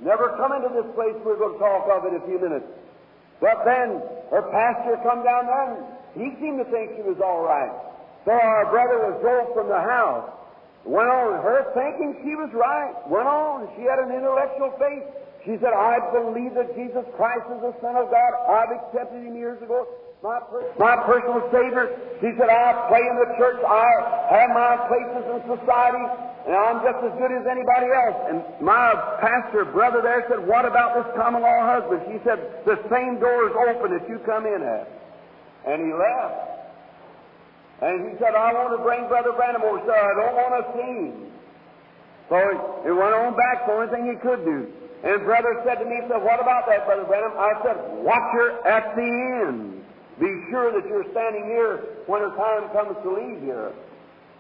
Never 0.03 0.35
come 0.35 0.59
into 0.59 0.75
this 0.75 0.91
place 0.99 1.15
we're 1.23 1.39
going 1.39 1.55
to 1.55 1.63
talk 1.63 1.87
of 1.87 2.03
it 2.11 2.19
in 2.19 2.23
a 2.23 2.27
few 2.27 2.43
minutes. 2.43 2.67
But 3.39 3.63
then 3.63 4.03
her 4.35 4.43
pastor 4.51 4.99
come 5.07 5.23
down 5.23 5.47
there 5.47 5.79
and 5.79 5.83
he 6.19 6.35
seemed 6.43 6.59
to 6.59 6.67
think 6.67 6.99
she 6.99 7.07
was 7.07 7.23
all 7.23 7.47
right. 7.47 7.71
So 8.27 8.35
our 8.35 8.67
brother 8.75 8.99
was 9.07 9.23
drove 9.23 9.55
from 9.55 9.71
the 9.71 9.79
house. 9.79 10.35
Went 10.83 11.07
on, 11.07 11.43
her 11.47 11.71
thinking 11.79 12.19
she 12.27 12.35
was 12.35 12.51
right. 12.55 12.95
Went 13.07 13.31
on, 13.31 13.71
she 13.79 13.87
had 13.87 14.03
an 14.03 14.11
intellectual 14.11 14.75
faith. 14.83 15.07
She 15.47 15.55
said, 15.63 15.71
I 15.71 16.03
believe 16.11 16.59
that 16.59 16.75
Jesus 16.75 17.07
Christ 17.15 17.47
is 17.55 17.63
the 17.63 17.75
Son 17.79 17.95
of 17.95 18.11
God. 18.11 18.31
I've 18.51 18.75
accepted 18.75 19.23
Him 19.23 19.39
years 19.39 19.63
ago 19.63 19.87
my, 20.23 20.41
my 20.79 20.97
personal 21.07 21.47
Savior. 21.53 21.95
She 22.21 22.35
said, 22.35 22.51
I 22.51 22.91
play 22.91 23.03
in 23.03 23.17
the 23.23 23.31
church. 23.39 23.63
I 23.63 23.87
have 24.35 24.51
my 24.51 24.75
places 24.91 25.23
in 25.31 25.39
society, 25.47 26.05
and 26.47 26.55
I'm 26.59 26.83
just 26.83 26.99
as 27.07 27.15
good 27.23 27.31
as 27.31 27.47
anybody 27.47 27.87
else. 27.87 28.19
And 28.27 28.43
my 28.61 28.95
pastor 29.23 29.65
brother 29.65 30.03
there 30.03 30.27
said, 30.29 30.43
What 30.43 30.67
about 30.67 30.99
this 30.99 31.07
common 31.15 31.43
law 31.43 31.63
husband? 31.63 32.03
She 32.11 32.19
said, 32.27 32.67
The 32.67 32.83
same 32.91 33.21
door 33.23 33.47
is 33.47 33.55
open 33.55 33.95
that 33.95 34.09
you 34.11 34.19
come 34.27 34.47
in 34.47 34.63
at. 34.63 34.91
And 35.67 35.87
he 35.87 35.93
left. 35.95 36.59
And 37.79 38.11
he 38.11 38.19
said, 38.19 38.35
I 38.35 38.53
want 38.55 38.75
to 38.75 38.83
bring 38.83 39.07
Brother 39.07 39.31
Branham 39.39 39.63
over, 39.63 39.79
so 39.87 39.95
I 39.95 40.15
don't 40.19 40.35
want 40.35 40.55
to 40.59 40.65
see 40.75 40.95
him. 40.99 41.31
So 42.27 42.37
he 42.83 42.91
went 42.91 43.15
on 43.15 43.37
back, 43.39 43.65
for 43.67 43.87
anything 43.87 44.11
he 44.11 44.19
could 44.19 44.45
do. 44.45 44.67
And 45.05 45.23
brother 45.23 45.63
said 45.65 45.79
to 45.79 45.85
me, 45.87 46.03
he 46.03 46.09
said, 46.11 46.19
What 46.27 46.43
about 46.43 46.67
that, 46.67 46.87
Brother 46.87 47.05
Branham? 47.05 47.39
I 47.39 47.55
said, 47.63 47.79
Watch 48.03 48.35
her 48.35 48.67
at 48.67 48.97
the 48.99 49.47
end. 49.47 49.79
Be 50.19 50.31
sure 50.51 50.75
that 50.75 50.89
you're 50.89 51.07
standing 51.11 51.47
here 51.47 52.03
when 52.07 52.21
her 52.23 52.35
time 52.35 52.69
comes 52.75 52.97
to 53.03 53.11
leave 53.11 53.41
here. 53.43 53.73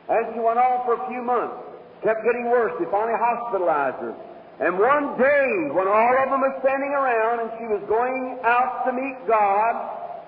And 0.09 0.35
she 0.35 0.41
went 0.41 0.59
on 0.59 0.85
for 0.85 0.99
a 0.99 1.09
few 1.09 1.23
months, 1.23 1.55
kept 2.03 2.25
getting 2.25 2.51
worse. 2.51 2.75
They 2.79 2.87
finally 2.91 3.19
hospitalized 3.19 4.03
her. 4.03 4.15
And 4.59 4.79
one 4.79 5.15
day, 5.19 5.71
when 5.71 5.87
all 5.87 6.15
of 6.19 6.31
them 6.31 6.41
were 6.41 6.57
standing 6.61 6.91
around 6.91 7.47
and 7.47 7.51
she 7.63 7.67
was 7.71 7.83
going 7.87 8.43
out 8.43 8.83
to 8.87 8.93
meet 8.93 9.15
God, 9.29 9.75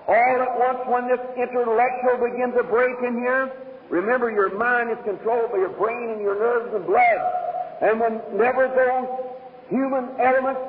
all 0.07 0.37
at 0.39 0.53
once, 0.55 0.79
when 0.87 1.07
this 1.11 1.19
intellectual 1.35 2.15
began 2.23 2.55
to 2.55 2.63
break 2.63 2.95
in 3.03 3.19
here, 3.19 3.51
Remember, 3.91 4.31
your 4.31 4.57
mind 4.57 4.89
is 4.89 4.97
controlled 5.03 5.51
by 5.51 5.57
your 5.57 5.75
brain 5.75 6.11
and 6.11 6.21
your 6.21 6.39
nerves 6.39 6.73
and 6.73 6.87
blood. 6.87 7.19
And 7.81 7.99
whenever 7.99 8.71
those 8.71 9.09
human 9.67 10.15
elements 10.17 10.61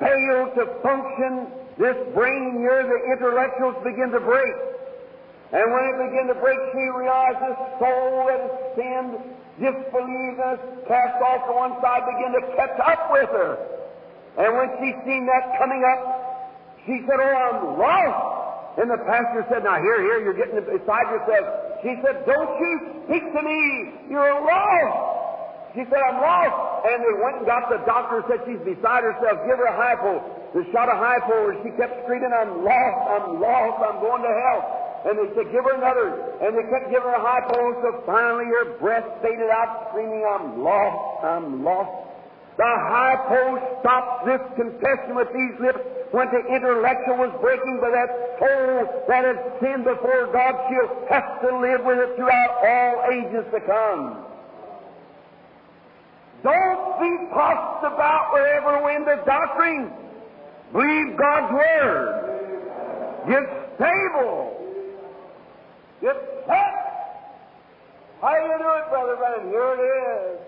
fail 0.00 0.50
to 0.58 0.66
function, 0.82 1.46
this 1.78 1.96
brain 2.14 2.60
here, 2.60 2.84
the 2.84 3.00
intellectuals 3.16 3.76
begin 3.84 4.10
to 4.12 4.20
break. 4.20 4.54
And 5.52 5.68
when 5.68 5.84
it 5.84 5.96
begins 6.08 6.28
to 6.32 6.38
break, 6.40 6.56
she 6.72 6.84
realizes 6.96 7.52
soul 7.76 8.24
that 8.28 8.40
has 8.40 8.56
sinned, 8.76 9.20
cast 10.88 11.16
off 11.20 11.44
to 11.48 11.52
one 11.52 11.76
side, 11.80 12.02
begin 12.08 12.32
to 12.40 12.56
catch 12.56 12.76
up 12.80 13.12
with 13.12 13.28
her. 13.28 13.60
And 14.36 14.56
when 14.56 14.68
she 14.80 14.96
seen 15.04 15.28
that 15.28 15.58
coming 15.60 15.84
up, 15.84 16.00
she 16.84 17.04
said, 17.04 17.20
Oh, 17.20 17.36
I'm 17.36 17.78
lost. 17.78 18.80
And 18.80 18.88
the 18.88 18.96
pastor 19.04 19.44
said, 19.52 19.64
Now, 19.64 19.76
here, 19.76 20.00
here, 20.00 20.24
you're 20.24 20.36
getting 20.36 20.56
beside 20.56 21.08
yourself. 21.12 21.44
She 21.84 21.92
said, 22.00 22.24
Don't 22.24 22.52
you 22.56 23.04
speak 23.04 23.24
to 23.32 23.42
me. 23.44 24.08
You're 24.08 24.40
lost. 24.40 25.76
She 25.76 25.84
said, 25.84 26.00
I'm 26.00 26.20
lost. 26.20 26.88
And 26.88 26.96
they 27.04 27.16
went 27.20 27.44
and 27.44 27.46
got 27.46 27.68
the 27.68 27.84
doctor, 27.84 28.24
said 28.24 28.40
she's 28.48 28.60
beside 28.64 29.04
herself. 29.04 29.36
Give 29.44 29.60
her 29.60 29.68
a 29.68 29.76
hypo. 29.76 30.41
They 30.52 30.64
shot 30.72 30.92
a 30.92 30.96
hypo, 30.96 31.50
and 31.50 31.58
she 31.64 31.70
kept 31.80 32.04
screaming, 32.04 32.28
I'm 32.28 32.60
lost, 32.60 33.00
I'm 33.08 33.40
lost, 33.40 33.76
I'm 33.80 33.98
going 34.04 34.20
to 34.20 34.32
hell. 34.32 34.60
And 35.08 35.18
they 35.18 35.28
said, 35.34 35.50
give 35.50 35.64
her 35.64 35.74
another. 35.74 36.38
And 36.44 36.54
they 36.54 36.62
kept 36.68 36.92
giving 36.92 37.08
her 37.08 37.16
a 37.16 37.24
hypo, 37.24 37.58
so 37.80 38.04
finally 38.04 38.44
her 38.46 38.78
breath 38.78 39.08
faded 39.22 39.48
out, 39.48 39.88
screaming, 39.90 40.22
I'm 40.28 40.62
lost, 40.62 41.24
I'm 41.24 41.64
lost. 41.64 42.12
The 42.56 42.68
hypo 42.68 43.80
stopped 43.80 44.26
this 44.26 44.44
confession 44.60 45.16
with 45.16 45.32
these 45.32 45.56
lips 45.58 45.80
when 46.12 46.28
the 46.28 46.44
intellectual 46.52 47.16
was 47.16 47.32
breaking, 47.40 47.80
but 47.80 47.96
that 47.96 48.12
soul 48.36 49.04
that 49.08 49.24
had 49.24 49.40
sinned 49.58 49.84
before 49.88 50.28
God, 50.30 50.52
she'll 50.68 51.08
have 51.08 51.40
to 51.40 51.48
live 51.64 51.80
with 51.82 51.96
it 51.96 52.14
throughout 52.16 52.52
all 52.60 53.08
ages 53.08 53.48
to 53.56 53.60
come. 53.64 54.28
Don't 56.44 57.00
be 57.00 57.32
tossed 57.32 57.88
about 57.88 58.32
wherever 58.34 58.84
wind 58.84 59.06
the 59.06 59.22
doctrine. 59.24 59.90
Believe 60.72 61.16
God's 61.16 61.52
Word. 61.52 62.32
Get 63.28 63.44
stable. 63.76 64.58
Get 66.00 66.16
set. 66.46 66.82
How 68.20 68.34
do 68.34 68.46
you 68.46 68.58
do 68.58 68.70
it, 68.78 68.88
Brother 68.90 69.16
Branham? 69.16 69.48
Here 69.48 69.74
it 69.74 69.82
is. 69.82 70.40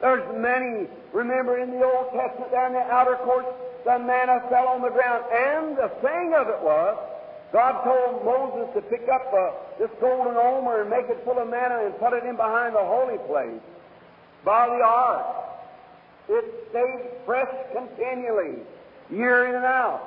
There's 0.00 0.40
many. 0.40 0.86
Remember 1.12 1.58
in 1.58 1.70
the 1.70 1.82
Old 1.82 2.12
Testament, 2.12 2.52
down 2.52 2.68
in 2.68 2.74
the 2.74 2.86
outer 2.92 3.16
courts, 3.24 3.48
the 3.84 3.98
manna 3.98 4.40
fell 4.48 4.68
on 4.68 4.82
the 4.82 4.90
ground. 4.90 5.24
And 5.32 5.76
the 5.76 5.88
thing 6.00 6.34
of 6.34 6.48
it 6.48 6.60
was, 6.62 6.96
God 7.52 7.82
told 7.82 8.24
Moses 8.24 8.68
to 8.74 8.82
pick 8.82 9.08
up 9.08 9.32
uh, 9.32 9.50
this 9.78 9.90
golden 10.00 10.36
omer 10.36 10.82
and 10.82 10.90
make 10.90 11.08
it 11.08 11.24
full 11.24 11.38
of 11.38 11.48
manna 11.48 11.86
and 11.86 11.98
put 11.98 12.12
it 12.12 12.24
in 12.24 12.36
behind 12.36 12.74
the 12.74 12.84
holy 12.84 13.18
place 13.26 13.60
by 14.44 14.68
the 14.68 14.84
ark. 14.84 15.26
It 16.28 16.44
stayed 16.70 17.24
fresh 17.24 17.48
continually, 17.72 18.60
year 19.10 19.48
in 19.48 19.54
and 19.54 19.64
out. 19.64 20.02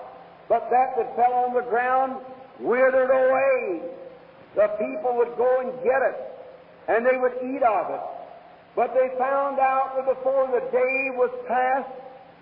But 0.49 0.69
that 0.69 0.95
that 0.97 1.15
fell 1.15 1.33
on 1.33 1.53
the 1.53 1.61
ground 1.61 2.17
withered 2.59 3.09
away. 3.09 3.81
The 4.55 4.67
people 4.79 5.15
would 5.17 5.37
go 5.37 5.61
and 5.61 5.71
get 5.83 6.01
it, 6.01 6.17
and 6.87 7.05
they 7.05 7.17
would 7.17 7.33
eat 7.43 7.63
of 7.63 7.89
it. 7.89 8.01
But 8.75 8.93
they 8.93 9.09
found 9.17 9.59
out 9.59 9.95
that 9.95 10.05
before 10.05 10.47
the 10.47 10.63
day 10.71 11.11
was 11.15 11.31
past, 11.47 11.89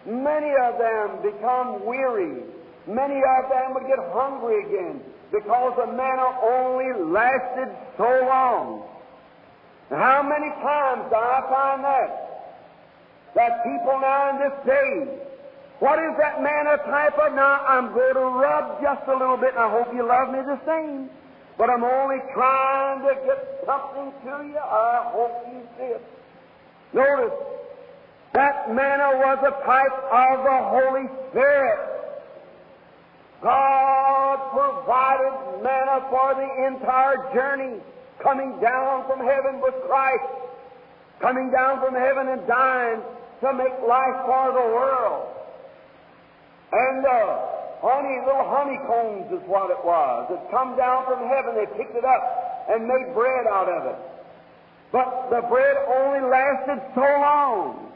many 0.05 0.51
of 0.57 0.77
them 0.77 1.21
become 1.21 1.85
weary. 1.85 2.43
Many 2.87 3.21
of 3.21 3.49
them 3.49 3.73
would 3.73 3.85
get 3.87 3.99
hungry 4.13 4.65
again 4.65 5.01
because 5.31 5.73
the 5.77 5.87
manna 5.93 6.37
only 6.41 7.11
lasted 7.11 7.69
so 7.97 8.09
long. 8.25 8.83
And 9.91 9.99
how 9.99 10.23
many 10.23 10.49
times 10.61 11.09
do 11.09 11.15
I 11.15 11.41
find 11.49 11.83
that? 11.83 12.25
That 13.35 13.63
people 13.63 13.99
now 14.01 14.29
in 14.31 14.37
this 14.39 14.65
day, 14.65 15.28
what 15.79 15.97
is 15.99 16.11
that 16.19 16.43
manna 16.43 16.77
type 16.83 17.17
of? 17.17 17.33
Now 17.35 17.63
I'm 17.65 17.93
going 17.93 18.13
to 18.13 18.27
rub 18.35 18.81
just 18.81 19.07
a 19.07 19.15
little 19.15 19.37
bit, 19.37 19.55
and 19.55 19.59
I 19.59 19.69
hope 19.71 19.93
you 19.95 20.05
love 20.05 20.31
me 20.31 20.39
the 20.43 20.59
same. 20.67 21.09
But 21.57 21.69
I'm 21.69 21.83
only 21.83 22.19
trying 22.33 23.01
to 23.03 23.15
get 23.25 23.63
something 23.65 24.11
to 24.23 24.47
you. 24.47 24.59
I 24.59 25.11
hope 25.11 25.47
you 25.47 25.61
see 25.77 25.91
it. 25.95 26.03
Notice, 26.91 27.33
that 28.33 28.73
manna 28.75 29.23
was 29.23 29.39
a 29.39 29.65
type 29.65 29.97
of 30.11 30.43
the 30.43 30.59
Holy 30.67 31.07
Spirit. 31.29 31.79
God 33.41 34.51
provided 34.51 35.63
manna 35.63 36.05
for 36.09 36.35
the 36.35 36.67
entire 36.67 37.33
journey, 37.33 37.79
coming 38.21 38.59
down 38.59 39.07
from 39.07 39.19
heaven 39.19 39.61
with 39.61 39.75
Christ, 39.87 40.27
coming 41.21 41.51
down 41.51 41.79
from 41.79 41.95
heaven 41.95 42.27
and 42.27 42.45
dying 42.47 43.01
to 43.41 43.53
make 43.53 43.79
life 43.87 44.25
for 44.25 44.51
the 44.51 44.67
world. 44.75 45.38
And 46.71 47.05
uh, 47.05 47.39
honey, 47.81 48.21
little 48.25 48.45
honeycombs 48.45 49.31
is 49.33 49.41
what 49.49 49.71
it 49.71 49.81
was. 49.83 50.29
It 50.29 50.51
come 50.51 50.77
down 50.77 51.05
from 51.05 51.27
heaven. 51.27 51.55
They 51.55 51.65
picked 51.77 51.95
it 51.95 52.05
up 52.05 52.67
and 52.69 52.85
made 52.85 53.13
bread 53.13 53.47
out 53.47 53.69
of 53.69 53.85
it. 53.89 53.99
But 54.91 55.29
the 55.29 55.41
bread 55.47 55.77
only 55.87 56.29
lasted 56.29 56.81
so 56.93 57.01
long. 57.01 57.91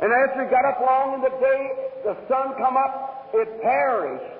And 0.00 0.12
as 0.12 0.36
we 0.36 0.44
got 0.50 0.64
up 0.64 0.80
long 0.80 1.14
in 1.14 1.20
the 1.20 1.36
day, 1.40 1.60
the 2.04 2.16
sun 2.28 2.54
come 2.58 2.76
up, 2.76 3.30
it 3.34 3.62
perished. 3.62 4.32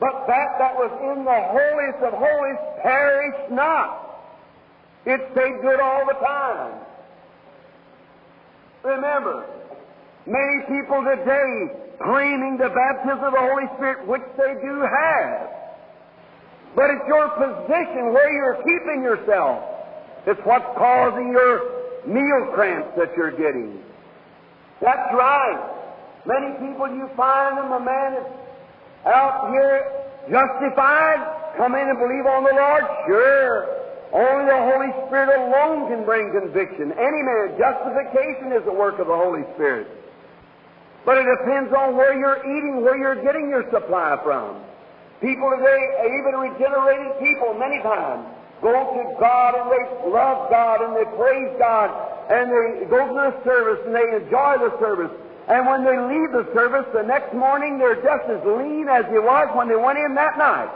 But 0.00 0.26
that 0.28 0.58
that 0.58 0.74
was 0.76 0.92
in 1.02 1.24
the 1.24 1.40
holiest 1.52 1.98
of 2.04 2.14
holies 2.14 2.58
perished 2.82 3.50
not. 3.50 4.04
It 5.06 5.20
stayed 5.32 5.60
good 5.62 5.80
all 5.80 6.06
the 6.06 6.14
time. 6.14 6.74
Remember, 8.84 9.46
many 10.26 10.62
people 10.68 11.02
today 11.04 11.87
claiming 12.02 12.58
the 12.58 12.70
baptism 12.70 13.24
of 13.24 13.32
the 13.32 13.40
Holy 13.40 13.66
Spirit, 13.76 14.06
which 14.06 14.22
they 14.36 14.54
do 14.62 14.80
have. 14.80 15.50
But 16.74 16.90
it's 16.90 17.06
your 17.08 17.28
position 17.34 18.12
where 18.12 18.30
you're 18.30 18.62
keeping 18.62 19.02
yourself. 19.02 19.64
It's 20.26 20.40
what's 20.44 20.68
causing 20.76 21.32
your 21.32 22.06
meal 22.06 22.52
cramps 22.54 22.92
that 22.96 23.10
you're 23.16 23.32
getting. 23.32 23.82
That's 24.80 25.12
right. 25.14 25.74
Many 26.26 26.52
people 26.60 26.86
you 26.88 27.10
find 27.16 27.58
them, 27.58 27.72
a 27.72 27.80
man 27.80 28.12
is 28.20 28.26
out 29.06 29.50
here 29.50 29.90
justified, 30.30 31.56
come 31.56 31.74
in 31.74 31.88
and 31.88 31.98
believe 31.98 32.26
on 32.26 32.44
the 32.44 32.52
Lord? 32.52 32.84
Sure. 33.06 33.78
Only 34.12 34.44
the 34.46 34.60
Holy 34.72 34.92
Spirit 35.08 35.36
alone 35.36 35.88
can 35.88 36.04
bring 36.04 36.32
conviction. 36.32 36.92
Any 36.92 37.22
man, 37.22 37.56
justification 37.58 38.52
is 38.52 38.64
the 38.64 38.72
work 38.72 38.98
of 38.98 39.06
the 39.06 39.16
Holy 39.16 39.42
Spirit. 39.54 39.88
But 41.04 41.18
it 41.18 41.26
depends 41.38 41.72
on 41.72 41.96
where 41.96 42.18
you're 42.18 42.40
eating, 42.44 42.82
where 42.82 42.96
you're 42.96 43.22
getting 43.22 43.48
your 43.48 43.68
supply 43.70 44.18
from. 44.22 44.60
People 45.20 45.50
today, 45.58 45.82
even 46.20 46.38
regenerated 46.38 47.18
people, 47.18 47.54
many 47.54 47.82
times, 47.82 48.26
go 48.62 48.72
to 48.72 49.20
God 49.20 49.54
and 49.54 49.70
they 49.70 50.10
love 50.10 50.50
God 50.50 50.82
and 50.82 50.94
they 50.94 51.04
praise 51.16 51.54
God 51.58 51.90
and 52.30 52.50
they 52.50 52.86
go 52.86 53.08
to 53.08 53.14
the 53.14 53.44
service 53.44 53.80
and 53.86 53.94
they 53.94 54.06
enjoy 54.14 54.58
the 54.58 54.76
service. 54.78 55.10
And 55.48 55.66
when 55.66 55.82
they 55.82 55.96
leave 55.96 56.30
the 56.32 56.46
service, 56.52 56.84
the 56.92 57.02
next 57.02 57.34
morning 57.34 57.78
they're 57.78 58.02
just 58.02 58.28
as 58.28 58.44
lean 58.44 58.88
as 58.88 59.06
they 59.10 59.18
was 59.18 59.48
when 59.56 59.68
they 59.68 59.76
went 59.76 59.98
in 59.98 60.14
that 60.14 60.36
night. 60.36 60.70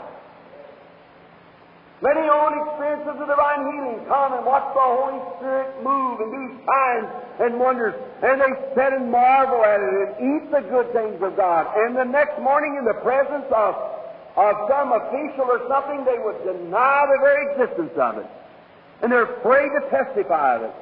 Many 2.03 2.27
own 2.27 2.51
experiences 2.67 3.15
of 3.15 3.27
divine 3.31 3.63
healing 3.71 4.03
come 4.11 4.35
and 4.35 4.43
watch 4.43 4.67
the 4.75 4.83
Holy 4.83 5.23
Spirit 5.39 5.71
move 5.87 6.19
and 6.19 6.35
do 6.35 6.43
signs 6.67 7.07
and 7.39 7.57
wonders. 7.57 7.95
And 8.19 8.43
they 8.43 8.51
sit 8.75 8.91
and 8.91 9.09
marvel 9.09 9.63
at 9.63 9.79
it 9.79 9.93
and 9.95 10.11
eat 10.19 10.51
the 10.51 10.67
good 10.67 10.91
things 10.91 11.23
of 11.23 11.37
God. 11.37 11.71
And 11.79 11.95
the 11.95 12.03
next 12.03 12.41
morning 12.43 12.75
in 12.75 12.83
the 12.83 12.99
presence 13.07 13.47
of, 13.55 13.79
of 14.35 14.53
some 14.67 14.91
official 14.91 15.47
or 15.47 15.63
something, 15.71 16.03
they 16.03 16.19
would 16.19 16.43
deny 16.43 17.07
the 17.07 17.23
very 17.23 17.55
existence 17.55 17.95
of 17.95 18.17
it. 18.17 18.27
And 19.01 19.09
they're 19.09 19.39
afraid 19.39 19.71
to 19.71 19.87
testify 19.87 20.57
of 20.57 20.63
it. 20.63 20.75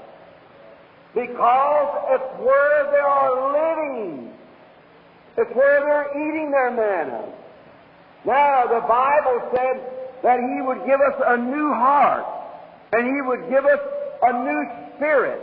Because 1.13 2.17
it's 2.17 2.33
where 2.41 2.89
they 2.89 3.05
are 3.05 3.31
living. 3.53 4.33
It's 5.37 5.53
where 5.53 5.85
they're 5.85 6.09
eating 6.17 6.49
their 6.49 6.71
manna. 6.71 7.29
Now, 8.25 8.65
the 8.65 8.81
Bible 8.87 9.37
said 9.53 10.00
that 10.23 10.39
He 10.39 10.61
would 10.61 10.85
give 10.85 11.01
us 11.01 11.17
a 11.25 11.37
new 11.37 11.73
heart 11.73 12.25
and 12.93 13.07
He 13.07 13.21
would 13.21 13.49
give 13.49 13.65
us 13.65 13.79
a 14.23 14.33
new 14.43 14.61
spirit. 14.95 15.41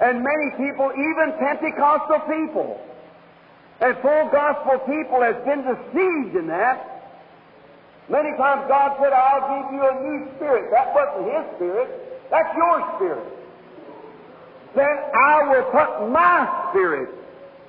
And 0.00 0.22
many 0.24 0.50
people, 0.56 0.90
even 0.92 1.32
Pentecostal 1.38 2.20
people 2.26 2.80
and 3.80 3.96
full 3.98 4.28
gospel 4.32 4.78
people, 4.86 5.22
has 5.22 5.36
been 5.44 5.62
deceived 5.62 6.36
in 6.36 6.46
that. 6.48 6.88
Many 8.08 8.36
times 8.36 8.66
God 8.68 8.96
said, 9.00 9.12
I'll 9.12 9.62
give 9.62 9.72
you 9.74 9.82
a 9.82 9.94
new 10.02 10.36
spirit. 10.36 10.70
That 10.70 10.94
wasn't 10.94 11.32
His 11.32 11.56
spirit. 11.56 11.88
That's 12.30 12.56
your 12.56 12.96
spirit. 12.96 13.42
Then 14.74 14.96
I 15.14 15.42
will 15.48 15.70
put 15.70 16.10
my 16.10 16.68
spirit 16.70 17.10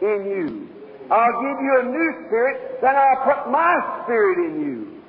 in 0.01 0.25
you. 0.25 0.69
I'll 1.11 1.41
give 1.41 1.59
you 1.61 1.79
a 1.81 1.83
new 1.83 2.25
spirit, 2.27 2.81
then 2.81 2.95
I'll 2.95 3.23
put 3.25 3.51
my 3.51 4.03
spirit 4.03 4.37
in 4.39 4.61
you. 4.61 5.02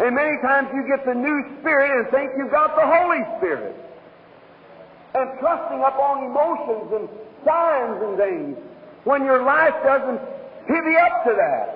And 0.00 0.16
many 0.16 0.40
times 0.40 0.68
you 0.72 0.80
get 0.88 1.04
the 1.04 1.12
new 1.12 1.60
Spirit 1.60 1.92
and 1.92 2.08
think 2.10 2.32
you've 2.36 2.50
got 2.50 2.74
the 2.74 2.88
Holy 2.88 3.20
Spirit. 3.36 3.76
And 5.12 5.28
trusting 5.40 5.76
upon 5.84 6.24
emotions 6.24 6.88
and 6.96 7.04
signs 7.44 8.00
and 8.00 8.16
things 8.16 8.56
when 9.04 9.24
your 9.24 9.44
life 9.44 9.76
doesn't 9.84 10.20
pivy 10.64 10.96
up 11.04 11.24
to 11.28 11.32
that. 11.36 11.68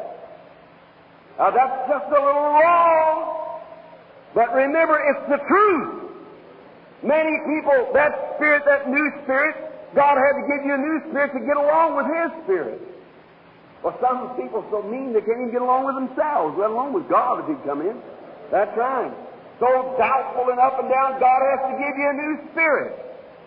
Now 1.37 1.51
that's 1.51 1.89
just 1.91 2.09
a 2.09 2.21
little 2.21 2.49
wrong. 2.57 3.61
But 4.35 4.55
remember, 4.55 4.97
it's 5.05 5.29
the 5.29 5.41
truth. 5.45 6.11
Many 7.03 7.37
people, 7.45 7.93
that 7.93 8.37
spirit, 8.37 8.63
that 8.65 8.89
new 8.89 9.05
spirit, 9.25 9.55
God 9.95 10.17
had 10.17 10.33
to 10.41 10.45
give 10.49 10.65
you 10.65 10.75
a 10.75 10.79
new 10.79 10.99
spirit 11.11 11.33
to 11.37 11.41
get 11.45 11.57
along 11.57 11.97
with 12.01 12.07
His 12.09 12.45
spirit. 12.45 12.81
Well, 13.83 13.99
some 14.01 14.35
people 14.41 14.65
so 14.71 14.81
mean 14.81 15.13
they 15.13 15.21
can't 15.21 15.45
even 15.45 15.53
get 15.53 15.61
along 15.61 15.85
with 15.85 15.95
themselves, 15.95 16.57
let 16.59 16.71
alone 16.71 16.95
with 16.95 17.07
God 17.09 17.45
if 17.45 17.53
He'd 17.53 17.63
come 17.69 17.83
in. 17.83 18.01
That's 18.55 18.71
right. 18.79 19.11
So 19.59 19.67
doubtful 19.99 20.47
and 20.55 20.63
up 20.63 20.79
and 20.79 20.87
down, 20.87 21.19
God 21.19 21.41
has 21.43 21.61
to 21.67 21.75
give 21.75 21.95
you 21.99 22.07
a 22.07 22.15
new 22.15 22.35
spirit, 22.55 22.95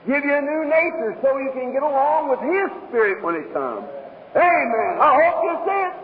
give 0.03 0.19
you 0.19 0.35
a 0.35 0.43
new 0.43 0.67
nature 0.67 1.15
so 1.23 1.39
you 1.39 1.51
can 1.55 1.71
get 1.71 1.79
along 1.79 2.27
with 2.27 2.43
His 2.43 2.67
spirit 2.91 3.23
when 3.23 3.39
it 3.39 3.47
comes. 3.55 3.87
Amen. 4.35 4.93
I 4.99 5.15
hope 5.15 5.39
you 5.47 5.55
see 5.63 5.79
it. 5.79 5.95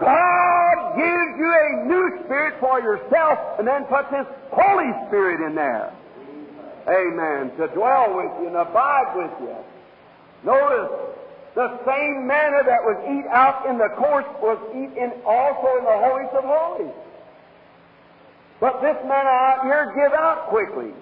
God 0.00 0.76
gives 0.96 1.32
you 1.36 1.50
a 1.52 1.68
new 1.84 2.24
spirit 2.24 2.56
for 2.64 2.80
yourself 2.80 3.60
and 3.60 3.68
then 3.68 3.84
puts 3.92 4.08
His 4.08 4.24
Holy 4.56 4.88
Spirit 5.12 5.44
in 5.44 5.54
there. 5.54 5.92
Amen. 6.88 7.52
To 7.60 7.68
dwell 7.76 8.16
with 8.16 8.32
you 8.40 8.48
and 8.48 8.56
abide 8.56 9.12
with 9.20 9.36
you. 9.44 9.56
Notice, 10.48 11.12
the 11.54 11.76
same 11.84 12.26
manna 12.26 12.64
that 12.64 12.80
was 12.88 12.96
eat 13.04 13.28
out 13.28 13.68
in 13.68 13.76
the 13.76 13.92
course 14.00 14.24
was 14.40 14.56
eat 14.72 14.96
in 14.96 15.12
also 15.28 15.76
in 15.76 15.84
the 15.84 15.98
holies 16.08 16.32
of 16.32 16.44
holies. 16.44 16.94
But 18.64 18.80
this 18.80 18.96
manna 19.04 19.28
out 19.28 19.68
here 19.68 19.92
give 19.92 20.16
out 20.16 20.48
quickly. 20.48 20.96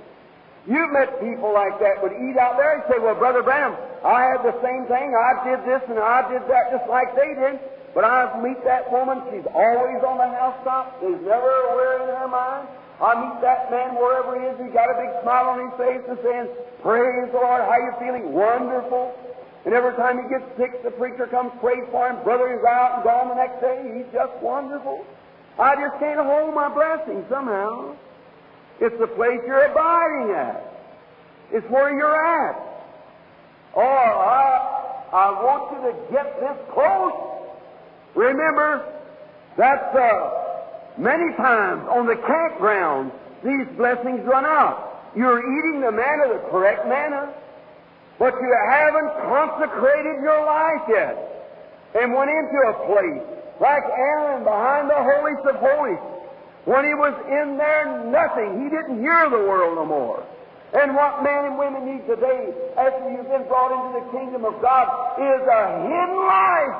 You've 0.67 0.91
met 0.91 1.23
people 1.23 1.55
like 1.55 1.79
that 1.79 2.03
would 2.03 2.11
eat 2.11 2.35
out 2.35 2.59
there 2.59 2.75
and 2.75 2.83
say, 2.91 2.99
Well, 2.99 3.15
Brother 3.15 3.47
Branham, 3.47 3.79
I 4.03 4.27
had 4.35 4.43
the 4.43 4.59
same 4.67 4.91
thing. 4.91 5.15
I 5.15 5.47
did 5.47 5.63
this 5.63 5.79
and 5.87 5.95
I 5.95 6.27
did 6.27 6.43
that 6.51 6.75
just 6.75 6.91
like 6.91 7.15
they 7.15 7.39
did. 7.39 7.63
But 7.95 8.03
I 8.03 8.35
meet 8.43 8.59
that 8.67 8.91
woman, 8.91 9.23
she's 9.31 9.47
always 9.55 10.03
on 10.03 10.19
the 10.19 10.27
housetop. 10.27 10.99
There's 10.99 11.23
never 11.23 11.47
a 11.47 11.63
worry 11.79 12.03
in 12.03 12.11
her 12.11 12.27
mind. 12.27 12.67
I 12.99 13.15
meet 13.31 13.39
that 13.47 13.71
man 13.71 13.95
wherever 13.95 14.35
he 14.35 14.43
is, 14.43 14.59
he's 14.59 14.75
got 14.75 14.91
a 14.91 14.99
big 14.99 15.15
smile 15.23 15.55
on 15.55 15.63
his 15.63 15.75
face 15.79 16.03
and 16.11 16.19
saying, 16.19 16.51
Praise 16.83 17.31
the 17.31 17.39
Lord, 17.39 17.63
how 17.63 17.79
you 17.79 17.95
feeling? 18.03 18.35
Wonderful. 18.35 19.15
And 19.67 19.71
every 19.71 19.95
time 19.95 20.19
he 20.19 20.27
gets 20.27 20.51
sick, 20.59 20.83
the 20.83 20.91
preacher 20.99 21.31
comes, 21.31 21.55
prays 21.63 21.87
for 21.95 22.11
him. 22.11 22.19
Brother 22.27 22.59
is 22.59 22.65
out 22.67 22.99
and 22.99 23.07
gone 23.07 23.31
the 23.31 23.39
next 23.39 23.63
day. 23.63 24.03
He's 24.03 24.11
just 24.11 24.35
wonderful. 24.43 25.07
I 25.59 25.77
just 25.77 25.99
can't 25.99 26.21
hold 26.21 26.55
my 26.55 26.69
blessing 26.69 27.25
somehow. 27.29 27.95
It's 28.81 28.99
the 28.99 29.07
place 29.07 29.41
you're 29.47 29.67
abiding 29.67 30.35
at. 30.35 30.73
It's 31.53 31.69
where 31.71 31.97
you're 31.97 32.49
at. 32.49 32.57
Oh, 33.77 33.81
I, 33.81 35.09
I 35.13 35.31
want 35.43 35.73
you 35.73 35.93
to 35.93 36.13
get 36.13 36.41
this 36.41 36.57
close. 36.73 37.13
Remember, 38.15 38.85
that's 39.57 39.95
uh, 39.95 40.99
many 40.99 41.35
times 41.37 41.87
on 41.89 42.07
the 42.07 42.17
campground, 42.17 43.13
these 43.45 43.67
blessings 43.77 44.25
run 44.25 44.45
out. 44.45 45.13
You're 45.15 45.41
eating 45.41 45.81
the 45.83 45.93
manna, 45.93 46.29
the 46.33 46.49
correct 46.51 46.89
manna, 46.89 47.35
but 48.19 48.35
you 48.41 48.57
haven't 48.71 49.11
consecrated 49.29 50.23
your 50.23 50.45
life 50.47 50.83
yet 50.89 51.17
and 51.95 52.15
went 52.15 52.31
into 52.31 52.59
a 52.69 52.75
place 52.87 53.42
like 53.63 53.87
Aaron 53.87 54.43
behind 54.43 54.91
the 54.91 54.99
holies 54.99 55.39
of 55.47 55.55
holies 55.63 56.03
when 56.67 56.83
he 56.83 56.95
was 56.99 57.15
in 57.31 57.57
there, 57.57 57.87
nothing. 58.11 58.63
He 58.63 58.69
didn't 58.69 58.99
hear 58.99 59.31
the 59.31 59.39
world 59.39 59.79
no 59.79 59.87
more. 59.87 60.27
And 60.75 60.97
what 60.97 61.23
men 61.23 61.47
and 61.47 61.59
women 61.59 61.87
need 61.87 62.03
today, 62.11 62.51
after 62.75 63.07
you've 63.07 63.31
been 63.31 63.47
brought 63.47 63.71
into 63.71 64.03
the 64.03 64.07
kingdom 64.11 64.45
of 64.45 64.59
God, 64.63 64.87
is 65.21 65.43
a 65.47 65.63
hidden 65.87 66.19
life. 66.27 66.79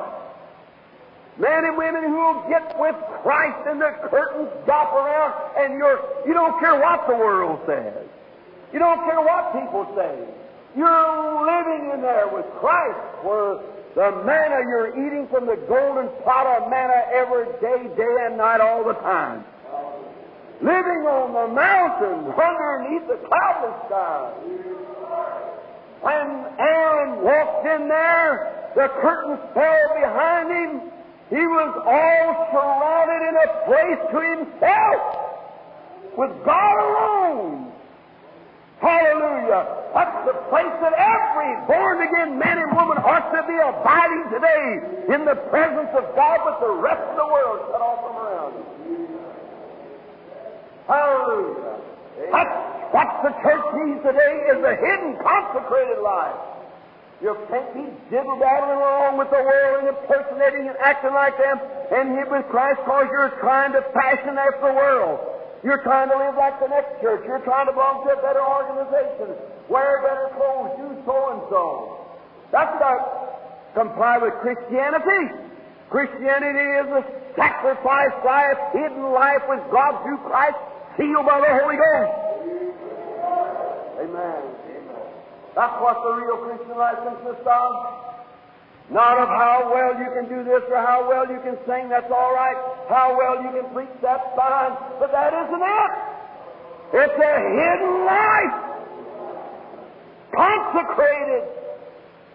Men 1.39 1.65
and 1.71 1.77
women 1.77 2.03
who 2.03 2.19
will 2.19 2.43
get 2.49 2.75
with 2.77 2.95
Christ 3.23 3.63
and 3.67 3.79
the 3.79 3.95
curtains 4.11 4.49
drop 4.65 4.91
around 4.93 5.33
and 5.57 5.77
you're, 5.77 5.99
you 6.27 6.33
don't 6.33 6.59
care 6.59 6.75
what 6.79 7.07
the 7.07 7.15
world 7.15 7.61
says. 7.65 8.07
You 8.71 8.79
don't 8.79 9.03
care 9.07 9.21
what 9.21 9.53
people 9.53 9.87
say. 9.95 10.25
You're 10.75 11.45
living 11.45 11.91
in 11.93 12.01
there 12.01 12.27
with 12.27 12.45
Christ 12.59 12.99
where 13.23 13.61
the 13.95 14.23
manna 14.25 14.59
you're 14.67 15.05
eating 15.05 15.27
from 15.27 15.45
the 15.45 15.57
golden 15.67 16.09
pot 16.23 16.47
of 16.47 16.69
manna 16.69 17.03
every 17.13 17.45
day, 17.61 17.95
day 17.95 18.15
and 18.25 18.37
night, 18.37 18.61
all 18.61 18.83
the 18.83 18.93
time 18.93 19.45
living 20.63 21.03
on 21.03 21.35
the 21.35 21.47
mountain 21.53 22.31
underneath 22.39 23.03
the 23.11 23.19
cloudless 23.27 23.77
sky. 23.83 24.31
When 25.99 26.27
Aaron 26.59 27.21
walked 27.21 27.67
in 27.67 27.87
there, 27.89 28.71
the 28.75 28.87
curtain 29.03 29.37
fell 29.53 29.87
behind 29.99 30.47
him. 30.51 30.91
He 31.29 31.43
was 31.43 31.71
all 31.83 32.27
surrounded 32.55 33.27
in 33.27 33.35
a 33.35 33.49
place 33.67 34.01
to 34.11 34.19
himself 34.39 35.01
with 36.15 36.31
God 36.45 36.75
alone. 36.79 37.72
Hallelujah. 38.83 39.63
That's 39.95 40.27
the 40.27 40.35
place 40.51 40.75
that 40.83 40.91
every 40.91 41.55
born 41.71 42.03
again 42.03 42.35
man 42.35 42.59
and 42.59 42.75
woman 42.75 42.99
ought 42.99 43.31
to 43.31 43.39
be 43.47 43.55
abiding 43.55 44.27
today 44.27 45.15
in 45.15 45.23
the 45.23 45.39
presence 45.47 45.87
of 45.95 46.03
God 46.19 46.43
with 46.43 46.59
the 46.59 46.73
rest 46.83 46.99
of 46.99 47.15
the 47.15 47.29
world 47.31 47.63
shut 47.71 47.79
off 47.79 48.03
from 48.03 48.15
around. 48.19 48.53
Hallelujah. 50.83 51.79
That's 52.27 52.55
what 52.91 53.09
the 53.23 53.31
church 53.39 53.65
needs 53.71 54.03
today 54.03 54.51
is 54.51 54.59
a 54.59 54.75
hidden, 54.75 55.15
consecrated 55.23 56.03
life. 56.03 56.35
You 57.23 57.39
can't 57.47 57.71
be 57.71 57.87
diddle 58.11 58.35
daddling 58.35 58.83
along 58.83 59.15
with 59.15 59.31
the 59.31 59.39
world 59.39 59.87
and 59.87 59.95
impersonating 59.95 60.67
and 60.67 60.75
acting 60.83 61.15
like 61.15 61.39
them 61.39 61.55
and 61.95 62.19
hid 62.19 62.27
with 62.27 62.51
Christ 62.51 62.83
because 62.83 63.07
you're 63.15 63.31
trying 63.39 63.71
to 63.71 63.81
fashion 63.95 64.35
after 64.35 64.67
the 64.67 64.75
world. 64.75 65.32
You're 65.63 65.81
trying 65.83 66.09
to 66.11 66.17
live 66.19 66.35
like 66.35 66.59
the 66.59 66.67
next 66.67 66.99
church. 66.99 67.23
You're 67.25 67.39
trying 67.47 67.67
to 67.67 67.73
belong 67.73 68.03
to 68.03 68.11
a 68.11 68.21
better 68.21 68.43
organization, 68.43 69.31
wear 69.71 70.03
better 70.03 70.27
clothes, 70.35 70.75
do 70.75 70.91
so 71.07 71.15
and 71.31 71.41
so. 71.47 71.63
That's 72.51 72.75
not 72.83 73.73
comply 73.73 74.19
with 74.19 74.35
Christianity. 74.43 75.39
Christianity 75.89 76.67
is 76.83 76.87
a 76.99 77.03
sacrifice 77.35 78.11
life, 78.25 78.59
hidden 78.73 79.11
life 79.15 79.41
with 79.47 79.63
God 79.71 80.03
through 80.03 80.19
Christ 80.27 80.57
sealed 80.97 81.25
by 81.25 81.39
the 81.39 81.51
Holy 81.55 81.77
Ghost. 81.79 82.11
Amen. 84.03 84.41
That's 85.55 85.77
what 85.79 85.95
the 86.03 86.11
real 86.17 86.37
Christian 86.43 86.77
life 86.77 86.97
consists 87.07 87.47
of. 87.47 87.71
Not 88.89 89.17
of 89.17 89.27
how 89.29 89.71
well 89.73 89.97
you 89.97 90.11
can 90.13 90.29
do 90.29 90.43
this 90.43 90.61
or 90.69 90.77
how 90.77 91.07
well 91.07 91.27
you 91.27 91.39
can 91.39 91.57
sing, 91.65 91.89
that's 91.89 92.11
all 92.11 92.33
right. 92.33 92.57
How 92.89 93.15
well 93.17 93.41
you 93.41 93.61
can 93.61 93.73
preach, 93.73 93.89
that's 94.01 94.27
fine. 94.35 94.75
But 94.99 95.11
that 95.11 95.33
isn't 95.33 95.63
it. 95.63 95.91
It's 96.93 97.17
a 97.17 97.35
hidden 97.57 98.05
life. 98.05 98.55
Consecrated. 100.35 101.47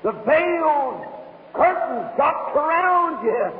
The 0.02 0.12
veiled 0.24 1.04
curtains 1.52 2.10
got 2.16 2.56
around 2.56 3.24
you 3.24 3.52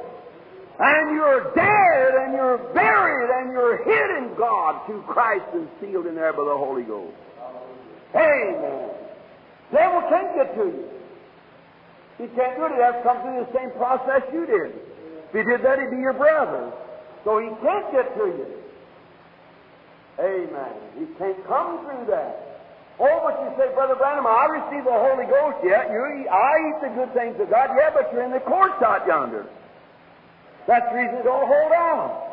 and 0.81 1.15
you're 1.15 1.53
dead 1.55 2.15
and 2.23 2.33
you're 2.33 2.59
buried 2.73 3.31
and 3.31 3.53
you're 3.53 3.79
hid 3.85 4.23
in 4.23 4.35
God 4.37 4.87
through 4.87 5.03
Christ 5.03 5.45
and 5.53 5.69
sealed 5.81 6.07
in 6.07 6.15
there 6.15 6.33
by 6.33 6.45
the 6.45 6.57
Holy 6.57 6.85
Ghost. 6.85 7.17
Amen. 8.15 8.91
Devil 9.73 10.03
can't 10.09 10.35
get 10.35 10.55
to 10.55 10.65
you. 10.65 10.98
He 12.19 12.27
can't 12.35 12.59
do 12.59 12.67
it. 12.67 12.75
He 12.75 12.83
has 12.83 12.99
to 12.99 13.03
come 13.03 13.23
through 13.23 13.47
the 13.47 13.53
same 13.55 13.71
process 13.79 14.23
you 14.35 14.45
did. 14.45 14.75
If 15.31 15.33
he 15.33 15.43
did 15.47 15.63
that, 15.63 15.79
he'd 15.79 15.91
be 15.91 16.03
your 16.03 16.19
brother. 16.19 16.73
So 17.25 17.39
he 17.39 17.49
can't 17.63 17.87
get 17.95 18.11
to 18.19 18.27
you. 18.27 18.47
Amen. 20.19 20.75
He 20.99 21.07
can't 21.15 21.39
come 21.47 21.87
through 21.87 22.11
that. 22.11 22.49
Oh, 22.99 23.23
but 23.23 23.39
you 23.47 23.55
say, 23.55 23.71
Brother 23.79 23.95
Branham, 23.95 24.27
I 24.27 24.51
received 24.51 24.83
the 24.83 24.99
Holy 24.99 25.31
Ghost 25.31 25.63
yet. 25.63 25.87
You, 25.95 26.03
I 26.27 26.55
eat 26.67 26.79
the 26.83 26.91
good 26.99 27.15
things 27.15 27.39
of 27.39 27.47
God. 27.47 27.71
Yeah, 27.79 27.95
but 27.95 28.11
you're 28.13 28.27
in 28.27 28.35
the 28.35 28.43
courts 28.43 28.83
out 28.83 29.07
yonder. 29.07 29.47
That's 30.67 30.91
the 30.91 30.99
reason 30.99 31.23
don't 31.23 31.47
hold 31.47 31.73
on. 31.73 32.29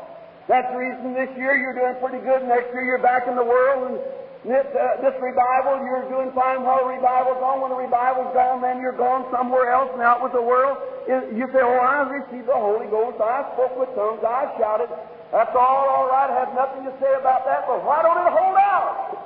That's 0.50 0.66
the 0.74 0.78
reason 0.78 1.14
this 1.14 1.30
year 1.38 1.54
you're 1.54 1.78
doing 1.78 1.96
pretty 2.02 2.26
good. 2.26 2.50
Next 2.50 2.74
year 2.74 2.84
you're 2.84 3.02
back 3.02 3.28
in 3.28 3.36
the 3.36 3.46
world, 3.46 3.94
and 3.94 4.02
this, 4.46 4.68
uh, 4.78 5.02
this 5.02 5.18
revival 5.18 5.82
you're 5.82 6.06
doing 6.06 6.30
fine 6.38 6.62
while 6.62 6.86
the 6.86 6.94
revival's 6.94 7.42
gone. 7.42 7.66
When 7.66 7.74
the 7.74 7.82
revival's 7.82 8.30
gone, 8.38 8.62
then 8.62 8.78
you're 8.78 8.94
gone 8.94 9.26
somewhere 9.34 9.74
else 9.74 9.90
and 9.94 10.02
out 10.06 10.22
with 10.22 10.34
the 10.34 10.42
world. 10.42 10.78
You 11.10 11.50
say, 11.50 11.62
"Oh, 11.62 11.82
I 11.82 12.06
received 12.06 12.48
the 12.48 12.54
Holy 12.54 12.86
Ghost. 12.88 13.18
I 13.22 13.42
spoke 13.54 13.74
with 13.78 13.90
tongues. 13.98 14.24
I 14.24 14.54
shouted. 14.58 14.90
That's 15.32 15.56
all 15.56 15.90
all 15.90 16.08
right. 16.10 16.30
I 16.30 16.46
have 16.46 16.54
nothing 16.54 16.86
to 16.86 16.94
say 17.02 17.14
about 17.18 17.46
that. 17.46 17.66
But 17.66 17.84
why 17.84 18.02
don't 18.06 18.22
it 18.22 18.30
hold 18.34 18.58
out?" 18.58 19.18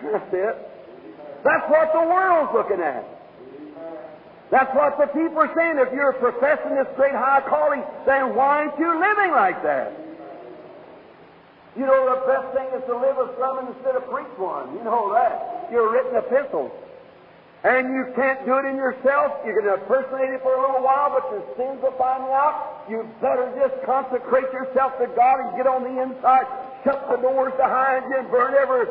That's 0.00 0.32
it. 0.32 0.56
That's 1.42 1.70
what 1.70 1.92
the 1.92 2.04
world's 2.04 2.52
looking 2.52 2.80
at. 2.84 3.04
That's 4.50 4.72
what 4.76 4.98
the 4.98 5.06
people 5.08 5.40
are 5.40 5.52
saying. 5.56 5.78
If 5.78 5.92
you're 5.92 6.12
professing 6.14 6.76
this 6.76 6.86
great 6.96 7.14
high 7.14 7.40
calling, 7.48 7.82
then 8.04 8.34
why 8.36 8.68
aren't 8.68 8.78
you 8.78 8.92
living 8.92 9.32
like 9.32 9.62
that? 9.62 10.05
You 11.76 11.84
know 11.84 12.08
the 12.08 12.24
best 12.24 12.56
thing 12.56 12.68
is 12.72 12.84
to 12.88 12.96
live 12.96 13.20
a 13.20 13.28
sermon 13.36 13.68
instead 13.76 13.96
of 14.00 14.08
preach 14.08 14.32
one. 14.40 14.72
You 14.72 14.84
know 14.84 15.12
that. 15.12 15.68
You're 15.70 15.92
written 15.92 16.16
epistles. 16.16 16.72
And 17.64 17.92
you 17.92 18.12
can't 18.16 18.46
do 18.46 18.56
it 18.56 18.64
in 18.64 18.76
yourself. 18.76 19.44
You 19.44 19.52
can 19.52 19.68
impersonate 19.68 20.32
it 20.32 20.40
for 20.40 20.54
a 20.54 20.60
little 20.60 20.80
while, 20.80 21.12
but 21.12 21.28
your 21.28 21.44
sins 21.58 21.82
will 21.82 21.96
find 22.00 22.24
you 22.24 22.32
out. 22.32 22.86
You 22.88 23.04
better 23.20 23.52
just 23.60 23.76
consecrate 23.84 24.48
yourself 24.52 24.96
to 25.02 25.06
God 25.12 25.40
and 25.44 25.56
get 25.56 25.66
on 25.66 25.82
the 25.82 26.00
inside, 26.00 26.46
shut 26.84 27.04
the 27.10 27.16
doors 27.20 27.52
behind 27.58 28.06
you, 28.08 28.24
and 28.24 28.30
burn 28.30 28.54
every 28.54 28.86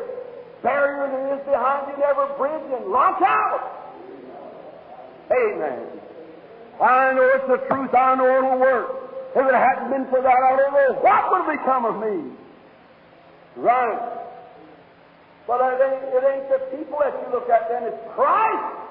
barrier 0.62 1.10
that 1.10 1.40
is 1.40 1.44
behind 1.46 1.88
you, 1.88 1.94
and 1.94 2.04
every 2.04 2.30
bridge, 2.38 2.66
and 2.70 2.92
launch 2.92 3.22
out. 3.22 3.82
Amen. 5.32 5.82
I 6.78 7.14
know 7.14 7.26
it's 7.34 7.48
the 7.48 7.66
truth. 7.66 7.94
I 7.94 8.14
know 8.14 8.28
it'll 8.28 8.60
work. 8.60 9.06
If 9.34 9.42
it 9.42 9.54
hadn't 9.54 9.90
been 9.90 10.06
for 10.10 10.20
that, 10.20 10.36
I 10.36 10.54
don't 10.54 10.72
know 10.72 11.00
what 11.00 11.32
would 11.32 11.42
have 11.48 11.58
become 11.58 11.84
of 11.84 11.96
me. 11.98 12.30
Right. 13.56 14.16
But 15.46 15.60
it 15.60 15.80
ain't, 15.80 16.04
it 16.14 16.24
ain't 16.26 16.48
the 16.50 16.76
people 16.76 16.98
that 17.02 17.14
you 17.14 17.32
look 17.32 17.48
at 17.48 17.68
then, 17.68 17.84
it's 17.84 18.14
Christ. 18.14 18.82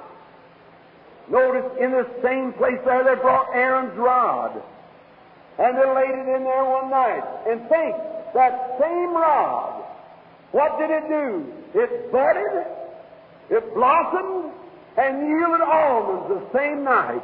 Notice 1.29 1.71
in 1.79 1.91
the 1.91 2.07
same 2.23 2.53
place 2.53 2.79
there, 2.85 3.03
they 3.03 3.19
brought 3.21 3.53
Aaron's 3.53 3.97
rod. 3.97 4.61
And 5.57 5.77
they 5.77 5.85
laid 5.85 6.09
it 6.11 6.35
in 6.35 6.43
there 6.43 6.65
one 6.65 6.89
night. 6.89 7.23
And 7.47 7.61
think, 7.69 7.95
that 8.33 8.77
same 8.79 9.13
rod, 9.13 9.83
what 10.51 10.77
did 10.79 10.89
it 10.89 11.07
do? 11.07 11.45
It 11.73 12.11
budded, 12.11 12.65
it 13.49 13.73
blossomed, 13.73 14.51
and 14.97 15.27
yielded 15.27 15.61
almonds 15.61 16.29
the 16.29 16.57
same 16.57 16.83
night. 16.83 17.21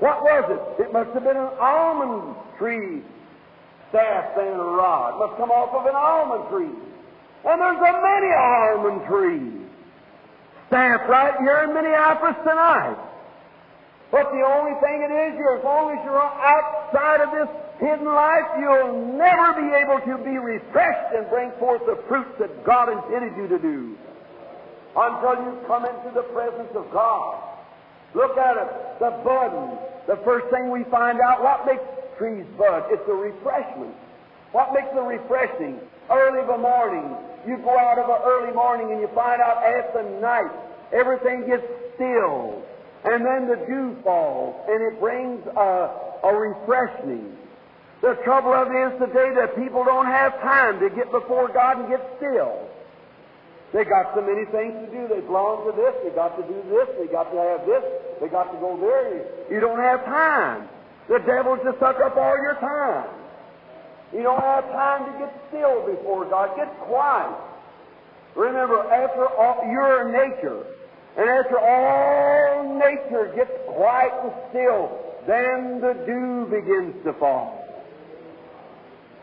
What 0.00 0.22
was 0.22 0.44
it? 0.50 0.82
It 0.82 0.92
must 0.92 1.10
have 1.10 1.22
been 1.22 1.36
an 1.36 1.50
almond 1.60 2.36
tree 2.58 3.02
staff 3.92 4.32
and 4.40 4.56
a 4.56 4.70
rod. 4.72 5.20
Must 5.20 5.36
come 5.36 5.52
off 5.52 5.76
of 5.76 5.84
an 5.84 5.94
almond 5.94 6.48
tree. 6.48 6.72
And 7.44 7.60
there's 7.60 7.76
a 7.76 7.92
many 8.00 8.32
almond 8.32 9.04
trees 9.06 9.62
Staff 10.72 11.04
right 11.06 11.36
here 11.44 11.68
in 11.68 11.74
Minneapolis 11.76 12.32
tonight. 12.48 12.96
But 14.10 14.32
the 14.32 14.40
only 14.40 14.72
thing 14.80 15.04
it 15.04 15.12
is, 15.12 15.36
you're, 15.36 15.60
as 15.60 15.64
long 15.64 15.92
as 15.92 16.00
you're 16.00 16.16
outside 16.16 17.20
of 17.20 17.28
this 17.28 17.50
hidden 17.76 18.08
life, 18.08 18.48
you'll 18.56 19.12
never 19.12 19.52
be 19.60 19.68
able 19.68 20.00
to 20.00 20.24
be 20.24 20.40
refreshed 20.40 21.12
and 21.12 21.28
bring 21.28 21.52
forth 21.60 21.84
the 21.84 22.00
fruits 22.08 22.32
that 22.40 22.64
God 22.64 22.88
intended 22.88 23.36
you 23.36 23.48
to 23.48 23.58
do 23.60 23.96
until 24.96 25.44
you 25.44 25.60
come 25.68 25.84
into 25.84 26.08
the 26.14 26.24
presence 26.32 26.72
of 26.72 26.88
God. 26.90 27.36
Look 28.14 28.38
at 28.38 28.56
it, 28.56 28.68
the 28.98 29.12
bud. 29.20 29.76
The 30.08 30.16
first 30.24 30.48
thing 30.48 30.70
we 30.70 30.84
find 30.84 31.20
out, 31.20 31.42
what 31.44 31.66
makes 31.66 31.84
trees 32.22 32.46
bud? 32.56 32.84
It's 32.90 33.02
the 33.06 33.14
refreshment. 33.14 33.94
What 34.52 34.72
makes 34.72 34.94
them 34.94 35.06
refreshing? 35.06 35.80
Early 36.10 36.40
of 36.40 36.48
a 36.50 36.58
morning, 36.58 37.16
you 37.46 37.58
go 37.58 37.76
out 37.76 37.98
of 37.98 38.06
an 38.06 38.22
early 38.22 38.54
morning 38.54 38.92
and 38.92 39.00
you 39.00 39.08
find 39.14 39.42
out 39.42 39.58
after 39.58 40.06
night, 40.20 40.50
everything 40.92 41.46
gets 41.46 41.66
still. 41.94 42.62
And 43.04 43.26
then 43.26 43.48
the 43.48 43.58
dew 43.66 43.96
falls, 44.04 44.54
and 44.68 44.78
it 44.78 45.00
brings 45.00 45.42
a, 45.46 45.90
a 46.22 46.30
refreshing. 46.30 47.34
The 48.00 48.14
trouble 48.22 48.52
of 48.52 48.70
it 48.70 48.94
is 48.94 49.00
today 49.00 49.34
that 49.34 49.56
people 49.56 49.82
don't 49.82 50.06
have 50.06 50.38
time 50.42 50.78
to 50.78 50.90
get 50.90 51.10
before 51.10 51.48
God 51.48 51.80
and 51.80 51.88
get 51.88 52.02
still. 52.18 52.68
They 53.72 53.84
got 53.84 54.14
so 54.14 54.20
many 54.20 54.44
things 54.52 54.74
to 54.78 54.86
do. 54.86 55.08
They 55.08 55.20
belong 55.26 55.66
to 55.66 55.72
this. 55.74 55.94
They 56.04 56.14
got 56.14 56.36
to 56.36 56.42
do 56.46 56.62
this. 56.70 56.86
They 57.00 57.10
got 57.10 57.32
to 57.32 57.38
have 57.38 57.66
this. 57.66 57.82
They 58.20 58.28
got 58.28 58.52
to 58.52 58.58
go 58.58 58.78
there. 58.78 59.26
You 59.50 59.58
don't 59.58 59.80
have 59.80 60.04
time. 60.04 60.68
The 61.12 61.18
devil's 61.18 61.60
just 61.62 61.78
suck 61.78 62.00
up 62.00 62.16
all 62.16 62.38
your 62.38 62.54
time. 62.54 63.04
You 64.14 64.22
don't 64.22 64.40
have 64.40 64.64
time 64.72 65.12
to 65.12 65.18
get 65.18 65.42
still 65.50 65.84
before 65.84 66.24
God. 66.24 66.56
Get 66.56 66.72
quiet. 66.80 67.36
Remember, 68.34 68.80
after 68.90 69.28
all, 69.28 69.60
your 69.70 70.10
nature, 70.10 70.64
and 71.18 71.28
after 71.28 71.58
all 71.58 72.78
nature 72.78 73.30
gets 73.36 73.50
quiet 73.68 74.10
and 74.24 74.32
still, 74.48 74.88
then 75.26 75.82
the 75.82 75.92
dew 76.06 76.46
begins 76.46 77.04
to 77.04 77.12
fall. 77.20 77.62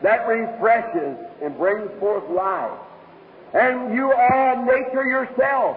That 0.00 0.28
refreshes 0.28 1.18
and 1.42 1.58
brings 1.58 1.90
forth 1.98 2.30
life. 2.30 2.78
And 3.52 3.92
you 3.92 4.12
are 4.12 4.64
nature 4.64 5.06
yourself. 5.06 5.76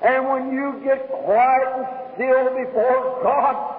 And 0.00 0.28
when 0.28 0.52
you 0.52 0.80
get 0.84 1.08
quiet 1.08 1.68
and 1.74 1.86
still 2.14 2.56
before 2.56 3.20
God, 3.24 3.69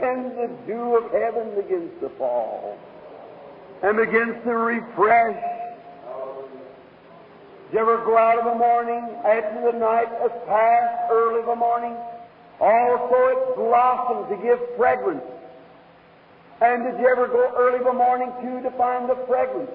then 0.00 0.34
the 0.36 0.50
dew 0.66 0.96
of 0.96 1.10
heaven 1.12 1.54
begins 1.54 1.90
to 2.00 2.08
fall 2.18 2.78
and 3.82 3.96
begins 3.96 4.36
to 4.44 4.50
refresh. 4.50 5.36
Did 7.70 7.74
you 7.74 7.78
ever 7.80 8.04
go 8.04 8.16
out 8.16 8.38
of 8.38 8.44
the 8.44 8.58
morning 8.58 9.02
after 9.24 9.72
the 9.72 9.78
night 9.78 10.08
has 10.20 10.30
passed, 10.46 11.10
early 11.10 11.40
of 11.40 11.46
the 11.46 11.56
morning? 11.56 11.96
Also 12.60 13.14
it 13.14 13.56
blossoms 13.56 14.28
to 14.30 14.36
give 14.42 14.58
fragrance. 14.76 15.24
And 16.60 16.84
did 16.84 17.00
you 17.00 17.08
ever 17.08 17.26
go 17.26 17.52
early 17.56 17.78
of 17.78 17.84
the 17.84 17.92
morning 17.92 18.32
too 18.40 18.62
to 18.62 18.70
find 18.76 19.08
the 19.08 19.16
fragrance? 19.26 19.70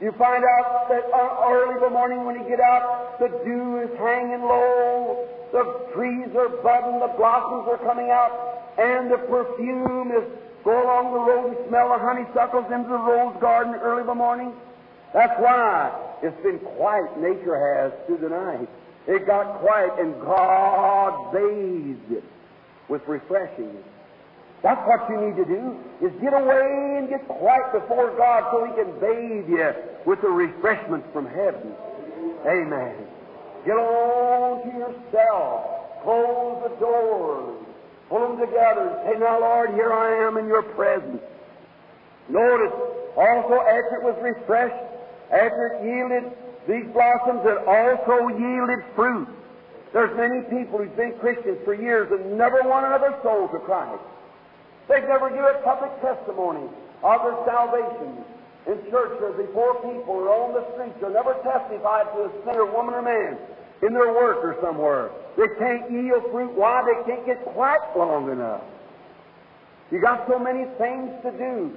You 0.00 0.12
find 0.12 0.44
out 0.44 0.88
that 0.88 1.04
uh, 1.12 1.50
early 1.50 1.76
of 1.76 1.80
the 1.80 1.90
morning 1.90 2.24
when 2.24 2.36
you 2.36 2.48
get 2.48 2.60
out, 2.60 3.18
the 3.18 3.28
dew 3.44 3.78
is 3.78 3.90
hanging 3.98 4.42
low, 4.42 5.26
the 5.52 5.64
trees 5.94 6.28
are 6.36 6.48
budding, 6.62 6.98
the 7.00 7.14
blossoms 7.16 7.68
are 7.70 7.78
coming 7.78 8.10
out, 8.10 8.74
and 8.76 9.10
the 9.10 9.18
perfume 9.18 10.10
is 10.10 10.24
Go 10.64 10.72
along 10.82 11.12
the 11.12 11.20
road 11.20 11.56
and 11.56 11.68
smell 11.68 11.90
the 11.90 11.98
honeysuckles 11.98 12.72
into 12.72 12.88
the 12.88 12.96
rose 12.96 13.36
garden 13.38 13.74
early 13.74 14.00
in 14.00 14.06
the 14.06 14.14
morning. 14.14 14.50
That's 15.12 15.38
why 15.38 15.92
it's 16.22 16.42
been 16.42 16.58
quiet, 16.58 17.20
nature 17.20 17.54
has, 17.54 17.92
through 18.06 18.18
the 18.18 18.30
night. 18.30 18.68
It 19.06 19.26
got 19.26 19.60
quiet, 19.60 19.92
and 20.00 20.18
God 20.22 21.32
bathed 21.34 22.12
it 22.12 22.24
with 22.88 23.06
refreshing. 23.06 23.76
That's 24.64 24.80
what 24.88 25.04
you 25.10 25.20
need 25.20 25.36
to 25.36 25.44
do, 25.44 25.76
is 26.00 26.10
get 26.22 26.32
away 26.32 26.96
and 26.96 27.06
get 27.10 27.28
quiet 27.28 27.70
before 27.76 28.16
God 28.16 28.48
so 28.50 28.64
He 28.64 28.72
can 28.72 28.96
bathe 28.96 29.44
you 29.46 29.74
with 30.06 30.22
the 30.22 30.32
refreshment 30.32 31.04
from 31.12 31.26
heaven. 31.26 31.76
Amen. 32.48 32.96
Get 33.66 33.76
on 33.76 34.64
to 34.64 34.72
yourself. 34.72 36.00
Close 36.02 36.64
the 36.64 36.80
doors. 36.80 37.60
Pull 38.08 38.20
them 38.20 38.40
together 38.40 38.88
and 38.88 39.12
say, 39.12 39.20
Now, 39.20 39.40
Lord, 39.40 39.68
here 39.74 39.92
I 39.92 40.26
am 40.26 40.38
in 40.38 40.46
your 40.48 40.62
presence. 40.62 41.20
Notice, 42.30 42.72
also, 43.20 43.60
after 43.60 44.00
it 44.00 44.02
was 44.02 44.16
refreshed, 44.22 44.80
after 45.30 45.76
it 45.76 45.84
yielded 45.84 46.32
these 46.66 46.90
blossoms, 46.94 47.44
it 47.44 47.60
also 47.68 48.28
yielded 48.32 48.80
fruit. 48.96 49.28
There's 49.92 50.16
many 50.16 50.40
people 50.48 50.78
who've 50.78 50.96
been 50.96 51.12
Christians 51.20 51.58
for 51.66 51.74
years 51.74 52.08
and 52.10 52.38
never 52.38 52.62
won 52.64 52.84
another 52.84 53.14
soul 53.22 53.48
to 53.48 53.58
Christ. 53.60 54.00
They've 54.88 55.08
never 55.08 55.30
given 55.30 55.54
public 55.64 55.92
testimony 56.00 56.68
of 57.02 57.18
their 57.22 57.38
salvation 57.46 58.24
in 58.66 58.76
church 58.90 59.20
or 59.20 59.32
before 59.32 59.76
people 59.80 60.14
or 60.14 60.28
on 60.28 60.54
the 60.54 60.64
streets 60.72 60.96
or 61.02 61.10
never 61.10 61.34
testified 61.44 62.08
to 62.16 62.28
a 62.28 62.30
sinner, 62.44 62.64
woman 62.64 62.94
or 62.94 63.02
man 63.02 63.36
in 63.82 63.92
their 63.92 64.12
work 64.12 64.44
or 64.44 64.56
somewhere. 64.62 65.10
They 65.36 65.48
can't 65.58 65.90
yield 65.90 66.24
fruit. 66.32 66.52
Why? 66.52 66.84
They 66.84 66.96
can't 67.04 67.26
get 67.26 67.44
quiet 67.52 67.80
long 67.96 68.30
enough. 68.30 68.62
You 69.90 70.00
got 70.00 70.26
so 70.28 70.38
many 70.38 70.64
things 70.78 71.12
to 71.22 71.30
do. 71.32 71.72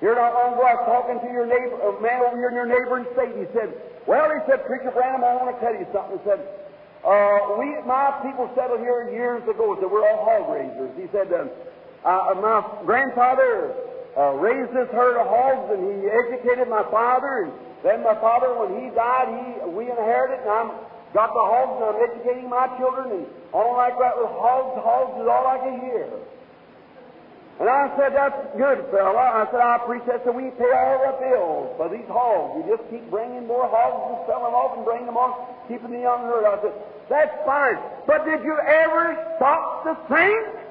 Here 0.00 0.14
not 0.14 0.34
long 0.34 0.54
ago, 0.54 0.66
I 0.66 0.74
was 0.74 0.86
talking 0.88 1.20
to 1.20 1.30
your 1.30 1.46
neighbor, 1.46 1.78
a 1.78 2.00
man 2.02 2.26
over 2.26 2.36
here 2.36 2.50
in 2.50 2.58
your 2.58 2.66
neighboring 2.66 3.06
state. 3.14 3.38
He 3.38 3.46
said, 3.54 3.70
"Well," 4.06 4.26
he 4.34 4.40
said, 4.50 4.66
"Preacher 4.66 4.90
Branham, 4.90 5.22
I 5.22 5.36
want 5.38 5.54
to 5.54 5.58
tell 5.62 5.70
you 5.70 5.86
something." 5.94 6.18
He 6.18 6.24
said, 6.26 6.42
uh, 7.06 7.54
"We, 7.54 7.78
my 7.86 8.10
people 8.26 8.50
settled 8.58 8.80
here 8.80 9.14
years 9.14 9.46
ago. 9.46 9.78
Said 9.78 9.86
we're 9.86 10.02
all 10.02 10.26
hog 10.26 10.50
raisers." 10.50 10.90
He 10.98 11.06
said, 11.14 11.30
uh, 11.30 11.46
uh, 12.04 12.34
"My 12.40 12.64
grandfather 12.84 13.74
uh, 14.16 14.32
raised 14.38 14.74
this 14.74 14.88
herd 14.90 15.16
of 15.16 15.26
hogs, 15.26 15.72
and 15.72 15.80
he 15.86 16.08
educated 16.08 16.68
my 16.68 16.82
father, 16.90 17.44
and 17.44 17.52
then 17.82 18.02
my 18.02 18.14
father, 18.20 18.54
when 18.58 18.82
he 18.82 18.90
died, 18.94 19.28
he 19.30 19.70
we 19.70 19.90
inherited, 19.90 20.40
and 20.40 20.50
I'm 20.50 20.70
Got 21.12 21.36
the 21.36 21.44
hogs, 21.44 21.76
and 21.76 21.84
I'm 21.92 22.00
educating 22.08 22.48
my 22.48 22.72
children, 22.80 23.12
and 23.12 23.26
all 23.52 23.76
like 23.76 23.92
that 24.00 24.16
with 24.16 24.32
hogs, 24.32 24.80
hogs 24.80 25.20
is 25.20 25.28
all 25.28 25.44
I 25.44 25.60
can 25.60 25.76
hear. 25.84 26.08
And 27.60 27.68
I 27.68 27.92
said, 28.00 28.16
that's 28.16 28.56
good, 28.56 28.80
fella. 28.88 29.20
I 29.20 29.44
said, 29.52 29.60
I 29.60 29.76
appreciate 29.76 30.08
that 30.08 30.24
so 30.24 30.32
we 30.32 30.48
pay 30.56 30.72
all 30.72 31.04
the 31.04 31.14
bills 31.20 31.68
for 31.76 31.92
these 31.92 32.08
hogs. 32.08 32.56
You 32.56 32.64
just 32.64 32.88
keep 32.88 33.04
bringing 33.12 33.44
more 33.44 33.68
hogs 33.68 34.08
and 34.08 34.18
selling 34.24 34.48
them 34.48 34.56
off 34.56 34.72
and 34.72 34.88
bringing 34.88 35.04
them 35.04 35.20
on, 35.20 35.36
keeping 35.68 35.92
the 35.92 36.00
young 36.00 36.24
herd. 36.24 36.48
I 36.48 36.56
said, 36.64 36.74
that's 37.12 37.36
fine. 37.44 37.76
But 38.08 38.24
did 38.24 38.40
you 38.40 38.56
ever 38.56 39.12
stop 39.36 39.84
to 39.84 39.92
think 40.08 40.61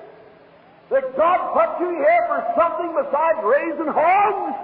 that 0.92 1.16
God 1.16 1.40
put 1.56 1.80
you 1.80 1.90
here 1.96 2.24
for 2.28 2.44
something 2.60 2.92
besides 2.94 3.40
raising 3.48 3.88
hogs? 3.88 4.56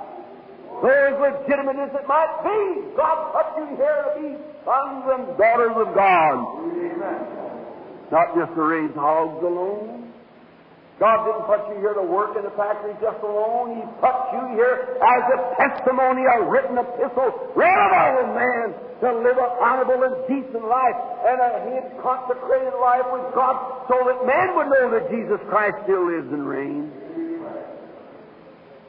So 0.84 0.88
as 0.92 1.16
legitimate 1.18 1.80
as 1.80 1.90
it 1.96 2.08
might 2.08 2.36
be, 2.44 2.94
God 2.96 3.34
put 3.34 3.48
you 3.58 3.76
here 3.78 4.04
to 4.06 4.12
be 4.22 4.28
sons 4.64 5.04
and 5.08 5.38
daughters 5.38 5.74
of 5.74 5.96
God. 5.96 6.36
Amen. 6.68 7.38
Not 8.12 8.36
just 8.36 8.54
to 8.54 8.62
raise 8.62 8.94
hogs 8.94 9.44
alone. 9.44 10.07
God 11.00 11.30
didn't 11.30 11.46
put 11.46 11.62
you 11.70 11.78
here 11.78 11.94
to 11.94 12.02
work 12.02 12.34
in 12.38 12.42
the 12.42 12.50
factory 12.58 12.98
just 12.98 13.22
alone. 13.22 13.78
He 13.78 13.86
put 14.02 14.18
you 14.34 14.58
here 14.58 14.98
as 14.98 15.24
a 15.30 15.38
testimony, 15.62 16.26
a 16.26 16.42
written 16.50 16.74
epistle, 16.74 17.54
read 17.54 17.70
of 17.70 17.92
all 17.94 18.34
man 18.34 18.74
to 19.06 19.08
live 19.22 19.38
an 19.38 19.52
honorable 19.62 20.02
and 20.10 20.18
decent 20.26 20.66
life 20.66 20.98
and 21.22 21.38
uh, 21.38 21.54
a 21.54 21.60
hid 21.70 21.86
consecrated 22.02 22.74
life 22.82 23.06
with 23.14 23.30
God 23.38 23.86
so 23.86 23.94
that 24.10 24.26
man 24.26 24.58
would 24.58 24.74
know 24.74 24.90
that 24.98 25.06
Jesus 25.14 25.38
Christ 25.50 25.78
still 25.86 26.10
lives 26.10 26.34
and 26.34 26.48
reigns. 26.50 26.90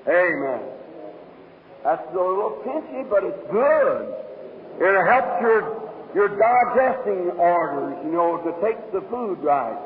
Amen. 0.08 0.64
That's 1.84 2.08
a 2.08 2.16
little 2.16 2.56
pinchy, 2.64 3.04
but 3.10 3.22
it's 3.22 3.52
good. 3.52 4.14
It 4.80 4.96
helps 5.04 5.42
your 5.42 5.88
your 6.14 6.28
digesting 6.28 7.36
orders, 7.36 8.00
you 8.02 8.12
know, 8.12 8.38
to 8.38 8.52
take 8.64 8.80
the 8.92 9.02
food 9.10 9.44
right. 9.44 9.76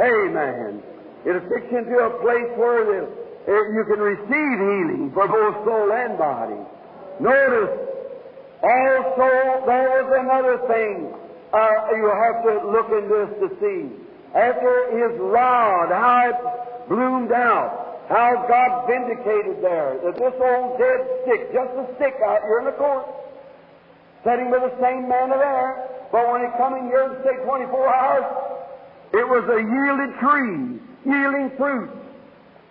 Amen. 0.00 0.82
It'll 1.26 1.42
fix 1.50 1.66
you 1.72 1.78
into 1.78 1.98
a 1.98 2.10
place 2.22 2.50
where 2.54 2.86
the, 2.86 2.98
eh, 3.50 3.64
you 3.74 3.82
can 3.90 3.98
receive 3.98 4.56
healing 4.62 5.10
for 5.12 5.26
both 5.26 5.58
soul 5.66 5.90
and 5.90 6.16
body. 6.16 6.62
Notice, 7.18 7.74
also, 8.62 9.66
there 9.66 9.90
was 9.90 10.08
another 10.22 10.56
thing 10.70 11.10
uh, 11.52 11.96
you 11.98 12.06
have 12.06 12.46
to 12.46 12.52
look 12.70 12.88
in 12.94 13.10
this 13.10 13.30
to 13.42 13.48
see. 13.58 13.90
After 14.38 14.94
his 14.94 15.18
rod, 15.18 15.90
how 15.90 16.30
it 16.30 16.88
bloomed 16.88 17.32
out, 17.32 18.06
how 18.08 18.46
God 18.46 18.86
vindicated 18.86 19.62
there, 19.62 19.98
that 20.04 20.14
this 20.14 20.34
old 20.38 20.78
dead 20.78 21.00
stick, 21.24 21.52
just 21.52 21.72
a 21.74 21.90
stick 21.96 22.14
out 22.22 22.42
here 22.42 22.60
in 22.60 22.66
the 22.66 22.76
court, 22.78 23.06
sitting 24.22 24.50
with 24.50 24.62
the 24.62 24.74
same 24.80 25.08
manner 25.08 25.38
there, 25.38 25.90
but 26.12 26.30
when 26.30 26.42
he 26.42 26.48
come 26.56 26.74
in 26.74 26.86
here 26.86 27.10
and 27.10 27.18
stay 27.22 27.34
24 27.42 27.94
hours, 27.94 28.26
it 29.12 29.26
was 29.26 29.42
a 29.50 29.58
yielded 29.58 30.12
tree, 30.22 30.78
yielding 31.06 31.50
fruit. 31.56 31.90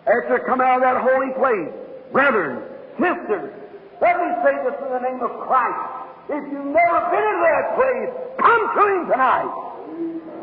After 0.05 0.37
come 0.45 0.61
out 0.61 0.77
of 0.77 0.81
that 0.83 1.01
holy 1.01 1.33
place, 1.39 1.71
brethren, 2.11 2.61
sisters, 2.99 3.49
let 4.01 4.19
me 4.19 4.29
say 4.43 4.53
this 4.67 4.75
in 4.85 4.91
the 4.91 5.01
name 5.01 5.21
of 5.23 5.31
Christ. 5.47 5.81
If 6.29 6.43
you've 6.51 6.69
never 6.69 6.99
been 7.09 7.25
into 7.25 7.41
that 7.47 7.65
place, 7.73 8.11
come 8.37 8.61
to 8.75 8.83
Him 8.85 9.03
tonight. 9.09 9.51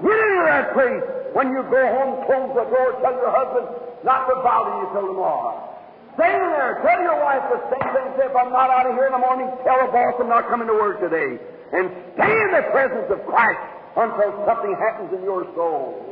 Get 0.03 0.18
into 0.18 0.43
that 0.51 0.66
place. 0.74 1.05
When 1.36 1.55
you 1.55 1.62
go 1.70 1.78
home, 1.78 2.26
close 2.26 2.51
the 2.59 2.66
door, 2.66 2.99
tell 3.05 3.14
your 3.14 3.30
husband 3.30 3.66
not 4.05 4.26
to 4.26 4.34
bother 4.43 4.82
you 4.82 4.86
till 4.93 5.07
tomorrow. 5.14 5.72
Stay 6.14 6.28
there. 6.28 6.82
Tell 6.84 7.01
your 7.01 7.18
wife 7.24 7.40
the 7.49 7.61
same 7.72 7.88
thing. 7.95 8.07
Say, 8.18 8.26
if 8.28 8.36
I'm 8.36 8.53
not 8.53 8.68
out 8.68 8.84
of 8.84 8.95
here 8.95 9.07
in 9.07 9.16
the 9.16 9.22
morning, 9.22 9.49
tell 9.64 9.80
the 9.80 9.90
boss 9.90 10.14
I'm 10.20 10.28
not 10.28 10.49
coming 10.49 10.68
to 10.68 10.74
work 10.74 11.01
today. 11.01 11.40
And 11.72 11.88
stay 12.14 12.34
in 12.36 12.51
the 12.53 12.68
presence 12.68 13.09
of 13.09 13.24
Christ 13.24 13.62
until 13.97 14.45
something 14.45 14.76
happens 14.76 15.09
in 15.16 15.24
your 15.24 15.49
soul. 15.57 16.11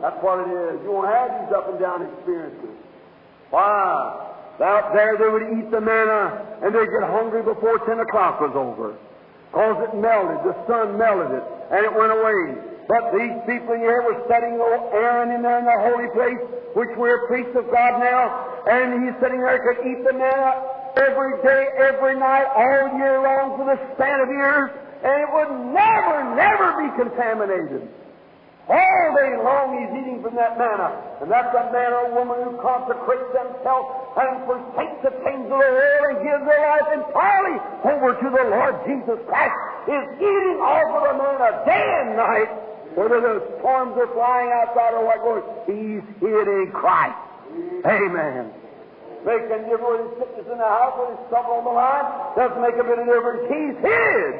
That's 0.00 0.22
what 0.22 0.40
it 0.46 0.50
is. 0.50 0.82
You 0.84 0.92
won't 0.92 1.08
have 1.08 1.30
these 1.40 1.52
up 1.56 1.68
and 1.70 1.78
down 1.78 2.02
experiences. 2.02 2.76
Why? 3.50 4.26
Out 4.60 4.92
there 4.94 5.16
they 5.18 5.28
would 5.28 5.58
eat 5.58 5.70
the 5.70 5.80
manna 5.80 6.60
and 6.62 6.74
they'd 6.74 6.88
get 6.88 7.04
hungry 7.08 7.42
before 7.42 7.78
10 7.84 8.00
o'clock 8.00 8.40
was 8.40 8.52
over. 8.56 8.96
Because 9.52 9.88
it 9.88 9.96
melted. 9.96 10.44
The 10.44 10.56
sun 10.66 10.98
melted 10.98 11.32
it. 11.32 11.44
And 11.70 11.84
it 11.84 11.92
went 11.92 12.12
away. 12.12 12.76
But 12.88 13.10
these 13.12 13.34
people 13.50 13.74
in 13.74 13.82
here 13.82 14.02
were 14.02 14.22
studying 14.26 14.62
Aaron 14.62 15.34
in 15.34 15.42
there 15.42 15.58
in 15.58 15.66
the 15.66 15.78
holy 15.90 16.06
place, 16.14 16.38
which 16.74 16.90
we're 16.96 17.26
priests 17.26 17.56
of 17.56 17.66
God 17.70 17.98
now, 17.98 18.30
and 18.70 19.02
he's 19.02 19.14
sitting 19.18 19.42
there 19.42 19.58
could 19.58 19.82
eat 19.82 20.06
the 20.06 20.14
manna 20.14 20.62
every 20.94 21.34
day, 21.42 21.66
every 21.82 22.14
night, 22.14 22.46
all 22.54 22.94
year 22.94 23.18
long 23.22 23.58
for 23.58 23.66
the 23.66 23.78
span 23.94 24.20
of 24.20 24.28
years, 24.28 24.70
and 25.02 25.14
it 25.18 25.30
would 25.34 25.52
never, 25.74 26.36
never 26.38 26.66
be 26.78 26.88
contaminated. 26.94 27.88
All 28.66 29.06
day 29.14 29.38
long 29.46 29.78
he's 29.78 29.92
eating 29.94 30.18
from 30.26 30.34
that 30.34 30.58
manna. 30.58 30.90
And 31.22 31.30
that's 31.30 31.54
a 31.54 31.70
man 31.70 31.94
or 31.94 32.18
woman 32.18 32.42
who 32.42 32.58
consecrates 32.58 33.30
themselves 33.30 33.86
and 34.18 34.42
forsakes 34.42 35.06
the 35.06 35.14
things 35.22 35.46
of 35.46 35.54
the 35.54 35.70
world 35.70 36.02
and 36.10 36.18
gives 36.18 36.42
their 36.42 36.62
life 36.66 36.88
entirely 36.90 37.56
over 37.86 38.10
to 38.18 38.26
the 38.26 38.44
Lord 38.50 38.74
Jesus 38.82 39.22
Christ. 39.30 39.54
Is 39.86 40.06
eating 40.18 40.58
off 40.58 40.90
of 40.98 41.02
the 41.06 41.14
manna 41.14 41.62
day 41.62 41.86
and 42.02 42.18
night 42.18 42.50
whether 42.98 43.22
the 43.22 43.38
storms 43.60 43.94
are 44.02 44.10
flying 44.18 44.50
outside 44.50 44.98
or 44.98 45.06
what 45.06 45.22
goes, 45.22 45.46
he's 45.70 46.02
hid 46.18 46.48
in 46.48 46.72
Christ. 46.74 47.14
Amen. 47.86 48.50
Make 49.22 49.46
a 49.46 49.62
difference 49.62 49.84
whether 49.84 50.10
he's 50.10 50.18
sickness 50.18 50.46
in 50.50 50.58
the 50.58 50.66
house 50.66 50.98
or 50.98 51.14
he's 51.14 51.22
something 51.30 51.54
on 51.54 51.62
the 51.62 51.76
line. 51.76 52.06
Doesn't 52.34 52.58
make 52.58 52.74
a 52.74 52.82
bit 52.82 52.98
of 52.98 53.06
difference. 53.06 53.46
He's 53.46 53.78
hid 53.78 54.34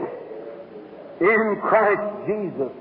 in 1.30 1.60
Christ 1.62 2.02
Jesus. 2.26 2.74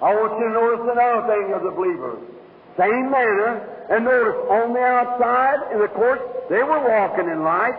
I 0.00 0.14
want 0.14 0.38
you 0.38 0.46
to 0.46 0.54
notice 0.54 0.84
another 0.92 1.26
thing 1.26 1.52
of 1.52 1.62
the 1.62 1.70
believer. 1.70 2.18
Same 2.76 3.10
manner, 3.10 3.66
and 3.90 4.04
notice 4.04 4.38
on 4.50 4.72
the 4.72 4.80
outside 4.80 5.72
in 5.72 5.80
the 5.80 5.88
court, 5.88 6.48
they 6.48 6.62
were 6.62 6.88
walking 6.88 7.28
in 7.28 7.42
light, 7.42 7.78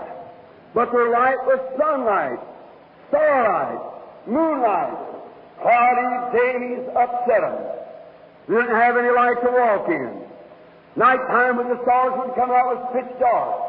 but 0.73 0.91
their 0.91 1.09
light 1.09 1.39
was 1.47 1.59
sunlight, 1.77 2.39
starlight, 3.09 3.79
moonlight, 4.27 5.09
Cloudy 5.61 6.37
days 6.37 6.87
upset 6.95 7.41
them. 7.41 7.59
They 8.47 8.55
didn't 8.55 8.75
have 8.75 8.95
any 8.95 9.11
light 9.11 9.43
to 9.43 9.51
walk 9.51 9.89
in. 9.89 10.23
Nighttime 10.95 11.57
when 11.57 11.67
the 11.69 11.79
stars 11.83 12.13
would 12.15 12.33
come 12.35 12.49
out 12.51 12.75
was 12.75 12.81
pitch 12.95 13.11
dark. 13.19 13.59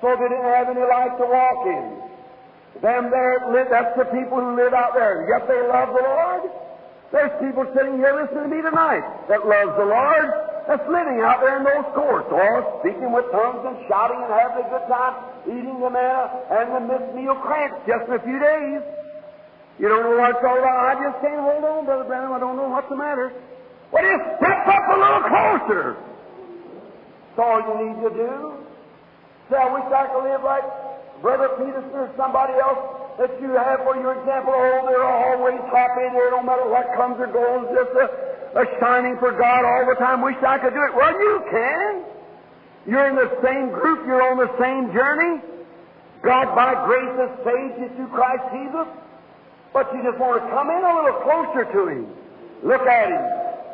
So 0.00 0.14
they 0.18 0.28
didn't 0.28 0.50
have 0.50 0.68
any 0.68 0.82
light 0.82 1.14
to 1.18 1.26
walk 1.26 1.66
in. 1.66 2.82
Them 2.82 3.10
there, 3.10 3.66
that's 3.70 3.96
the 3.96 4.04
people 4.10 4.38
who 4.38 4.56
live 4.56 4.74
out 4.74 4.94
there. 4.94 5.26
Yet 5.30 5.46
they 5.46 5.62
love 5.66 5.94
the 5.94 6.02
Lord. 6.02 6.50
There's 7.08 7.32
people 7.40 7.64
sitting 7.72 7.96
here 7.96 8.12
listening 8.12 8.50
to 8.50 8.52
me 8.52 8.60
tonight 8.60 9.00
that 9.32 9.40
loves 9.48 9.72
the 9.80 9.88
Lord, 9.88 10.28
that's 10.68 10.84
living 10.92 11.24
out 11.24 11.40
there 11.40 11.56
in 11.56 11.64
those 11.64 11.88
courts, 11.96 12.28
all 12.28 12.84
speaking 12.84 13.08
with 13.16 13.24
tongues 13.32 13.64
and 13.64 13.80
shouting 13.88 14.20
and 14.20 14.28
having 14.28 14.60
a 14.60 14.68
good 14.68 14.84
time, 14.92 15.16
eating 15.48 15.80
the 15.80 15.88
manna 15.88 16.28
and 16.52 16.68
the 16.76 16.82
missed 16.84 17.16
meal 17.16 17.32
cramps 17.40 17.80
just 17.88 18.04
in 18.12 18.12
a 18.12 18.20
few 18.20 18.36
days. 18.36 18.84
You 19.80 19.88
don't 19.88 20.04
know 20.04 20.20
what's 20.20 20.44
all 20.44 20.58
about. 20.60 20.84
I 20.84 20.94
just 21.00 21.16
can't 21.24 21.40
hold 21.40 21.64
on, 21.64 21.88
Brother 21.88 22.04
Branham. 22.04 22.32
I 22.36 22.40
don't 22.44 22.60
know 22.60 22.68
what's 22.68 22.90
the 22.92 23.00
matter. 23.00 23.32
Well, 23.88 24.04
just 24.04 24.24
step 24.36 24.68
up 24.68 24.84
a 24.92 24.96
little 25.00 25.24
closer. 25.32 25.96
That's 25.96 27.40
all 27.40 27.62
you 27.62 27.74
need 27.88 27.96
to 28.04 28.10
do. 28.12 28.52
Say, 29.48 29.56
I 29.56 29.72
wish 29.72 29.88
I 29.88 30.12
could 30.12 30.28
live 30.28 30.44
like 30.44 30.66
Brother 31.22 31.56
Peterson 31.56 32.04
or 32.04 32.12
somebody 32.18 32.52
else 32.60 32.97
that 33.18 33.34
you 33.42 33.50
have 33.58 33.82
for 33.82 33.98
your 33.98 34.14
example. 34.14 34.54
Oh, 34.54 34.86
they're 34.86 35.02
always 35.02 35.58
happy. 35.74 36.06
There, 36.14 36.30
no 36.30 36.42
matter 36.42 36.70
what 36.70 36.86
comes 36.94 37.18
or 37.18 37.26
goes, 37.26 37.66
just 37.74 37.90
a, 37.98 38.06
a 38.62 38.64
shining 38.78 39.18
for 39.18 39.34
God 39.34 39.66
all 39.66 39.84
the 39.90 39.98
time. 39.98 40.22
Wish 40.22 40.38
I 40.46 40.58
could 40.58 40.72
do 40.72 40.82
it. 40.86 40.94
Well, 40.94 41.12
you 41.18 41.42
can. 41.50 42.04
You're 42.86 43.10
in 43.10 43.16
the 43.16 43.30
same 43.42 43.74
group. 43.74 44.06
You're 44.06 44.22
on 44.22 44.38
the 44.38 44.50
same 44.62 44.94
journey. 44.94 45.42
God, 46.22 46.54
by 46.54 46.78
grace, 46.86 47.14
has 47.18 47.34
saved 47.42 47.74
you 47.82 47.88
through 47.98 48.10
Christ 48.14 48.46
Jesus. 48.54 48.86
But 49.74 49.90
you 49.92 50.02
just 50.02 50.18
want 50.18 50.38
to 50.38 50.44
come 50.54 50.70
in 50.70 50.82
a 50.82 50.92
little 51.02 51.18
closer 51.26 51.66
to 51.66 51.80
Him. 51.90 52.06
Look 52.62 52.86
at 52.86 53.10
Him. 53.10 53.24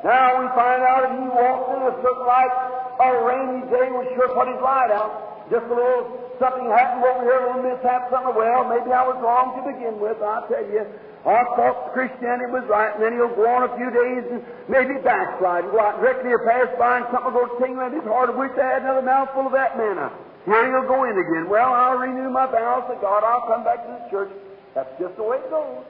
Now 0.08 0.40
we 0.40 0.48
find 0.56 0.80
out 0.82 1.04
that 1.04 1.12
He 1.20 1.24
walked 1.28 1.68
in 1.76 1.80
a 1.84 1.92
certain 2.00 2.24
light. 2.24 2.52
A 2.96 3.08
rainy 3.28 3.62
day 3.68 3.92
would 3.92 4.08
sure 4.16 4.32
put 4.32 4.48
His 4.48 4.60
light 4.64 4.90
out. 4.90 5.48
Just 5.52 5.68
a 5.68 5.74
little 5.76 6.23
something 6.38 6.66
happened 6.70 7.04
over 7.04 7.22
here, 7.22 7.38
a 7.38 7.44
little 7.50 7.64
mishap, 7.64 8.10
something. 8.10 8.34
Well, 8.34 8.68
maybe 8.68 8.90
I 8.92 9.04
was 9.06 9.18
wrong 9.22 9.58
to 9.58 9.62
begin 9.66 9.98
with. 9.98 10.20
I 10.22 10.46
tell 10.46 10.66
you, 10.66 10.84
I 11.24 11.40
thought 11.56 11.96
Christianity 11.96 12.52
was 12.52 12.68
right, 12.68 12.92
and 12.92 13.00
then 13.00 13.16
he'll 13.16 13.32
go 13.32 13.48
on 13.48 13.64
a 13.64 13.72
few 13.80 13.88
days 13.88 14.28
and 14.28 14.44
maybe 14.68 15.00
backslide 15.00 15.64
and 15.64 15.72
go 15.72 15.80
out 15.80 15.96
directly 15.96 16.28
or 16.28 16.44
pass 16.44 16.68
by 16.76 17.00
and 17.00 17.06
something 17.08 17.32
will 17.32 17.48
go 17.48 17.56
tingling 17.56 17.96
in 17.96 18.04
his 18.04 18.08
heart. 18.08 18.28
I 18.28 18.36
wish 18.36 18.52
I 18.60 18.76
had 18.76 18.82
another 18.84 19.00
mouthful 19.00 19.48
of 19.48 19.54
that 19.56 19.80
manna. 19.80 20.12
Here 20.44 20.68
he'll 20.68 20.84
go 20.84 21.08
in 21.08 21.16
again. 21.16 21.48
Well, 21.48 21.72
I'll 21.72 21.96
renew 21.96 22.28
my 22.28 22.44
vows 22.44 22.84
to 22.92 23.00
God. 23.00 23.24
I'll 23.24 23.48
come 23.48 23.64
back 23.64 23.80
to 23.88 23.96
the 23.96 24.04
church. 24.12 24.32
That's 24.76 24.92
just 25.00 25.16
the 25.16 25.24
way 25.24 25.40
it 25.40 25.48
goes. 25.48 25.80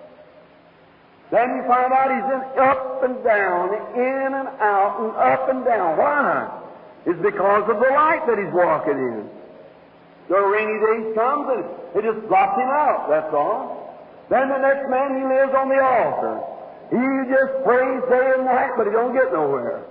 Then 1.35 1.51
you 1.59 1.63
find 1.67 1.91
out 1.91 2.15
he's 2.15 2.31
in 2.31 2.43
up 2.63 3.03
and 3.03 3.19
down, 3.25 3.75
in 3.99 4.31
and 4.39 4.49
out, 4.63 5.03
and 5.03 5.11
up 5.19 5.49
and 5.51 5.65
down. 5.65 5.99
Why? 5.99 6.47
It's 7.07 7.21
because 7.21 7.67
of 7.69 7.77
the 7.83 7.91
light 7.91 8.23
that 8.31 8.39
he's 8.39 8.55
walking 8.55 8.95
in. 8.95 9.29
The 10.29 10.41
rainy 10.41 10.79
days 10.81 11.15
comes 11.15 11.47
and 11.53 11.65
it 11.97 12.03
just 12.03 12.27
blots 12.29 12.57
him 12.57 12.71
out, 12.73 13.07
that's 13.09 13.35
all. 13.35 13.85
Then 14.31 14.49
the 14.49 14.59
next 14.59 14.89
man, 14.89 15.21
he 15.21 15.25
lives 15.25 15.53
on 15.53 15.69
the 15.69 15.81
altar. 15.85 16.41
He 16.89 17.05
just 17.29 17.53
prays 17.65 18.01
day 18.09 18.27
and 18.37 18.45
night, 18.49 18.73
but 18.77 18.87
he 18.87 18.93
don't 18.93 19.13
get 19.13 19.33
nowhere. 19.33 19.85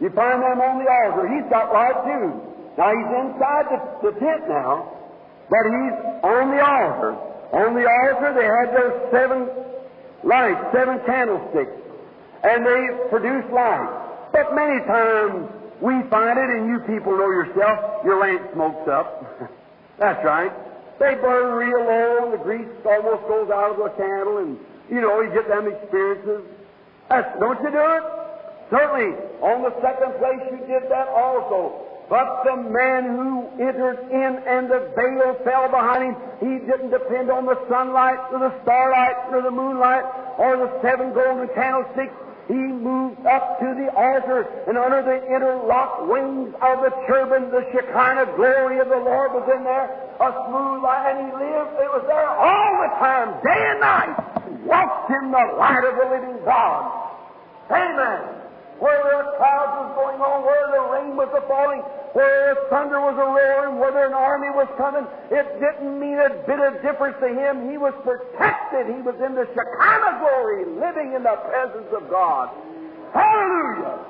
You 0.00 0.10
find 0.10 0.42
them 0.42 0.60
on 0.60 0.84
the 0.84 0.88
altar. 0.88 1.28
He's 1.28 1.48
got 1.48 1.72
light 1.72 1.96
too. 2.04 2.28
Now 2.76 2.92
he's 2.92 3.12
inside 3.24 3.64
the, 3.72 4.10
the 4.10 4.12
tent 4.20 4.48
now, 4.48 4.88
but 5.48 5.64
he's 5.64 5.96
on 6.24 6.52
the 6.52 6.60
altar. 6.60 7.16
On 7.52 7.74
the 7.74 7.84
altar, 7.88 8.32
they 8.36 8.48
had 8.48 8.68
those 8.76 8.96
seven 9.10 9.48
lights, 10.24 10.60
seven 10.72 11.00
candlesticks, 11.04 11.72
and 12.44 12.64
they 12.64 13.08
produce 13.08 13.44
light. 13.52 14.28
But 14.32 14.54
many 14.54 14.84
times 14.84 15.50
we 15.80 16.02
find 16.08 16.38
it, 16.38 16.48
and 16.48 16.68
you 16.68 16.78
people 16.86 17.16
know 17.16 17.28
yourself, 17.28 18.04
your 18.04 18.20
lamp 18.20 18.52
smokes 18.52 18.88
up. 18.88 19.50
That's 20.00 20.24
right. 20.24 20.50
They 20.98 21.14
burn 21.14 21.52
real 21.54 21.84
low, 21.84 22.24
and 22.24 22.32
the 22.32 22.42
grease 22.42 22.68
almost 22.84 23.22
goes 23.28 23.50
out 23.52 23.72
of 23.72 23.78
the 23.78 23.92
candle, 23.96 24.38
and 24.38 24.58
you 24.90 25.00
know, 25.00 25.20
you 25.20 25.30
get 25.32 25.46
them 25.46 25.68
experiences. 25.68 26.42
That's, 27.08 27.28
don't 27.38 27.60
you 27.62 27.70
do 27.70 27.84
it? 27.84 28.04
Certainly, 28.70 29.14
on 29.44 29.62
the 29.62 29.74
second 29.80 30.16
place 30.18 30.40
you 30.50 30.58
did 30.66 30.90
that 30.90 31.08
also. 31.08 31.86
But 32.08 32.42
the 32.44 32.56
man 32.56 33.04
who 33.04 33.46
entered 33.62 34.10
in 34.10 34.42
and 34.42 34.68
the 34.68 34.90
veil 34.96 35.36
fell 35.44 35.68
behind 35.70 36.10
him, 36.10 36.16
he 36.40 36.66
didn't 36.66 36.90
depend 36.90 37.30
on 37.30 37.46
the 37.46 37.60
sunlight, 37.68 38.18
or 38.32 38.40
the 38.40 38.54
starlight, 38.62 39.30
or 39.30 39.42
the 39.42 39.50
moonlight, 39.50 40.04
or 40.38 40.56
the 40.56 40.80
seven 40.82 41.12
golden 41.12 41.46
candlesticks. 41.54 42.14
He 42.50 42.56
moved 42.58 43.24
up 43.26 43.60
to 43.60 43.68
the 43.78 43.94
altar, 43.94 44.42
and 44.66 44.76
under 44.76 45.06
the 45.06 45.22
interlocked 45.22 46.10
wings 46.10 46.50
of 46.58 46.82
the 46.82 46.90
cherubim, 47.06 47.48
the 47.54 47.62
Shekinah 47.70 48.34
glory 48.34 48.80
of 48.80 48.88
the 48.88 48.98
Lord 48.98 49.30
was 49.38 49.46
in 49.54 49.62
there, 49.62 49.86
a 50.18 50.28
smooth 50.50 50.82
light, 50.82 51.14
and 51.14 51.30
he 51.30 51.30
lived, 51.30 51.78
it 51.78 51.90
was 51.94 52.02
there 52.10 52.26
all 52.26 52.72
the 52.82 52.90
time, 52.98 53.38
day 53.46 53.62
and 53.70 53.78
night. 53.78 54.18
He 54.50 54.66
walked 54.66 55.10
in 55.14 55.30
the 55.30 55.46
light 55.62 55.84
of 55.86 55.94
the 55.94 56.10
living 56.10 56.44
God. 56.44 56.90
Amen 57.70 58.39
where 58.80 58.96
the 59.04 59.36
clouds 59.36 59.72
was 59.84 59.90
going 59.92 60.20
on, 60.24 60.40
where 60.40 60.66
the 60.72 60.82
rain 60.88 61.12
was 61.12 61.28
a 61.36 61.44
falling, 61.44 61.84
where 62.16 62.56
thunder 62.72 62.98
was 62.98 63.12
a 63.14 63.28
roaring, 63.28 63.76
whether 63.76 64.08
an 64.08 64.16
army 64.16 64.48
was 64.56 64.66
coming, 64.80 65.04
it 65.28 65.46
didn't 65.60 66.00
mean 66.00 66.16
a 66.16 66.32
bit 66.48 66.58
of 66.58 66.80
difference 66.80 67.14
to 67.20 67.28
him. 67.28 67.68
He 67.68 67.76
was 67.76 67.92
protected. 68.02 68.88
He 68.88 69.04
was 69.04 69.14
in 69.20 69.36
the 69.36 69.44
Shekinah 69.52 70.16
glory, 70.24 70.64
living 70.80 71.12
in 71.12 71.22
the 71.22 71.36
presence 71.44 71.92
of 71.92 72.08
God. 72.08 72.48
Hallelujah! 73.12 74.00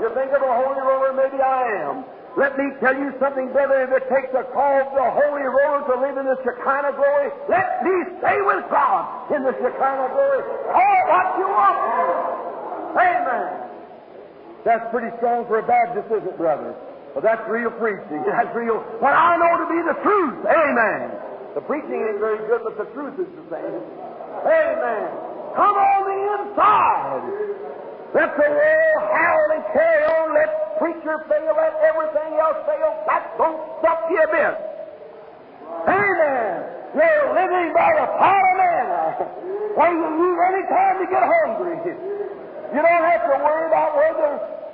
You 0.00 0.08
think 0.16 0.32
of 0.32 0.40
a 0.40 0.52
holy 0.64 0.80
roller, 0.80 1.12
maybe 1.12 1.38
I 1.44 1.84
am. 1.84 2.08
Let 2.40 2.58
me 2.58 2.66
tell 2.80 2.96
you 2.96 3.14
something, 3.20 3.52
brother. 3.52 3.84
If 3.86 3.92
it 3.94 4.08
takes 4.10 4.32
a 4.34 4.42
call 4.50 4.90
for 4.90 4.98
a 4.98 5.12
holy 5.12 5.46
roller 5.46 5.86
to 5.86 5.94
live 6.00 6.16
in 6.18 6.26
the 6.26 6.40
Shekinah 6.42 6.96
glory, 6.96 7.30
let 7.52 7.84
me 7.84 7.94
stay 8.18 8.40
with 8.42 8.64
God 8.72 9.28
in 9.30 9.44
the 9.44 9.54
Shekinah 9.54 10.08
glory. 10.08 10.42
All 10.72 11.00
what 11.12 11.26
you 11.38 11.46
want. 11.46 11.78
Amen. 12.96 13.73
That's 14.64 14.84
pretty 14.90 15.12
strong 15.20 15.44
for 15.46 15.60
a 15.60 15.66
Baptist, 15.66 16.08
isn't 16.08 16.24
it, 16.24 16.36
brother? 16.40 16.72
Well, 17.12 17.22
that's 17.22 17.44
real 17.46 17.70
preaching. 17.78 18.24
That's 18.26 18.50
real. 18.56 18.82
What 18.98 19.14
I 19.14 19.38
know 19.38 19.54
to 19.62 19.68
be 19.70 19.78
the 19.86 19.94
truth. 20.02 20.42
Amen. 20.50 21.14
The 21.54 21.62
preaching 21.62 22.02
ain't 22.02 22.18
very 22.18 22.42
good, 22.50 22.66
but 22.66 22.74
the 22.74 22.90
truth 22.90 23.14
is 23.22 23.30
the 23.38 23.46
same. 23.54 23.78
Amen. 24.42 25.06
Come 25.54 25.76
on 25.78 26.00
the 26.10 26.18
inside. 26.34 27.22
Let 28.18 28.34
the 28.34 28.50
world 28.50 29.02
howl 29.14 29.46
and 29.54 29.64
carry 29.70 30.02
on. 30.10 30.34
Let 30.34 30.50
preacher 30.82 31.22
fail. 31.30 31.54
Let 31.54 31.78
everything 31.86 32.34
else 32.42 32.58
fail. 32.66 32.90
That 33.06 33.30
don't 33.38 33.62
stop 33.78 34.10
you 34.10 34.18
a 34.18 34.26
bit. 34.34 34.54
Amen. 35.86 36.54
You're 36.98 37.30
living 37.30 37.70
by 37.78 37.90
the 37.94 38.06
power 38.18 38.42
of 38.42 38.58
manna. 38.58 38.98
Why 39.78 39.86
you 39.94 40.02
leave 40.18 40.38
any 40.50 40.66
time 40.66 40.98
to 40.98 41.06
get 41.06 41.22
hungry. 41.22 41.78
You 42.74 42.82
don't 42.82 43.06
have 43.06 43.22
to 43.30 43.38
worry 43.38 43.70
about 43.70 43.94
whether 43.94 44.30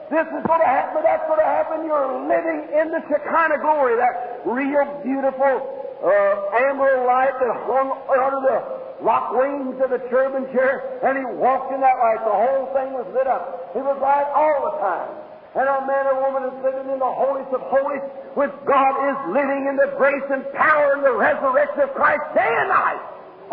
this 0.08 0.24
is 0.24 0.42
going 0.48 0.64
to 0.64 0.72
happen, 0.72 0.98
or 0.98 1.02
that's 1.04 1.28
going 1.28 1.38
to 1.38 1.44
happen. 1.44 1.84
You're 1.84 2.24
living 2.24 2.66
in 2.72 2.90
the 2.90 3.04
Shekinah 3.12 3.60
glory, 3.60 4.00
that 4.00 4.40
real 4.48 4.88
beautiful 5.04 5.60
uh, 6.00 6.64
amber 6.64 7.04
light 7.04 7.36
that 7.36 7.52
hung 7.68 7.92
under 8.08 8.40
the 8.40 8.58
lock 9.04 9.36
wings 9.36 9.76
of 9.84 9.92
the 9.92 10.00
cherubim 10.08 10.48
chair, 10.48 10.80
and 11.04 11.20
he 11.20 11.24
walked 11.36 11.76
in 11.76 11.80
that 11.84 12.00
light. 12.00 12.24
The 12.24 12.32
whole 12.32 12.72
thing 12.72 12.96
was 12.96 13.04
lit 13.12 13.28
up. 13.28 13.68
It 13.76 13.84
was 13.84 14.00
light 14.00 14.26
all 14.32 14.72
the 14.72 14.80
time. 14.80 15.12
And 15.60 15.66
a 15.68 15.84
man 15.84 16.08
or 16.08 16.16
woman 16.24 16.42
is 16.48 16.56
living 16.64 16.88
in 16.88 16.98
the 16.98 17.12
holiest 17.12 17.52
of 17.52 17.60
holies, 17.68 18.02
with 18.32 18.50
God 18.64 18.92
is 19.12 19.18
living 19.36 19.68
in 19.68 19.76
the 19.76 19.92
grace 20.00 20.24
and 20.32 20.40
power 20.56 20.96
and 20.96 21.04
the 21.04 21.12
resurrection 21.12 21.84
of 21.84 21.92
Christ 21.92 22.22
day 22.32 22.48
and 22.48 22.68
night, 22.72 23.02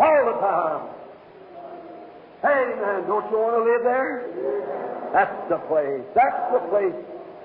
all 0.00 0.22
the 0.24 0.40
time. 0.40 0.97
Hey, 2.42 2.70
man, 2.78 3.02
don't 3.10 3.26
you 3.30 3.38
want 3.38 3.58
to 3.58 3.64
live 3.66 3.82
there? 3.82 4.22
That's 5.12 5.38
the 5.50 5.58
place. 5.66 6.06
That's 6.14 6.52
the 6.54 6.62
place. 6.70 6.94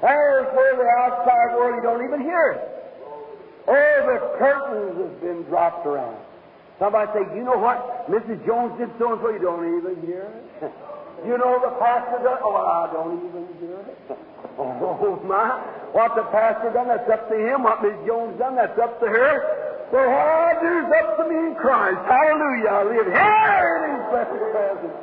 There's 0.05 0.47
where 0.53 0.75
the 0.77 0.89
outside 1.01 1.57
world, 1.57 1.79
you 1.79 1.81
don't 1.81 2.05
even 2.05 2.21
hear 2.21 2.59
it. 2.59 2.61
Oh, 3.65 3.97
the 4.05 4.37
curtains 4.37 4.99
have 4.99 5.21
been 5.21 5.43
dropped 5.49 5.87
around. 5.87 6.19
Somebody 6.77 7.09
say, 7.15 7.23
you 7.33 7.43
know 7.43 7.57
what? 7.57 8.05
Mrs. 8.11 8.45
Jones 8.45 8.77
did 8.77 8.91
so 8.99 9.13
and 9.13 9.21
so. 9.23 9.29
You 9.31 9.39
don't 9.39 9.63
even 9.63 9.95
hear 10.05 10.29
it. 10.29 10.71
you 11.25 11.37
know 11.37 11.57
the 11.63 11.71
pastor 11.79 12.19
done. 12.21 12.43
Oh, 12.43 12.53
I 12.53 12.91
don't 12.91 13.23
even 13.23 13.47
hear 13.63 13.79
it. 13.79 13.97
oh 14.59 15.21
my! 15.23 15.57
What 15.93 16.13
the 16.15 16.23
pastor 16.29 16.73
done, 16.73 16.89
that's 16.89 17.09
up 17.09 17.29
to 17.29 17.37
him. 17.37 17.63
What 17.63 17.81
Miss 17.81 17.95
Jones 18.05 18.37
done, 18.37 18.55
that's 18.55 18.77
up 18.77 18.99
to 18.99 19.07
her. 19.07 19.62
So 19.93 19.99
what 20.01 20.09
I 20.09 20.57
do 20.57 20.73
is 20.81 20.89
up 20.89 21.17
to 21.21 21.29
me 21.29 21.37
in 21.37 21.53
Christ. 21.53 22.01
Hallelujah! 22.09 22.65
I 22.65 22.81
live 22.81 23.05
here 23.13 23.77
in 23.85 23.89
His 23.93 24.05
blessed 24.09 24.41
presence. 24.49 24.97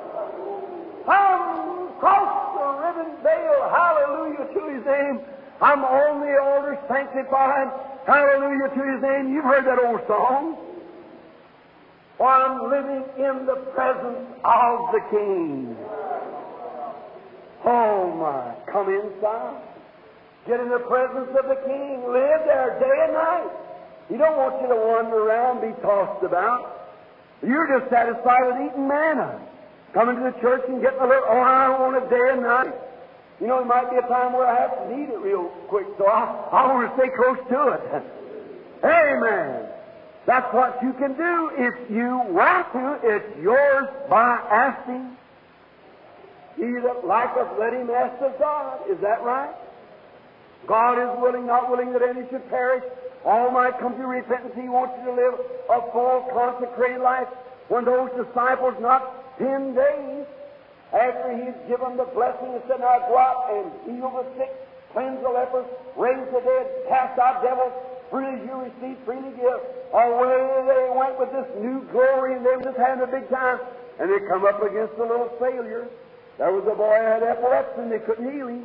Come 1.07 1.95
cross 2.03 2.27
ribbon 2.59 3.15
veil. 3.23 3.71
Hallelujah 3.71 4.51
to 4.51 4.61
His 4.75 4.83
name. 4.83 5.23
I'm 5.63 5.85
on 5.87 6.27
the 6.27 6.35
altar 6.43 6.75
sanctified. 6.91 7.71
Hallelujah 8.03 8.67
to 8.75 8.83
His 8.91 8.99
name. 8.99 9.33
You've 9.33 9.47
heard 9.47 9.63
that 9.71 9.79
old 9.79 10.03
song. 10.11 10.59
For 12.19 12.27
I'm 12.27 12.59
living 12.67 13.07
in 13.15 13.47
the 13.47 13.63
presence 13.71 14.27
of 14.43 14.91
the 14.91 15.03
King. 15.15 15.77
Oh 17.63 18.11
my. 18.19 18.59
Come 18.67 18.91
inside. 18.91 19.63
Get 20.49 20.59
in 20.59 20.69
the 20.69 20.83
presence 20.83 21.31
of 21.39 21.47
the 21.47 21.63
King. 21.63 22.11
Live 22.11 22.43
there 22.43 22.75
day 22.83 23.05
and 23.07 23.15
night. 23.15 23.70
He 24.11 24.17
don't 24.19 24.37
want 24.37 24.61
you 24.61 24.69
to 24.69 24.75
wander 24.75 25.17
around, 25.17 25.63
be 25.63 25.73
tossed 25.81 26.25
about. 26.25 26.91
You're 27.47 27.79
just 27.79 27.91
satisfied 27.91 28.43
with 28.51 28.69
eating 28.69 28.89
manna 28.89 29.41
coming 29.95 30.17
to 30.17 30.35
the 30.35 30.37
church 30.41 30.63
and 30.69 30.83
getting 30.83 30.99
a 30.99 31.07
little, 31.07 31.25
oh, 31.31 31.39
I 31.39 31.71
want 31.79 31.97
it 31.97 32.11
day 32.11 32.27
and 32.33 32.43
night. 32.43 32.75
You 33.41 33.47
know, 33.47 33.61
it 33.61 33.67
might 33.67 33.89
be 33.91 33.97
a 33.97 34.03
time 34.03 34.35
where 34.35 34.47
I 34.47 34.61
have 34.61 34.77
to 34.77 34.97
need 34.97 35.09
it 35.09 35.19
real 35.19 35.45
quick, 35.69 35.87
so 35.97 36.07
I, 36.07 36.27
I 36.53 36.75
want 36.75 36.91
to 36.91 36.97
stay 36.99 37.09
close 37.17 37.39
to 37.49 37.61
it. 37.73 38.05
Amen. 38.85 39.67
That's 40.27 40.53
what 40.53 40.83
you 40.83 40.93
can 40.93 41.17
do 41.17 41.51
if 41.57 41.91
you 41.91 42.21
want 42.35 42.73
to. 42.75 42.99
It's 43.03 43.39
yours 43.41 43.89
by 44.11 44.37
asking. 44.51 45.17
He 46.57 46.67
that 46.67 47.05
liketh, 47.07 47.59
let 47.59 47.73
him 47.73 47.89
ask 47.91 48.21
of 48.21 48.39
God. 48.39 48.81
Is 48.91 48.99
that 49.01 49.23
right? 49.23 49.55
God 50.67 51.01
is 51.01 51.23
willing, 51.23 51.47
not 51.47 51.71
willing 51.71 51.93
that 51.93 52.03
any 52.03 52.29
should 52.29 52.49
perish. 52.51 52.85
All 53.25 53.51
might 53.51 53.79
come 53.79 53.97
to 53.97 54.07
repentance. 54.07 54.55
He 54.57 54.69
wants 54.69 54.95
you 54.99 55.13
to 55.13 55.15
live 55.15 55.35
a 55.69 55.81
full, 55.93 56.25
consecrated 56.33 57.03
life. 57.03 57.29
When 57.69 57.85
those 57.85 58.11
disciples, 58.17 58.75
not 58.81 59.39
ten 59.39 59.75
days 59.75 60.27
after 60.93 61.37
he'd 61.37 61.55
given 61.69 61.97
the 61.97 62.09
blessing 62.17 62.51
and 62.51 62.63
said, 62.67 62.81
Now 62.81 62.99
go 63.07 63.19
out 63.19 63.53
and 63.55 63.71
heal 63.87 64.11
the 64.11 64.27
sick, 64.35 64.51
cleanse 64.93 65.23
the 65.23 65.31
lepers, 65.31 65.69
raise 65.97 66.27
the 66.35 66.41
dead, 66.41 66.67
cast 66.89 67.19
out 67.21 67.43
devils, 67.43 67.73
freely 68.11 68.43
you 68.43 68.67
receive, 68.67 68.99
freely 69.05 69.31
give. 69.39 69.61
Away 69.95 70.67
they 70.67 70.91
went 70.97 71.19
with 71.21 71.31
this 71.31 71.47
new 71.63 71.87
glory, 71.93 72.35
and 72.35 72.45
they 72.45 72.57
were 72.57 72.65
just 72.65 72.79
having 72.79 73.05
a 73.05 73.11
big 73.11 73.29
time. 73.31 73.61
And 74.01 74.11
they 74.11 74.27
come 74.27 74.45
up 74.45 74.63
against 74.63 74.95
a 74.99 75.05
little 75.05 75.31
failure. 75.39 75.87
There 76.39 76.53
was 76.53 76.65
a 76.65 76.75
boy 76.75 76.97
who 76.97 77.07
had 77.07 77.23
epilepsy, 77.23 77.83
and 77.83 77.93
they 77.93 77.99
couldn't 78.01 78.33
heal 78.33 78.49
him. 78.49 78.65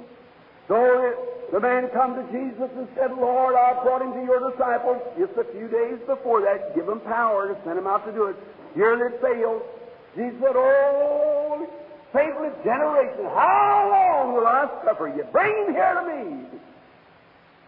So 0.68 1.14
the 1.52 1.60
man 1.60 1.90
come 1.94 2.16
to 2.16 2.26
Jesus 2.34 2.70
and 2.76 2.88
said, 2.96 3.12
Lord, 3.14 3.56
I 3.56 3.84
brought 3.84 4.02
him 4.02 4.14
to 4.14 4.24
your 4.26 4.50
disciples 4.50 4.98
just 5.18 5.38
a 5.38 5.46
few 5.54 5.68
days 5.68 6.00
before 6.08 6.42
that. 6.42 6.76
Give 6.76 6.90
him 6.90 7.00
power 7.02 7.54
to 7.54 7.56
send 7.64 7.78
him 7.78 7.88
out 7.88 8.06
to 8.06 8.12
do 8.12 8.26
it. 8.28 8.36
Here 8.74 8.98
they 8.98 9.14
failed. 9.22 9.62
He 10.16 10.32
said, 10.42 10.56
Oh, 10.56 11.68
faithless 12.12 12.56
generation, 12.64 13.26
how 13.36 13.90
long 13.92 14.36
will 14.36 14.48
I 14.48 14.66
suffer 14.84 15.08
you? 15.08 15.24
Bring 15.32 15.54
him 15.68 15.74
here 15.74 15.94
to 15.94 16.04
me. 16.08 16.46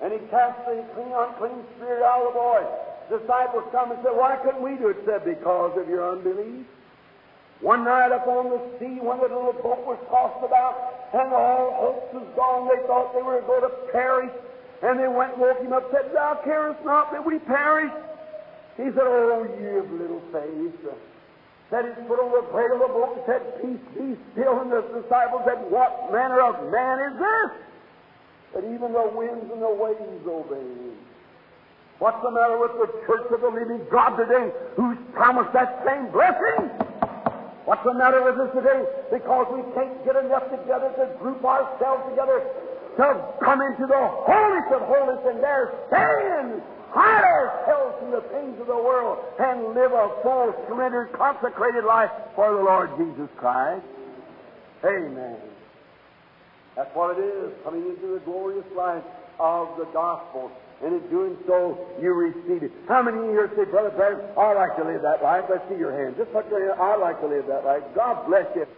And 0.02 0.14
he 0.14 0.20
cast 0.30 0.66
the 0.66 0.86
clean, 0.94 1.14
unclean 1.14 1.64
spirit 1.76 2.04
out 2.04 2.26
of 2.26 2.34
the 2.34 2.40
boy. 2.40 2.62
Disciples 3.20 3.64
come 3.72 3.92
and 3.92 4.00
said, 4.04 4.14
Why 4.14 4.38
couldn't 4.44 4.62
we 4.62 4.76
do 4.78 4.90
it? 4.90 4.98
Said, 5.06 5.24
Because 5.26 5.78
of 5.78 5.88
your 5.88 6.12
unbelief. 6.12 6.66
One 7.62 7.86
night 7.86 8.12
up 8.12 8.28
on 8.28 8.50
the 8.50 8.62
sea, 8.78 9.02
when 9.02 9.18
the 9.18 9.30
little 9.34 9.54
boat 9.54 9.82
was 9.86 9.98
tossed 10.10 10.46
about, 10.46 10.78
and 11.14 11.34
all 11.34 11.74
hopes 11.74 12.14
was 12.14 12.28
gone, 12.36 12.70
they 12.70 12.86
thought 12.86 13.14
they 13.14 13.24
were 13.24 13.42
going 13.42 13.66
to 13.66 13.74
perish. 13.92 14.32
And 14.84 15.00
they 15.00 15.08
went 15.08 15.34
and 15.34 15.42
woke 15.42 15.60
him 15.60 15.74
up, 15.74 15.90
said, 15.92 16.14
Thou 16.14 16.40
carest 16.44 16.86
not 16.86 17.12
that 17.12 17.26
we 17.26 17.40
perish. 17.40 17.92
He 18.78 18.84
said, 18.94 19.10
Oh, 19.10 19.42
ye 19.58 19.80
of 19.82 19.90
little 19.90 20.22
faith 20.32 20.78
that 21.72 21.84
is 21.84 21.96
put 22.08 22.20
on 22.20 22.32
the 22.32 22.48
plate 22.48 22.72
of 22.72 22.80
the 22.80 22.88
boat 22.88 23.20
and 23.20 23.24
said, 23.28 23.42
Peace, 23.60 23.84
be 23.92 24.16
still. 24.32 24.62
And 24.62 24.72
the 24.72 24.82
disciples 25.02 25.44
said, 25.44 25.60
What 25.68 26.12
manner 26.14 26.40
of 26.40 26.72
man 26.72 27.12
is 27.12 27.16
this? 27.20 27.50
That 28.56 28.64
even 28.64 28.94
the 28.94 29.12
winds 29.12 29.52
and 29.52 29.62
the 29.62 29.74
waves 29.76 30.24
obey 30.24 30.64
him. 30.64 30.96
What's 32.00 32.22
the 32.24 32.32
matter 32.32 32.58
with 32.58 32.72
the 32.80 32.88
church 33.06 33.28
of 33.34 33.42
the 33.42 33.50
living 33.50 33.82
God 33.92 34.16
today 34.16 34.54
who's 34.76 34.98
promised 35.14 35.52
that 35.54 35.84
same 35.84 36.08
blessing? 36.12 36.87
What's 37.68 37.84
the 37.84 37.94
matter 37.94 38.24
with 38.24 38.40
us 38.40 38.56
today? 38.56 38.80
Because 39.12 39.52
we 39.52 39.60
can't 39.76 39.92
get 40.08 40.16
enough 40.16 40.48
together 40.48 40.88
to 40.88 41.12
group 41.20 41.44
ourselves 41.44 42.08
together 42.08 42.40
to 42.96 43.06
come 43.44 43.60
into 43.60 43.86
the 43.86 44.04
holiest 44.24 44.72
of 44.72 44.88
holies 44.88 45.20
and 45.28 45.44
there 45.44 45.76
stand 45.92 46.64
hide 46.96 47.28
ourselves 47.28 48.00
from 48.00 48.12
the 48.12 48.24
things 48.32 48.56
of 48.62 48.68
the 48.68 48.76
world 48.76 49.20
and 49.40 49.76
live 49.76 49.92
a 49.92 50.08
full, 50.24 50.56
surrendered, 50.68 51.12
consecrated 51.12 51.84
life 51.84 52.10
for 52.36 52.56
the 52.56 52.64
Lord 52.64 52.90
Jesus 52.98 53.28
Christ. 53.36 53.84
Amen. 54.86 55.36
That's 56.78 56.96
what 56.96 57.20
it 57.20 57.22
is, 57.22 57.52
coming 57.66 57.84
into 57.84 58.14
the 58.14 58.22
glorious 58.24 58.66
life 58.78 59.04
of 59.40 59.76
the 59.78 59.86
gospel. 59.92 60.52
And 60.84 60.94
in 60.94 61.10
doing 61.10 61.38
so, 61.48 61.74
you 62.00 62.14
receive 62.14 62.62
it. 62.62 62.72
How 62.88 63.02
many 63.02 63.18
here 63.34 63.50
say, 63.58 63.66
Brother 63.66 63.90
Branham, 63.90 64.22
I 64.38 64.54
like 64.54 64.78
to 64.78 64.86
live 64.86 65.02
that 65.02 65.24
life? 65.24 65.46
Let's 65.50 65.66
see 65.70 65.78
your 65.78 65.90
hand. 65.90 66.16
Just 66.18 66.32
put 66.32 66.46
your 66.50 66.70
hand. 66.70 66.78
I 66.80 66.96
like 66.96 67.20
to 67.22 67.28
live 67.28 67.48
that 67.48 67.66
life. 67.66 67.82
God 67.96 68.28
bless 68.30 68.46
you. 68.54 68.70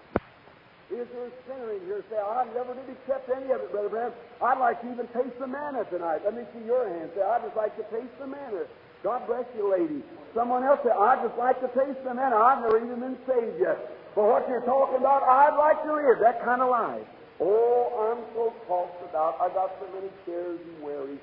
Is 0.89 1.05
there 1.11 1.27
a 1.27 1.33
sinner 1.45 1.69
in 1.75 1.85
here 1.85 2.01
say, 2.09 2.17
I 2.17 2.47
never 2.55 2.73
did 2.73 2.89
accept 2.89 3.29
any 3.29 3.51
of 3.51 3.61
it, 3.61 3.69
Brother 3.71 3.89
Branham. 3.89 4.13
I'd 4.41 4.57
like 4.57 4.81
to 4.81 4.87
even 4.91 5.05
taste 5.11 5.37
the 5.37 5.45
manna 5.45 5.83
tonight. 5.91 6.23
Let 6.23 6.33
me 6.33 6.47
see 6.55 6.65
your 6.65 6.87
hand. 6.87 7.11
Say, 7.13 7.21
I'd 7.21 7.43
just 7.43 7.55
like 7.55 7.75
to 7.77 7.85
taste 7.91 8.15
the 8.17 8.25
manna. 8.25 8.63
God 9.03 9.27
bless 9.27 9.45
you, 9.55 9.69
lady. 9.69 10.01
Someone 10.33 10.63
else 10.63 10.79
say, 10.83 10.89
I'd 10.89 11.21
just 11.21 11.37
like 11.37 11.59
to 11.61 11.69
taste 11.77 11.99
the 12.03 12.15
manna. 12.15 12.35
I've 12.35 12.63
never 12.63 12.79
even 12.79 12.99
been 12.99 13.19
saved 13.27 13.59
yet. 13.59 13.77
But 14.15 14.25
what 14.25 14.47
you're 14.49 14.65
talking 14.65 14.97
about, 14.97 15.23
I'd 15.23 15.55
like 15.59 15.83
to 15.83 15.93
live 15.93 16.19
that 16.23 16.43
kind 16.43 16.61
of 16.63 16.71
life. 16.71 17.05
Oh, 17.39 18.09
I'm 18.09 18.23
so 18.33 18.51
tossed 18.67 18.99
about. 19.09 19.37
I 19.39 19.47
got 19.53 19.71
so 19.79 19.87
many 19.93 20.09
cares 20.25 20.59
and 20.59 20.83
worries. 20.83 21.19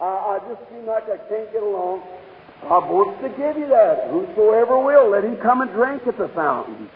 I, 0.00 0.36
I 0.36 0.38
just 0.48 0.60
seem 0.72 0.86
like 0.86 1.04
I 1.04 1.18
can't 1.28 1.52
get 1.52 1.62
along. 1.62 2.02
I 2.64 2.80
boast 2.80 3.20
to 3.22 3.28
give 3.28 3.56
you 3.56 3.68
that. 3.68 4.08
Whosoever 4.10 4.80
will, 4.80 5.10
let 5.10 5.24
him 5.24 5.36
come 5.38 5.60
and 5.60 5.70
drink 5.72 6.06
at 6.06 6.18
the 6.18 6.28
fountain. 6.28 6.88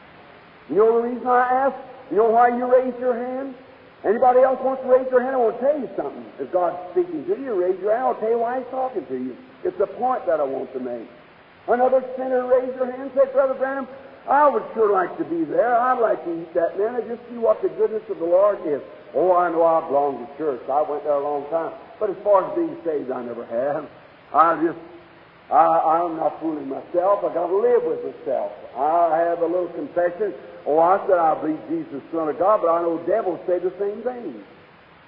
You 0.68 0.76
know 0.76 1.00
the 1.00 1.08
reason 1.08 1.26
I 1.26 1.68
ask? 1.68 1.76
You 2.10 2.18
know 2.18 2.30
why 2.30 2.48
you 2.48 2.64
raise 2.64 2.94
your 3.00 3.16
hand? 3.16 3.54
Anybody 4.04 4.40
else 4.40 4.60
wants 4.60 4.84
to 4.84 4.88
raise 4.88 5.08
their 5.08 5.24
hand? 5.24 5.36
I 5.36 5.40
want 5.40 5.56
to 5.56 5.64
tell 5.64 5.78
you 5.80 5.88
something. 5.96 6.24
If 6.36 6.52
God's 6.52 6.76
speaking 6.92 7.24
to 7.24 7.36
you, 7.40 7.56
raise 7.56 7.80
your 7.80 7.96
hand. 7.96 8.04
I'll 8.12 8.20
tell 8.20 8.30
you 8.30 8.40
why 8.40 8.60
He's 8.60 8.68
talking 8.68 9.04
to 9.08 9.16
you. 9.16 9.36
It's 9.64 9.80
a 9.80 9.88
point 9.96 10.28
that 10.28 10.40
I 10.40 10.44
want 10.44 10.72
to 10.76 10.80
make. 10.80 11.08
Another 11.68 12.04
sinner 12.16 12.44
raised 12.44 12.76
their 12.76 12.92
hand 12.92 13.08
and 13.08 13.12
said, 13.16 13.32
Brother 13.32 13.56
Branham, 13.56 13.88
I 14.28 14.48
would 14.48 14.64
sure 14.72 14.92
like 14.92 15.16
to 15.16 15.24
be 15.24 15.44
there. 15.44 15.76
I'd 15.76 16.00
like 16.00 16.24
to 16.24 16.32
eat 16.32 16.52
that 16.52 16.76
manna, 16.76 17.00
just 17.08 17.20
see 17.28 17.40
what 17.40 17.60
the 17.60 17.68
goodness 17.68 18.04
of 18.08 18.18
the 18.20 18.28
Lord 18.28 18.60
is. 18.68 18.80
Oh, 19.14 19.36
I 19.36 19.48
know 19.48 19.64
I 19.64 19.80
belong 19.88 20.20
to 20.20 20.28
church. 20.36 20.60
I 20.68 20.80
went 20.84 21.04
there 21.04 21.16
a 21.16 21.24
long 21.24 21.48
time. 21.48 21.72
But 21.98 22.10
as 22.10 22.16
far 22.22 22.50
as 22.50 22.56
being 22.56 22.76
saved, 22.84 23.10
I 23.10 23.22
never 23.24 23.44
have. 23.46 23.88
I 24.34 24.60
just, 24.64 24.78
I, 25.50 26.02
I'm 26.02 26.16
not 26.16 26.40
fooling 26.40 26.68
myself. 26.68 27.24
I 27.24 27.32
got 27.34 27.46
to 27.46 27.56
live 27.56 27.84
with 27.84 28.02
myself. 28.04 28.52
I 28.76 29.18
have 29.18 29.40
a 29.40 29.46
little 29.46 29.68
confession. 29.68 30.34
Oh, 30.66 30.78
I 30.78 30.98
said 31.06 31.18
I 31.18 31.40
believe 31.40 31.60
Jesus, 31.68 32.02
Son 32.12 32.28
of 32.28 32.38
God, 32.38 32.62
but 32.62 32.68
I 32.68 32.82
know 32.82 32.98
devils 33.06 33.40
say 33.46 33.58
the 33.58 33.72
same 33.78 34.02
thing. 34.02 34.42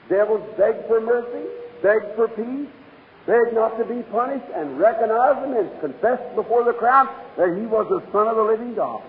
Devils 0.08 0.44
beg 0.56 0.86
for 0.86 1.00
mercy, 1.00 1.48
beg 1.82 2.14
for 2.14 2.28
peace, 2.28 2.68
beg 3.26 3.54
not 3.54 3.76
to 3.78 3.84
be 3.84 4.02
punished, 4.12 4.46
and 4.54 4.78
recognize 4.78 5.42
him 5.42 5.56
and 5.56 5.80
confess 5.80 6.20
before 6.34 6.64
the 6.64 6.74
crowd 6.74 7.08
that 7.36 7.56
he 7.58 7.66
was 7.66 7.86
the 7.88 8.04
Son 8.12 8.28
of 8.28 8.36
the 8.36 8.42
living 8.42 8.74
God. 8.74 9.02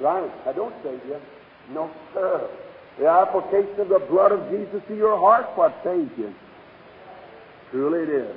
Right? 0.00 0.30
I 0.46 0.52
don't 0.52 0.74
save 0.82 1.00
you. 1.06 1.20
No, 1.72 1.90
sir. 2.14 2.48
The 2.98 3.06
application 3.06 3.80
of 3.80 3.88
the 3.88 4.00
blood 4.10 4.32
of 4.32 4.50
Jesus 4.50 4.82
to 4.88 4.96
your 4.96 5.18
heart 5.18 5.46
what 5.56 5.78
saves 5.84 6.10
you. 6.18 6.34
Truly 7.70 8.02
it 8.02 8.08
is. 8.08 8.36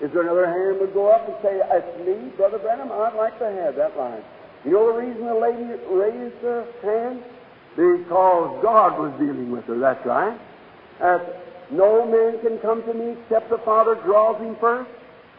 Is 0.00 0.10
there 0.12 0.22
another 0.22 0.46
hand 0.46 0.76
that 0.76 0.80
would 0.80 0.94
go 0.94 1.08
up 1.10 1.28
and 1.28 1.36
say, 1.42 1.60
It's 1.62 2.06
me, 2.06 2.30
Brother 2.36 2.58
Branham, 2.58 2.90
I'd 2.90 3.14
like 3.14 3.38
to 3.38 3.46
have 3.46 3.76
that 3.76 3.96
line. 3.96 4.22
You 4.64 4.72
know 4.72 4.92
the 4.92 4.98
reason 4.98 5.26
the 5.26 5.34
lady 5.34 5.64
raised 5.90 6.42
her 6.42 6.66
hand? 6.82 7.22
Because 7.76 8.62
God 8.62 8.98
was 8.98 9.12
dealing 9.18 9.50
with 9.50 9.64
her, 9.64 9.78
that's 9.78 10.04
right. 10.04 10.38
Uh, 11.00 11.18
no 11.70 12.04
man 12.04 12.40
can 12.42 12.58
come 12.58 12.82
to 12.84 12.92
me 12.92 13.16
except 13.22 13.48
the 13.48 13.58
Father 13.64 13.94
draws 14.04 14.40
him 14.40 14.56
first. 14.60 14.90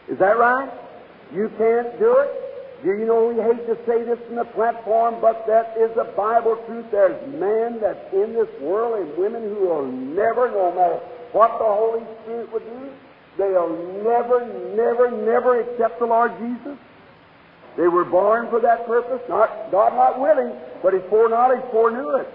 Is 0.08 0.18
that 0.18 0.36
right? 0.36 0.68
You 1.32 1.48
can't 1.56 1.98
do 1.98 2.16
it. 2.18 2.30
Do 2.82 2.90
you 2.90 3.06
know 3.06 3.28
we 3.32 3.40
hate 3.40 3.66
to 3.66 3.76
say 3.86 4.04
this 4.04 4.18
from 4.26 4.36
the 4.36 4.44
platform, 4.44 5.16
but 5.20 5.46
that 5.46 5.76
is 5.78 5.96
a 5.96 6.04
Bible 6.16 6.56
truth. 6.66 6.84
There's 6.90 7.16
men 7.32 7.80
that's 7.80 8.12
in 8.12 8.34
this 8.34 8.48
world 8.60 9.00
and 9.00 9.16
women 9.16 9.42
who 9.42 9.68
will 9.68 9.86
never, 9.86 10.50
no 10.50 10.72
matter 10.74 11.00
what 11.32 11.56
the 11.58 11.64
Holy 11.64 12.04
Spirit 12.22 12.52
would 12.52 12.64
do, 12.64 12.90
they'll 13.38 13.76
never, 14.02 14.46
never, 14.74 15.10
never 15.10 15.60
accept 15.60 15.98
the 15.98 16.06
Lord 16.06 16.32
Jesus. 16.38 16.78
They 17.76 17.88
were 17.88 18.04
born 18.04 18.48
for 18.50 18.60
that 18.60 18.86
purpose, 18.86 19.20
not 19.28 19.70
God 19.70 19.94
not 19.94 20.20
willing, 20.20 20.52
but 20.82 20.94
His 20.94 21.02
foreknowledge 21.10 21.62
foreknew 21.70 22.16
it. 22.16 22.28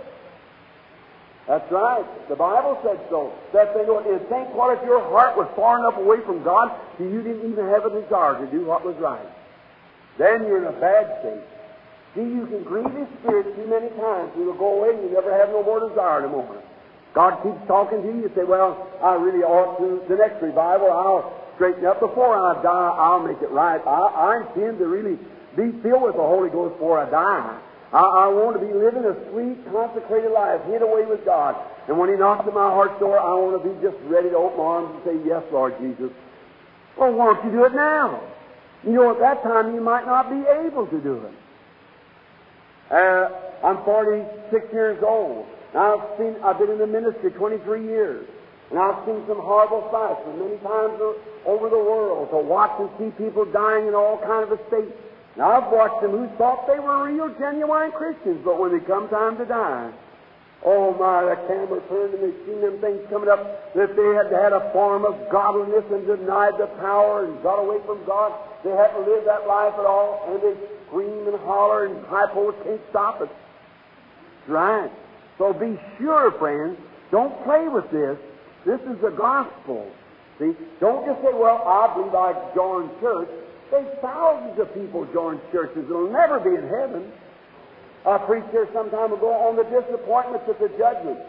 That's 1.48 1.72
right. 1.72 2.06
The 2.30 2.36
Bible 2.36 2.78
said 2.84 3.00
so. 3.10 3.34
That 3.54 3.74
know 3.74 3.98
And 3.98 4.22
think 4.30 4.54
what 4.54 4.78
if 4.78 4.86
your 4.86 5.02
heart 5.10 5.36
was 5.36 5.50
far 5.56 5.80
enough 5.80 5.98
away 5.98 6.18
from 6.24 6.44
God 6.44 6.70
that 7.00 7.04
you 7.04 7.24
didn't 7.24 7.52
even 7.52 7.66
have 7.66 7.86
a 7.86 8.02
desire 8.02 8.38
to 8.38 8.52
do 8.52 8.66
what 8.66 8.86
was 8.86 8.96
right. 8.98 9.26
Then 10.20 10.44
you're 10.46 10.60
in 10.62 10.70
a 10.70 10.80
bad 10.80 11.10
state. 11.22 11.42
See, 12.14 12.22
you 12.22 12.46
can 12.46 12.64
grieve 12.64 12.94
His 12.94 13.08
Spirit 13.22 13.56
too 13.56 13.66
many 13.66 13.90
times. 13.98 14.32
He 14.36 14.42
will 14.42 14.60
go 14.62 14.78
away 14.78 14.94
and 14.94 15.10
you 15.10 15.16
never 15.16 15.32
have 15.34 15.50
no 15.50 15.64
more 15.64 15.80
desire 15.90 16.22
no 16.22 16.30
more. 16.30 16.62
God 17.14 17.42
keeps 17.42 17.60
talking 17.68 18.02
to 18.02 18.08
you. 18.08 18.30
You 18.30 18.32
say, 18.36 18.44
well, 18.44 18.88
I 19.02 19.16
really 19.16 19.44
ought 19.44 19.78
to. 19.80 20.02
The 20.08 20.16
next 20.16 20.42
revival, 20.42 20.92
I'll 20.92 21.34
straighten 21.56 21.86
up. 21.86 22.00
Before 22.00 22.38
I 22.38 22.62
die, 22.62 22.92
I'll 22.96 23.26
make 23.26 23.42
it 23.42 23.52
right. 23.52 23.82
I, 23.86 24.00
I 24.14 24.48
intend 24.48 24.80
to 24.80 24.88
really 24.88 25.18
be 25.58 25.74
filled 25.82 26.04
with 26.04 26.16
the 26.16 26.24
Holy 26.24 26.50
Ghost 26.50 26.76
before 26.76 27.00
I 27.00 27.10
die. 27.10 27.60
I, 27.92 28.00
I 28.00 28.28
want 28.30 28.60
to 28.60 28.64
be 28.64 28.72
living 28.72 29.04
a 29.04 29.18
sweet, 29.32 29.58
consecrated 29.74 30.32
life, 30.32 30.62
hid 30.70 30.82
away 30.82 31.06
with 31.06 31.26
God. 31.26 31.58
And 31.88 31.98
when 31.98 32.10
He 32.10 32.16
knocks 32.16 32.48
at 32.48 32.54
my 32.54 32.70
heart 32.70 33.00
door, 33.00 33.18
I 33.18 33.34
want 33.34 33.58
to 33.58 33.64
be 33.66 33.74
just 33.82 33.98
ready 34.06 34.30
to 34.30 34.38
open 34.38 34.58
my 34.60 34.64
arms 34.64 34.94
and 34.94 35.02
say, 35.04 35.28
Yes, 35.28 35.44
Lord 35.52 35.74
Jesus. 35.82 36.14
Well, 36.98 37.14
why 37.14 37.34
don't 37.34 37.46
you 37.46 37.52
do 37.52 37.66
it 37.66 37.74
now? 37.74 38.22
You 38.84 38.94
know, 38.94 39.12
at 39.12 39.20
that 39.20 39.44
time, 39.44 39.74
you 39.74 39.82
might 39.82 40.06
not 40.06 40.30
be 40.30 40.40
able 40.64 40.86
to 40.88 41.00
do 41.02 41.26
it. 41.26 41.34
Uh, 42.92 43.30
I'm 43.64 43.84
46 43.84 44.74
years 44.74 45.04
old. 45.04 45.46
Now, 45.74 46.00
I've 46.00 46.18
seen, 46.18 46.36
I've 46.44 46.58
been 46.58 46.72
in 46.72 46.80
the 46.80 46.88
ministry 46.88 47.32
23 47.32 47.86
years. 47.86 48.28
And 48.70 48.78
I've 48.78 49.02
seen 49.06 49.26
some 49.26 49.42
horrible 49.42 49.90
sights, 49.90 50.22
and 50.30 50.38
many 50.38 50.58
times 50.62 51.02
over 51.46 51.70
the 51.74 51.82
world 51.82 52.30
to 52.30 52.38
watch 52.38 52.78
and 52.78 52.90
see 53.02 53.10
people 53.18 53.46
dying 53.50 53.88
in 53.88 53.96
all 53.98 54.22
kind 54.22 54.46
of 54.46 54.54
a 54.54 54.62
state. 54.70 54.94
Now, 55.38 55.58
I've 55.58 55.74
watched 55.74 56.06
them 56.06 56.12
who 56.12 56.30
thought 56.38 56.70
they 56.70 56.78
were 56.78 57.10
real, 57.10 57.34
genuine 57.40 57.92
Christians, 57.92 58.42
but 58.46 58.60
when 58.62 58.78
they 58.78 58.86
come 58.86 59.10
time 59.10 59.38
to 59.42 59.46
die, 59.46 59.90
oh 60.62 60.94
my, 61.02 61.34
the 61.34 61.38
camera 61.50 61.82
turned 61.90 62.14
and 62.14 62.22
they 62.22 62.36
seen 62.46 62.62
them 62.62 62.78
things 62.78 63.02
coming 63.10 63.30
up 63.30 63.42
that 63.74 63.96
they 63.98 64.10
had 64.14 64.30
had 64.30 64.54
a 64.54 64.70
form 64.70 65.02
of 65.02 65.18
godliness 65.32 65.86
and 65.90 66.06
denied 66.06 66.54
the 66.62 66.70
power 66.78 67.26
and 67.26 67.42
got 67.42 67.58
away 67.58 67.82
from 67.90 68.06
God. 68.06 68.38
They 68.62 68.70
hadn't 68.70 69.02
lived 69.02 69.26
that 69.26 69.50
life 69.50 69.74
at 69.82 69.86
all, 69.86 70.30
and 70.30 70.38
they 70.46 70.54
scream 70.86 71.26
and 71.26 71.40
holler 71.42 71.90
and 71.90 72.06
hypo 72.06 72.50
oh, 72.50 72.64
can't 72.64 72.82
stop 72.94 73.22
it. 73.22 73.30
Right. 74.46 74.92
So 75.40 75.54
be 75.54 75.80
sure, 75.98 76.32
friends, 76.38 76.78
don't 77.10 77.34
play 77.44 77.68
with 77.68 77.90
this. 77.90 78.20
This 78.66 78.82
is 78.82 79.02
the 79.02 79.10
gospel. 79.10 79.90
See, 80.38 80.52
don't 80.80 81.08
just 81.08 81.22
say, 81.24 81.34
well, 81.34 81.64
I 81.66 81.96
believe 81.96 82.14
I 82.14 82.36
joined 82.54 82.92
church. 83.00 83.30
There's 83.72 83.98
thousands 84.02 84.60
of 84.60 84.74
people 84.76 85.08
join 85.14 85.40
churches 85.52 85.88
that'll 85.88 86.12
never 86.12 86.40
be 86.40 86.56
in 86.56 86.68
heaven. 86.68 87.12
I 88.06 88.18
preached 88.20 88.52
here 88.52 88.68
some 88.74 88.92
time 88.92 89.14
ago 89.14 89.32
on 89.32 89.56
the 89.56 89.64
disappointments 89.64 90.48
of 90.48 90.60
the 90.60 90.70
judgment. 90.78 91.20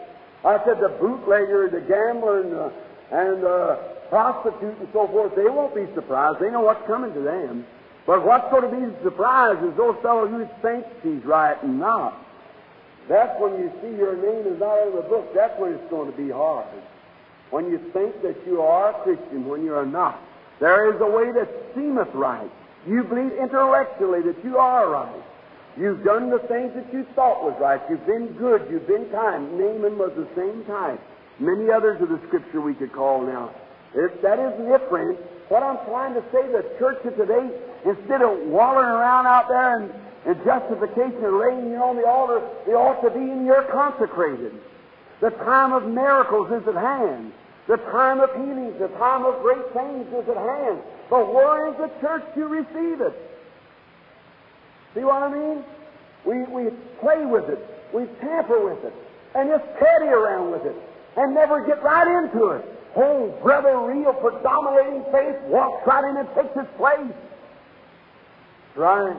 I 0.43 0.59
said 0.65 0.79
the 0.81 0.89
bootlegger, 0.99 1.67
and 1.67 1.73
the 1.73 1.81
gambler, 1.81 2.41
and 2.41 2.51
the, 2.51 2.71
and 3.11 3.43
the 3.43 3.79
prostitute 4.09 4.77
and 4.79 4.89
so 4.91 5.07
forth, 5.07 5.35
they 5.35 5.47
won't 5.47 5.75
be 5.75 5.87
surprised. 5.95 6.39
They 6.39 6.51
know 6.51 6.61
what's 6.61 6.85
coming 6.85 7.13
to 7.13 7.21
them. 7.21 7.65
But 8.05 8.25
what's 8.25 8.49
going 8.51 8.67
to 8.67 8.75
be 8.75 9.03
surprised 9.03 9.63
is 9.63 9.77
those 9.77 9.95
fellows 10.01 10.31
who 10.31 10.47
think 10.61 10.85
he's 11.03 11.23
right 11.23 11.55
and 11.63 11.79
not. 11.79 12.17
That's 13.09 13.39
when 13.39 13.53
you 13.59 13.71
see 13.81 13.97
your 13.97 14.15
name 14.15 14.53
is 14.53 14.59
not 14.59 14.87
in 14.87 14.95
the 14.95 15.01
book. 15.01 15.33
That's 15.33 15.59
when 15.59 15.73
it's 15.73 15.89
going 15.89 16.11
to 16.11 16.17
be 16.17 16.29
hard. 16.29 16.67
When 17.49 17.69
you 17.69 17.79
think 17.91 18.21
that 18.21 18.37
you 18.45 18.61
are 18.61 18.91
a 18.91 19.03
Christian 19.03 19.45
when 19.45 19.63
you 19.63 19.75
are 19.75 19.85
not. 19.85 20.21
There 20.59 20.93
is 20.93 21.01
a 21.01 21.05
way 21.05 21.31
that 21.33 21.49
seemeth 21.75 22.13
right. 22.13 22.49
You 22.87 23.03
believe 23.03 23.33
intellectually 23.33 24.21
that 24.21 24.43
you 24.43 24.57
are 24.57 24.89
right. 24.89 25.23
You've 25.77 26.03
done 26.03 26.29
the 26.29 26.39
things 26.39 26.73
that 26.75 26.91
you 26.93 27.05
thought 27.15 27.43
was 27.43 27.55
right. 27.59 27.81
You've 27.89 28.05
been 28.05 28.27
good. 28.37 28.67
You've 28.69 28.87
been 28.87 29.09
kind. 29.09 29.57
Naaman 29.57 29.97
was 29.97 30.11
the 30.15 30.27
same 30.35 30.63
type. 30.65 30.99
Many 31.39 31.71
others 31.71 32.01
of 32.01 32.09
the 32.09 32.19
Scripture 32.27 32.61
we 32.61 32.75
could 32.75 32.93
call 32.93 33.25
now. 33.25 33.51
If 33.95 34.21
that 34.21 34.39
isn't 34.39 34.71
it, 34.71 34.89
friends. 34.89 35.17
What 35.49 35.63
I'm 35.63 35.83
trying 35.85 36.13
to 36.13 36.21
say, 36.31 36.47
the 36.47 36.63
church 36.79 37.03
of 37.03 37.15
today, 37.17 37.49
instead 37.85 38.21
of 38.21 38.37
wallowing 38.47 38.85
around 38.85 39.25
out 39.25 39.49
there 39.49 39.79
and, 39.79 39.91
and 40.25 40.35
justification 40.45 41.23
and 41.23 41.37
laying 41.37 41.71
you 41.71 41.77
on 41.77 41.95
the 41.95 42.05
altar, 42.05 42.41
they 42.65 42.73
ought 42.73 43.01
to 43.01 43.09
be 43.09 43.19
in 43.19 43.45
your 43.45 43.63
consecrated. 43.63 44.53
The 45.19 45.31
time 45.31 45.73
of 45.73 45.87
miracles 45.87 46.51
is 46.51 46.67
at 46.67 46.75
hand. 46.75 47.33
The 47.67 47.77
time 47.77 48.19
of 48.19 48.29
healings, 48.35 48.77
the 48.79 48.89
time 48.97 49.25
of 49.25 49.41
great 49.41 49.65
things 49.73 50.07
is 50.13 50.29
at 50.29 50.37
hand. 50.37 50.79
But 51.09 51.33
where 51.33 51.69
is 51.69 51.77
the 51.77 51.91
church 52.01 52.23
to 52.35 52.47
receive 52.47 53.01
it? 53.01 53.13
See 54.93 55.01
what 55.01 55.23
I 55.23 55.31
mean? 55.31 55.63
We, 56.25 56.43
we 56.43 56.69
play 56.99 57.25
with 57.25 57.49
it, 57.49 57.59
we 57.93 58.05
tamper 58.19 58.63
with 58.63 58.83
it, 58.83 58.93
and 59.35 59.49
just 59.49 59.63
petty 59.79 60.07
around 60.07 60.51
with 60.51 60.65
it, 60.65 60.75
and 61.17 61.33
never 61.33 61.65
get 61.65 61.81
right 61.81 62.23
into 62.23 62.49
it. 62.49 62.65
Oh, 62.95 63.29
brother, 63.41 63.79
real 63.79 64.13
predominating 64.13 65.03
faith 65.11 65.39
walks 65.45 65.87
right 65.87 66.03
in 66.03 66.17
and 66.17 66.27
takes 66.35 66.55
its 66.55 66.69
place. 66.77 67.15
Right. 68.75 69.17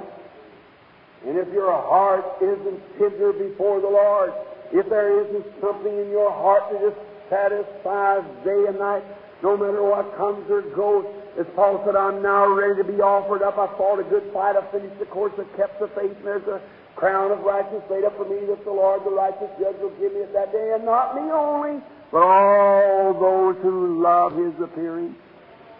And 1.27 1.39
if 1.39 1.49
your 1.53 1.71
heart 1.71 2.25
isn't 2.43 2.81
tender 2.99 3.33
before 3.33 3.81
the 3.81 3.89
Lord, 3.89 4.33
if 4.73 4.89
there 4.89 5.23
isn't 5.23 5.47
something 5.61 5.93
in 5.93 6.11
your 6.11 6.33
heart 6.33 6.73
that 6.73 6.81
just 6.81 6.99
satisfies 7.31 8.25
day 8.45 8.65
and 8.69 8.79
night, 8.79 9.05
no 9.43 9.57
matter 9.57 9.83
what 9.83 10.17
comes 10.17 10.49
or 10.51 10.63
goes, 10.75 11.07
as 11.39 11.47
Paul 11.55 11.83
said, 11.85 11.97
I'm 11.97 12.23
now 12.23 12.47
ready 12.47 12.83
to 12.83 12.85
be 12.85 13.01
offered 13.01 13.43
up. 13.43 13.59
I 13.59 13.67
fought 13.79 13.99
a 13.99 14.05
good 14.05 14.31
fight. 14.33 14.57
I 14.57 14.63
finished 14.71 14.99
the 14.99 15.07
course. 15.07 15.33
I 15.39 15.45
kept 15.57 15.81
the 15.81 15.89
faith. 15.89 16.13
And 16.13 16.27
there's 16.27 16.47
a 16.47 16.61
crown 16.95 17.33
of 17.33 17.41
righteousness 17.41 17.83
laid 17.91 18.05
up 18.05 18.17
for 18.17 18.29
me 18.29 18.45
that 18.47 18.65
the 18.65 18.71
Lord, 18.71 19.05
the 19.05 19.11
righteous 19.11 19.51
judge, 19.59 19.77
will 19.81 19.97
give 19.99 20.13
me 20.13 20.23
at 20.23 20.33
that 20.35 20.53
day. 20.53 20.73
And 20.75 20.85
not 20.85 21.15
me 21.17 21.31
only, 21.33 21.81
but 22.11 22.23
all 22.23 23.15
those 23.15 23.57
who 23.63 24.03
love 24.03 24.37
His 24.37 24.53
appearing. 24.61 25.17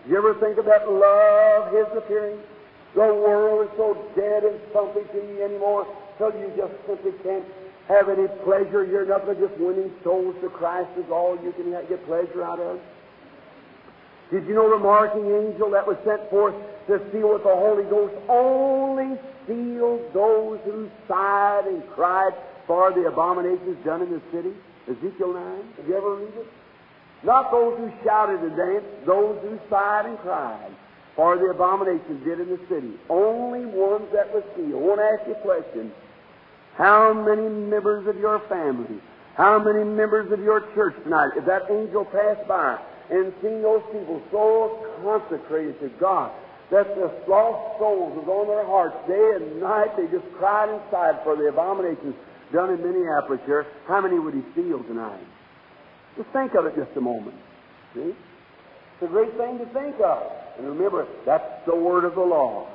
You 0.09 0.17
ever 0.17 0.35
think 0.41 0.59
of 0.59 0.65
that 0.65 0.89
love 0.91 1.73
His 1.73 1.87
appearing? 1.97 2.41
The 2.95 3.01
world 3.01 3.69
is 3.69 3.73
so 3.77 3.97
dead 4.15 4.45
and 4.45 4.61
stumpy 4.71 5.01
to 5.01 5.19
you 5.19 5.43
anymore 5.43 5.87
till 6.19 6.31
you 6.37 6.53
just 6.57 6.75
simply 6.87 7.13
can't 7.25 7.45
have 7.89 8.09
any 8.09 8.29
pleasure. 8.45 8.85
You're 8.85 9.07
nothing 9.07 9.41
just 9.41 9.57
winning 9.59 9.91
souls 10.05 10.37
to 10.43 10.51
Christ 10.51 10.91
is 10.99 11.09
all 11.11 11.39
you 11.43 11.53
can 11.53 11.73
get 11.89 12.05
pleasure 12.05 12.45
out 12.45 12.61
of. 12.61 12.81
Did 14.31 14.47
you 14.47 14.55
know 14.55 14.69
the 14.71 14.79
marking 14.79 15.25
angel 15.25 15.71
that 15.71 15.87
was 15.87 15.97
sent 16.05 16.29
forth 16.29 16.55
to 16.89 17.01
seal 17.13 17.33
with 17.33 17.45
the 17.45 17.55
Holy 17.55 17.85
Ghost 17.85 18.15
only 18.29 19.17
sealed 19.47 20.13
those 20.13 20.61
who 20.65 20.89
sighed 21.09 21.65
and 21.67 21.83
cried 21.97 22.33
for 22.67 22.93
the 22.93 23.09
abominations 23.09 23.77
done 23.85 24.03
in 24.03 24.11
the 24.11 24.23
city? 24.33 24.53
Ezekiel 24.89 25.33
9. 25.33 25.63
Did 25.77 25.89
you 25.89 25.97
ever 25.97 26.17
read 26.17 26.35
it? 26.37 26.47
Not 27.25 27.51
those 27.51 27.79
who 27.79 27.91
shouted 28.05 28.41
and 28.41 28.57
danced, 28.57 29.07
those 29.07 29.41
who 29.43 29.59
sighed 29.71 30.07
and 30.07 30.19
cried 30.19 30.73
for 31.17 31.37
the 31.37 31.47
abominations 31.47 32.25
did 32.25 32.41
in 32.41 32.49
the 32.49 32.61
city. 32.69 32.93
Only 33.09 33.67
ones 33.67 34.07
that 34.13 34.33
were 34.33 34.45
sealed. 34.57 34.73
I 34.73 34.87
want 34.87 35.01
to 35.01 35.05
ask 35.05 35.29
you 35.29 35.35
a 35.35 35.43
question. 35.43 35.93
How 36.77 37.13
many 37.13 37.49
members 37.49 38.07
of 38.07 38.17
your 38.17 38.41
family, 38.49 38.99
how 39.37 39.59
many 39.59 39.85
members 39.85 40.33
of 40.33 40.41
your 40.41 40.61
church 40.75 40.95
tonight, 41.05 41.37
if 41.37 41.45
that 41.45 41.71
angel 41.71 42.05
passed 42.07 42.49
by, 42.49 42.81
and 43.11 43.33
seeing 43.43 43.61
those 43.61 43.83
people 43.93 44.23
so 44.31 44.87
consecrated 45.03 45.79
to 45.81 45.89
God 46.01 46.33
that 46.71 46.89
the 46.97 47.13
lost 47.29 47.79
souls 47.79 48.17
was 48.17 48.27
on 48.27 48.49
their 48.49 48.65
hearts 48.65 48.97
day 49.07 49.37
and 49.37 49.61
night. 49.61 49.93
They 49.97 50.09
just 50.09 50.25
cried 50.39 50.73
inside 50.73 51.21
for 51.23 51.37
the 51.37 51.53
abominations 51.53 52.15
done 52.51 52.73
in 52.73 52.81
Minneapolis 52.81 53.41
here. 53.45 53.67
How 53.87 54.01
many 54.01 54.19
would 54.19 54.33
he 54.33 54.43
seal 54.55 54.83
tonight? 54.85 55.21
Just 56.17 56.31
think 56.31 56.55
of 56.55 56.65
it 56.65 56.75
just 56.75 56.97
a 56.97 57.01
moment. 57.01 57.37
See? 57.95 58.17
It's 58.17 59.03
a 59.03 59.07
great 59.07 59.37
thing 59.37 59.59
to 59.59 59.67
think 59.67 59.97
of. 60.01 60.33
And 60.59 60.67
remember, 60.67 61.07
that's 61.25 61.67
the 61.67 61.75
word 61.75 62.05
of 62.05 62.15
the 62.15 62.23
law. 62.23 62.69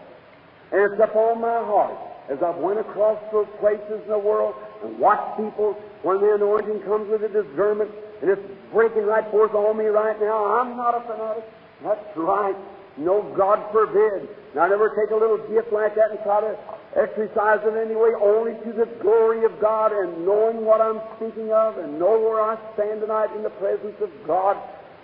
And 0.72 0.82
it's 0.92 1.02
upon 1.02 1.42
my 1.42 1.64
heart 1.64 1.98
as 2.30 2.44
I've 2.44 2.58
went 2.58 2.80
across 2.80 3.20
those 3.32 3.48
places 3.60 4.02
in 4.04 4.10
the 4.10 4.20
world 4.20 4.56
and 4.84 5.00
watched 5.00 5.38
people 5.38 5.74
when 6.04 6.20
the 6.20 6.36
anointing 6.36 6.82
comes 6.82 7.10
with 7.10 7.24
a 7.24 7.30
discernment 7.30 7.90
and 8.22 8.30
it's 8.30 8.42
breaking 8.74 9.06
right 9.06 9.30
forth 9.32 9.54
on 9.54 9.78
me 9.78 9.86
right 9.86 10.20
now. 10.20 10.60
I'm 10.60 10.76
not 10.76 10.96
a 10.96 11.02
fanatic. 11.08 11.44
That's 11.84 12.18
right. 12.18 12.56
No, 12.98 13.22
God 13.38 13.62
forbid. 13.72 14.28
I 14.60 14.68
never 14.68 14.90
take 14.90 15.12
a 15.12 15.16
little 15.16 15.38
gift 15.54 15.72
like 15.72 15.94
that 15.96 16.10
and 16.10 16.20
try 16.24 16.42
to 16.42 16.58
exercise 16.98 17.62
it 17.62 17.78
anyway, 17.78 18.18
only 18.20 18.58
to 18.66 18.74
the 18.74 18.90
glory 19.02 19.46
of 19.46 19.54
God 19.62 19.94
and 19.94 20.26
knowing 20.26 20.66
what 20.66 20.82
I'm 20.82 21.00
speaking 21.16 21.54
of 21.54 21.78
and 21.78 22.00
know 22.00 22.18
where 22.18 22.42
I 22.42 22.58
stand 22.74 23.02
tonight 23.02 23.30
in 23.36 23.44
the 23.44 23.54
presence 23.62 23.96
of 24.02 24.10
God, 24.26 24.58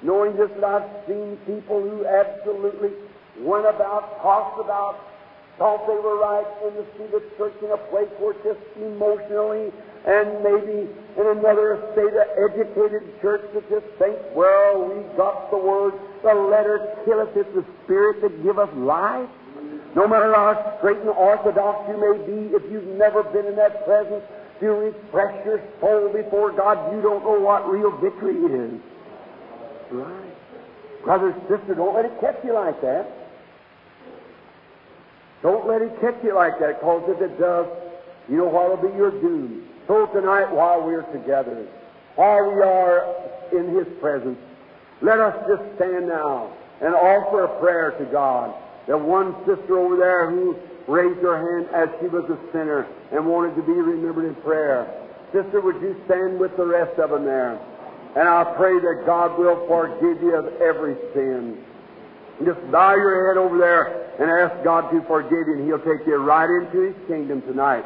knowing 0.03 0.35
just 0.37 0.53
that 0.55 0.63
I've 0.63 0.89
seen 1.07 1.37
people 1.47 1.81
who 1.81 2.05
absolutely 2.05 2.91
went 3.39 3.65
about, 3.65 4.21
talked 4.21 4.59
about, 4.59 4.99
thought 5.57 5.87
they 5.87 5.95
were 5.95 6.19
right 6.19 6.45
in 6.67 6.75
the 6.75 6.85
seat 6.97 7.13
of 7.13 7.23
church 7.37 7.53
in 7.63 7.71
a 7.71 7.81
place 7.89 8.09
where 8.19 8.33
just 8.43 8.59
emotionally 8.75 9.71
and 10.05 10.43
maybe 10.43 10.89
in 11.15 11.25
another 11.39 11.79
state 11.93 12.11
of 12.11 12.27
educated 12.35 13.07
church 13.21 13.41
that 13.53 13.63
just 13.69 13.85
think, 13.97 14.17
well, 14.35 14.83
we 14.83 14.99
got 15.15 15.49
the 15.51 15.57
word, 15.57 15.93
the 16.23 16.33
letter 16.33 16.97
killeth, 17.05 17.31
it's 17.37 17.47
the 17.55 17.63
spirit 17.83 18.21
that 18.21 18.43
giveth 18.43 18.73
life. 18.75 19.29
No 19.95 20.07
matter 20.07 20.33
how 20.33 20.75
straight 20.79 20.97
and 20.97 21.09
orthodox 21.09 21.87
you 21.87 21.95
may 22.01 22.17
be, 22.25 22.55
if 22.55 22.63
you've 22.71 22.97
never 22.97 23.23
been 23.23 23.45
in 23.45 23.55
that 23.55 23.85
presence 23.85 24.23
to 24.59 24.67
refresh 24.67 25.45
your 25.45 25.61
soul 25.79 26.11
before 26.11 26.51
God, 26.51 26.93
you 26.93 27.01
don't 27.01 27.23
know 27.23 27.39
what 27.39 27.69
real 27.69 27.95
victory 28.01 28.35
is. 28.35 28.81
Right. 29.93 31.03
Brother, 31.03 31.35
sister, 31.47 31.75
don't 31.75 31.93
let 31.93 32.05
it 32.05 32.19
catch 32.19 32.43
you 32.43 32.53
like 32.53 32.81
that. 32.81 33.05
Don't 35.43 35.67
let 35.67 35.83
it 35.83 35.91
catch 36.01 36.15
you 36.23 36.33
like 36.33 36.57
that, 36.59 36.79
because 36.79 37.03
if 37.09 37.21
it 37.21 37.39
does, 37.39 37.67
you 38.27 38.37
know 38.37 38.45
what 38.45 38.69
will 38.69 38.89
be 38.89 38.97
your 38.97 39.11
doom. 39.11 39.67
So 39.87 40.07
tonight, 40.07 40.51
while 40.51 40.81
we're 40.81 41.03
together, 41.13 41.67
while 42.15 42.55
we 42.55 42.63
are 42.63 43.05
in 43.51 43.75
His 43.75 43.85
presence, 43.99 44.39
let 45.01 45.19
us 45.19 45.35
just 45.47 45.61
stand 45.75 46.07
now 46.07 46.51
and 46.81 46.95
offer 46.95 47.43
a 47.43 47.59
prayer 47.59 47.91
to 47.99 48.05
God. 48.05 48.55
That 48.87 48.97
one 48.97 49.35
sister 49.45 49.77
over 49.77 49.97
there 49.97 50.31
who 50.31 50.55
raised 50.87 51.19
her 51.21 51.37
hand 51.37 51.69
as 51.75 51.89
she 51.99 52.07
was 52.07 52.23
a 52.31 52.51
sinner 52.51 52.87
and 53.11 53.27
wanted 53.27 53.55
to 53.57 53.61
be 53.61 53.73
remembered 53.73 54.25
in 54.25 54.35
prayer. 54.41 54.87
Sister, 55.33 55.61
would 55.61 55.81
you 55.81 56.01
stand 56.05 56.39
with 56.39 56.55
the 56.57 56.65
rest 56.65 56.97
of 56.99 57.11
them 57.11 57.25
there? 57.25 57.59
And 58.15 58.29
I 58.29 58.43
pray 58.55 58.79
that 58.79 59.03
God 59.05 59.39
will 59.39 59.65
forgive 59.67 60.21
you 60.21 60.35
of 60.35 60.61
every 60.61 60.95
sin. 61.13 61.63
Just 62.45 62.59
bow 62.71 62.95
your 62.95 63.27
head 63.27 63.37
over 63.37 63.57
there 63.57 64.03
and 64.19 64.29
ask 64.29 64.63
God 64.63 64.91
to 64.91 65.01
forgive 65.07 65.47
you, 65.47 65.53
and 65.57 65.65
He'll 65.65 65.79
take 65.79 66.05
you 66.05 66.17
right 66.17 66.49
into 66.49 66.93
His 66.93 67.07
kingdom 67.07 67.41
tonight. 67.41 67.85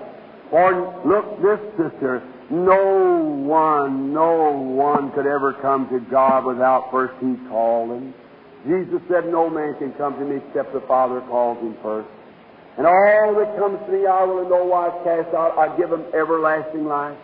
For 0.50 0.72
look, 1.06 1.42
this 1.42 1.60
sister, 1.78 2.24
no 2.50 3.24
one, 3.24 4.14
no 4.14 4.52
one 4.52 5.12
could 5.12 5.28
ever 5.28 5.54
come 5.54 5.88
to 5.90 6.00
God 6.10 6.46
without 6.46 6.92
first 6.92 7.14
He 7.20 7.36
called. 7.50 8.14
Jesus 8.66 9.02
said, 9.10 9.32
No 9.32 9.50
man 9.50 9.76
can 9.80 9.94
come 9.94 10.16
to 10.16 10.26
me 10.26 10.42
except 10.48 10.74
the 10.74 10.82
Father 10.82 11.22
calls 11.22 11.58
him 11.60 11.76
first. 11.82 12.10
And 12.78 12.86
all 12.86 13.36
that 13.36 13.58
comes 13.58 13.80
to 13.86 13.92
me 13.92 14.06
I 14.06 14.24
will 14.24 14.44
in 14.44 14.50
no 14.50 14.66
wise 14.66 14.94
cast 15.04 15.34
out. 15.34 15.58
I 15.58 15.76
give 15.78 15.92
him 15.92 16.04
everlasting 16.14 16.86
life. 16.86 17.18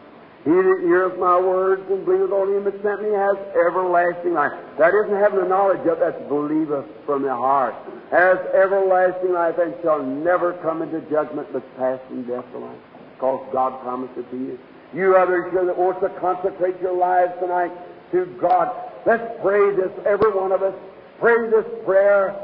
He 0.43 0.51
that 0.51 0.79
heareth 0.83 1.17
my 1.19 1.39
words 1.39 1.83
and 1.89 2.03
believeth 2.03 2.31
on 2.31 2.51
him 2.51 2.63
that 2.65 2.75
sent 2.83 3.01
me 3.01 3.15
has 3.15 3.37
everlasting 3.55 4.33
life. 4.33 4.51
That 4.77 4.91
isn't 4.93 5.15
having 5.15 5.39
the 5.39 5.47
knowledge 5.47 5.87
of, 5.87 5.99
that's 5.99 6.19
believeth 6.27 6.83
from 7.05 7.23
the 7.23 7.33
heart. 7.33 7.75
Has 8.11 8.37
everlasting 8.53 9.31
life 9.31 9.55
and 9.57 9.73
shall 9.81 10.03
never 10.03 10.53
come 10.59 10.81
into 10.81 10.99
judgment 11.09 11.47
but 11.53 11.63
pass 11.77 11.99
from 12.09 12.23
death 12.27 12.43
to 12.51 12.57
life 12.59 12.77
because 13.15 13.47
God 13.53 13.81
promised 13.81 14.17
it 14.17 14.29
to 14.31 14.37
you. 14.37 14.59
You 14.93 15.15
others 15.15 15.49
here 15.51 15.65
that 15.65 15.77
want 15.77 16.01
to 16.01 16.09
consecrate 16.19 16.79
your 16.81 16.95
lives 16.95 17.31
tonight 17.39 17.71
to 18.11 18.25
God, 18.39 18.69
let's 19.05 19.23
pray 19.41 19.73
this, 19.75 19.91
every 20.05 20.31
one 20.31 20.51
of 20.51 20.61
us. 20.61 20.75
Pray 21.19 21.49
this 21.49 21.65
prayer. 21.85 22.35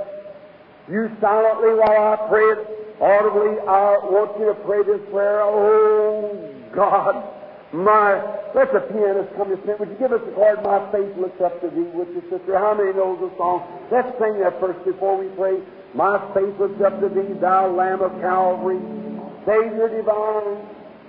You 0.89 1.11
silently 1.19 1.75
while 1.75 2.13
I 2.13 2.27
pray 2.29 2.43
it 2.43 2.79
audibly, 3.01 3.59
I 3.67 3.99
want 4.07 4.39
you 4.39 4.45
to 4.47 4.55
pray 4.65 4.83
this 4.83 5.01
prayer. 5.11 5.41
Oh, 5.41 6.55
God, 6.73 7.38
my, 7.71 8.17
let 8.55 8.73
the 8.73 8.81
pianist 8.89 9.35
come 9.37 9.49
to 9.49 9.57
sing. 9.65 9.77
Would 9.77 9.89
you 9.89 9.99
give 10.01 10.11
us 10.11 10.21
a 10.25 10.31
chord? 10.33 10.63
My 10.63 10.81
faith 10.91 11.13
looks 11.17 11.39
up 11.41 11.61
to 11.61 11.69
thee 11.69 11.85
with 11.93 12.09
your 12.09 12.25
sister. 12.29 12.57
How 12.57 12.73
many 12.73 12.93
knows 12.93 13.21
the 13.21 13.29
song? 13.37 13.61
Let's 13.91 14.09
sing 14.17 14.41
that 14.41 14.59
first 14.59 14.83
before 14.85 15.17
we 15.17 15.29
pray. 15.37 15.61
My 15.93 16.17
faith 16.33 16.57
looks 16.57 16.81
up 16.81 16.99
to 16.99 17.09
thee, 17.09 17.37
thou 17.37 17.69
Lamb 17.69 18.01
of 18.01 18.11
Calvary. 18.21 18.81
Savior 19.45 19.89
divine. 19.89 20.65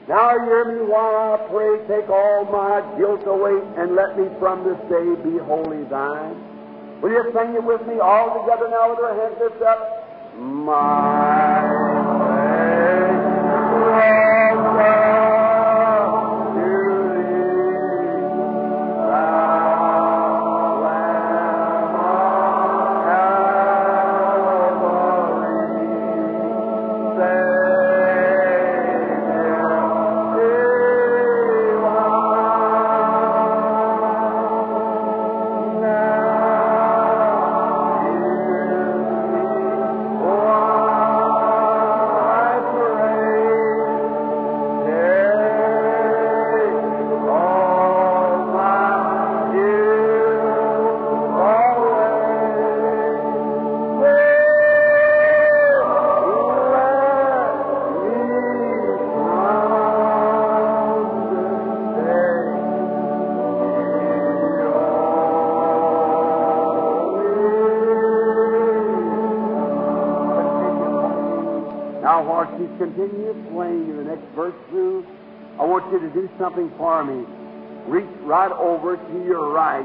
Now 0.09 0.37
hear 0.45 0.65
me 0.65 0.85
while 0.85 1.33
I 1.33 1.49
pray, 1.49 1.81
take 1.89 2.11
all 2.11 2.45
my 2.45 2.85
guilt 2.99 3.25
away, 3.27 3.57
and 3.81 3.95
let 3.97 4.19
me 4.19 4.29
from 4.39 4.65
this 4.65 4.81
day 4.93 5.17
be 5.25 5.39
wholly 5.39 5.85
thine. 5.89 6.37
Will 7.01 7.11
you 7.11 7.25
sing 7.33 7.55
it 7.55 7.65
with 7.65 7.81
me 7.87 8.01
all 8.01 8.45
together 8.45 8.69
now 8.69 8.91
with 8.91 9.01
our 9.01 9.17
hands 9.17 9.37
lifted 9.41 9.65
up? 9.65 10.37
My 10.37 11.65
faith 13.97 15.30
he's 72.81 72.89
continuing 72.89 73.45
playing 73.53 73.91
in 73.91 73.97
the 73.97 74.05
next 74.05 74.25
verse 74.35 74.55
through, 74.69 75.05
I 75.59 75.65
want 75.65 75.85
you 75.93 76.01
to 76.01 76.11
do 76.17 76.29
something 76.39 76.73
for 76.77 77.05
me. 77.05 77.25
Reach 77.87 78.09
right 78.25 78.53
over 78.53 78.97
to 78.97 79.17
your 79.25 79.53
right 79.53 79.85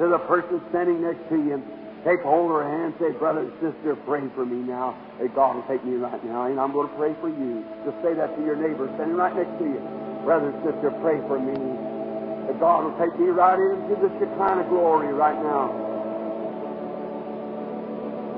to 0.00 0.08
the 0.08 0.18
person 0.24 0.60
standing 0.70 1.02
next 1.02 1.20
to 1.28 1.36
you. 1.36 1.60
Take 2.04 2.24
hold 2.24 2.48
of 2.48 2.64
her 2.64 2.68
hand, 2.68 2.96
say, 2.96 3.12
Brother 3.12 3.44
and 3.44 3.52
sister, 3.60 3.92
pray 4.08 4.24
for 4.32 4.46
me 4.46 4.56
now. 4.64 4.96
Hey, 5.20 5.28
God 5.28 5.56
will 5.56 5.68
take 5.68 5.84
me 5.84 6.00
right 6.00 6.22
now, 6.24 6.48
and 6.48 6.56
I'm 6.56 6.72
going 6.72 6.88
to 6.88 6.96
pray 6.96 7.12
for 7.20 7.28
you. 7.28 7.60
Just 7.84 8.00
say 8.00 8.16
that 8.16 8.32
to 8.32 8.40
your 8.40 8.56
neighbor 8.56 8.88
standing 8.96 9.20
right 9.20 9.36
next 9.36 9.52
to 9.60 9.64
you. 9.68 9.80
Brother 10.24 10.48
and 10.48 10.56
sister, 10.64 10.88
pray 11.04 11.20
for 11.28 11.36
me. 11.36 11.52
That 12.48 12.56
God 12.56 12.88
will 12.88 12.96
take 12.96 13.12
me 13.20 13.28
right 13.28 13.60
into 13.60 14.00
the 14.00 14.08
Shekinah 14.16 14.72
glory 14.72 15.12
right 15.12 15.36
now. 15.44 15.68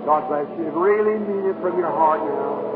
God 0.02 0.26
bless 0.26 0.50
you. 0.58 0.66
Really 0.74 1.22
mean 1.22 1.46
it 1.46 1.54
from 1.62 1.78
your 1.78 1.94
heart 1.94 2.18
now. 2.26 2.71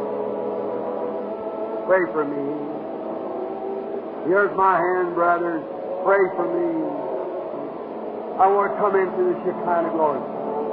Pray 1.86 2.02
for 2.10 2.26
me. 2.26 2.42
Here's 4.26 4.50
my 4.58 4.74
hand, 4.74 5.14
brothers. 5.14 5.62
Pray 6.02 6.18
for 6.34 6.46
me. 6.50 6.66
I 8.42 8.50
want 8.50 8.74
to 8.74 8.76
come 8.82 8.98
into 8.98 9.22
the 9.30 9.36
Shekinah 9.46 9.94
glory. 9.94 10.18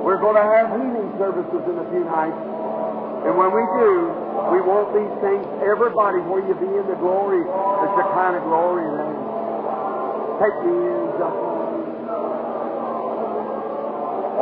We're 0.01 0.17
going 0.17 0.35
to 0.35 0.43
have 0.43 0.73
healing 0.73 1.13
services 1.21 1.61
in 1.69 1.75
a 1.77 1.85
few 1.93 2.01
nights. 2.09 2.41
And 3.29 3.37
when 3.37 3.53
we 3.53 3.63
do, 3.77 4.09
we 4.51 4.59
want 4.65 4.89
these 4.97 5.13
things, 5.21 5.45
everybody, 5.61 6.17
where 6.25 6.41
you 6.43 6.57
be 6.57 6.67
in 6.67 6.85
the 6.89 6.97
glory, 6.97 7.45
the 7.45 7.87
Shekinah 7.93 8.41
glory, 8.49 8.83
then 8.83 9.13
take 10.41 10.57
me 10.65 10.73
in, 10.75 11.01
just 11.21 11.37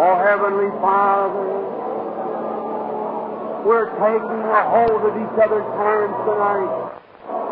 Oh, 0.01 0.15
Heavenly 0.23 0.71
Father, 0.79 1.51
we're 3.65 3.89
taking 4.01 4.41
a 4.41 4.61
hold 4.73 5.01
of 5.05 5.13
each 5.13 5.37
other's 5.37 5.69
hands 5.77 6.15
tonight. 6.25 6.73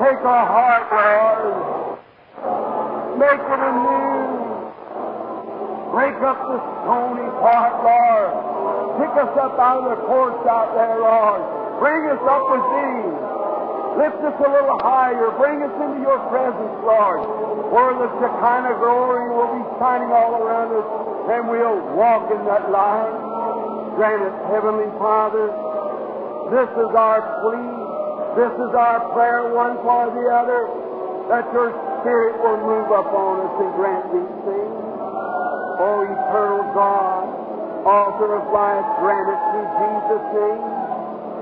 Take 0.01 0.21
our 0.25 0.45
heart, 0.47 0.89
Lord. 0.89 1.99
Make 3.19 3.41
it 3.45 3.61
anew. 3.61 4.39
Break 5.93 6.17
up 6.25 6.39
the 6.49 6.59
stony 6.81 7.29
part, 7.43 7.83
Lord. 7.85 8.31
Pick 8.97 9.13
us 9.21 9.33
up 9.37 9.59
out 9.59 9.85
of 9.85 9.91
the 9.91 9.99
courts 10.07 10.41
out 10.49 10.73
there, 10.73 10.97
Lord. 10.97 11.41
Bring 11.77 12.09
us 12.09 12.23
up 12.25 12.43
with 12.47 12.65
Thee. 12.73 13.09
Lift 14.01 14.19
us 14.23 14.37
a 14.39 14.49
little 14.49 14.79
higher. 14.81 15.29
Bring 15.37 15.61
us 15.61 15.73
into 15.77 15.99
Your 16.01 16.19
presence, 16.31 16.75
Lord, 16.81 17.21
where 17.69 17.93
the 17.93 18.09
Shekinah 18.17 18.81
glory 18.81 19.29
will 19.35 19.51
be 19.61 19.63
shining 19.77 20.09
all 20.09 20.41
around 20.41 20.73
us, 20.73 20.87
and 21.37 21.49
we'll 21.49 21.81
walk 21.93 22.31
in 22.31 22.41
that 22.45 22.71
light. 22.71 23.13
Grant 23.95 24.23
it, 24.23 24.35
Heavenly 24.47 24.89
Father. 24.97 25.68
This 26.49 26.65
is 26.81 26.91
our 26.97 27.21
plea. 27.45 27.77
This 28.33 28.53
is 28.57 28.71
our 28.73 29.05
prayer, 29.13 29.53
one 29.53 29.77
for 29.85 30.09
the 30.09 30.25
other, 30.33 30.65
that 31.29 31.45
Your 31.53 31.69
Spirit 32.01 32.41
will 32.41 32.57
move 32.65 32.89
upon 32.89 33.45
us 33.45 33.53
and 33.61 33.69
grant 33.77 34.05
these 34.09 34.35
things. 34.49 34.77
O 35.77 36.09
eternal 36.09 36.65
God, 36.73 37.25
author 37.85 38.33
of 38.33 38.49
life, 38.49 38.87
grant 38.97 39.29
it 39.29 39.41
through 39.53 39.69
Jesus' 39.77 40.27
name. 40.41 40.63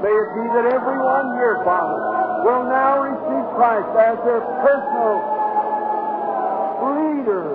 May 0.04 0.12
it 0.12 0.30
be 0.36 0.46
that 0.60 0.66
everyone 0.76 1.40
here, 1.40 1.56
Father, 1.64 2.00
will 2.44 2.68
now 2.68 3.08
receive 3.08 3.46
Christ 3.56 3.92
as 3.96 4.16
their 4.28 4.44
personal 4.60 5.16
leader 6.84 7.48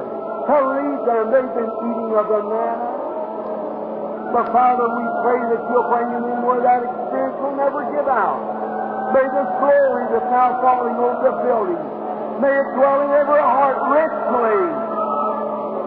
to 0.49 0.57
lead 0.73 1.01
them. 1.05 1.25
They've 1.37 1.53
been 1.53 1.69
eating 1.69 2.13
of 2.17 2.27
the 2.33 2.43
manna. 2.49 2.89
But 4.33 4.49
Father, 4.57 4.89
we 4.89 5.05
pray 5.21 5.41
that 5.53 5.61
you'll 5.69 5.89
bring 5.93 6.09
them 6.17 6.25
in 6.33 6.41
where 6.49 6.65
that 6.65 7.02
experience 7.13 7.37
will 7.45 7.57
never 7.61 7.85
give 7.93 8.09
out. 8.09 8.41
May 9.13 9.27
this 9.29 9.51
glory 9.61 10.05
that's 10.09 10.31
now 10.33 10.57
falling 10.65 10.97
over 10.97 11.21
the 11.29 11.35
building, 11.45 11.83
may 12.41 12.49
it 12.49 12.69
dwell 12.73 13.05
in 13.05 13.13
every 13.13 13.45
heart 13.45 13.77
richly 13.93 14.61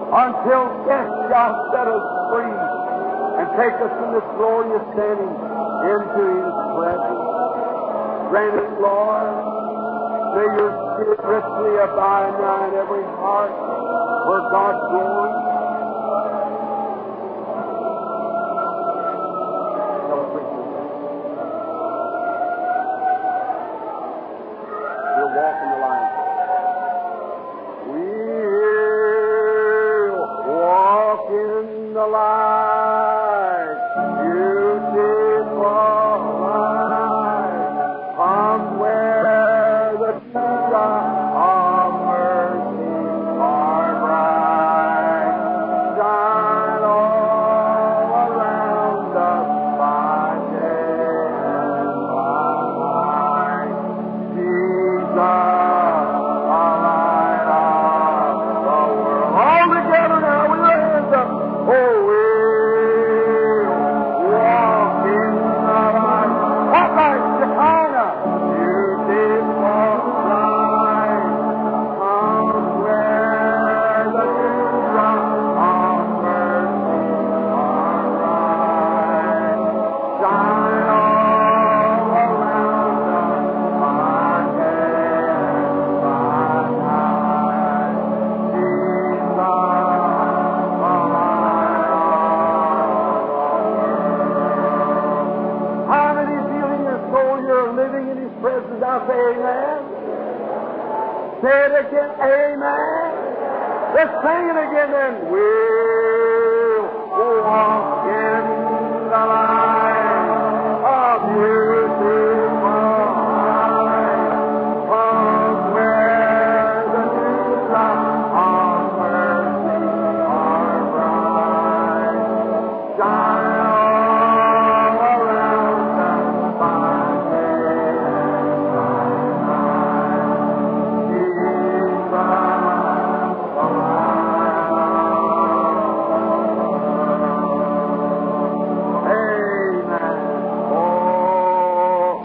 until 0.06 0.64
death 0.86 1.10
shall 1.26 1.54
set 1.74 1.90
us 1.90 2.06
free 2.30 2.58
and 3.42 3.46
take 3.58 3.74
us 3.82 3.90
from 3.98 4.14
this 4.14 4.28
glorious 4.38 4.86
standing 4.94 5.34
into 5.34 6.24
His 6.30 6.56
presence. 6.78 7.26
Grant 8.30 8.56
it, 8.62 8.74
Lord. 8.78 9.34
May 10.38 10.48
your 10.62 10.72
Spirit 10.94 11.22
richly 11.26 11.74
abide 11.90 12.38
now 12.38 12.70
in 12.70 12.74
every 12.78 13.06
heart 13.18 13.56
where 14.30 14.46
God's 14.54 14.84
glory. 14.94 15.35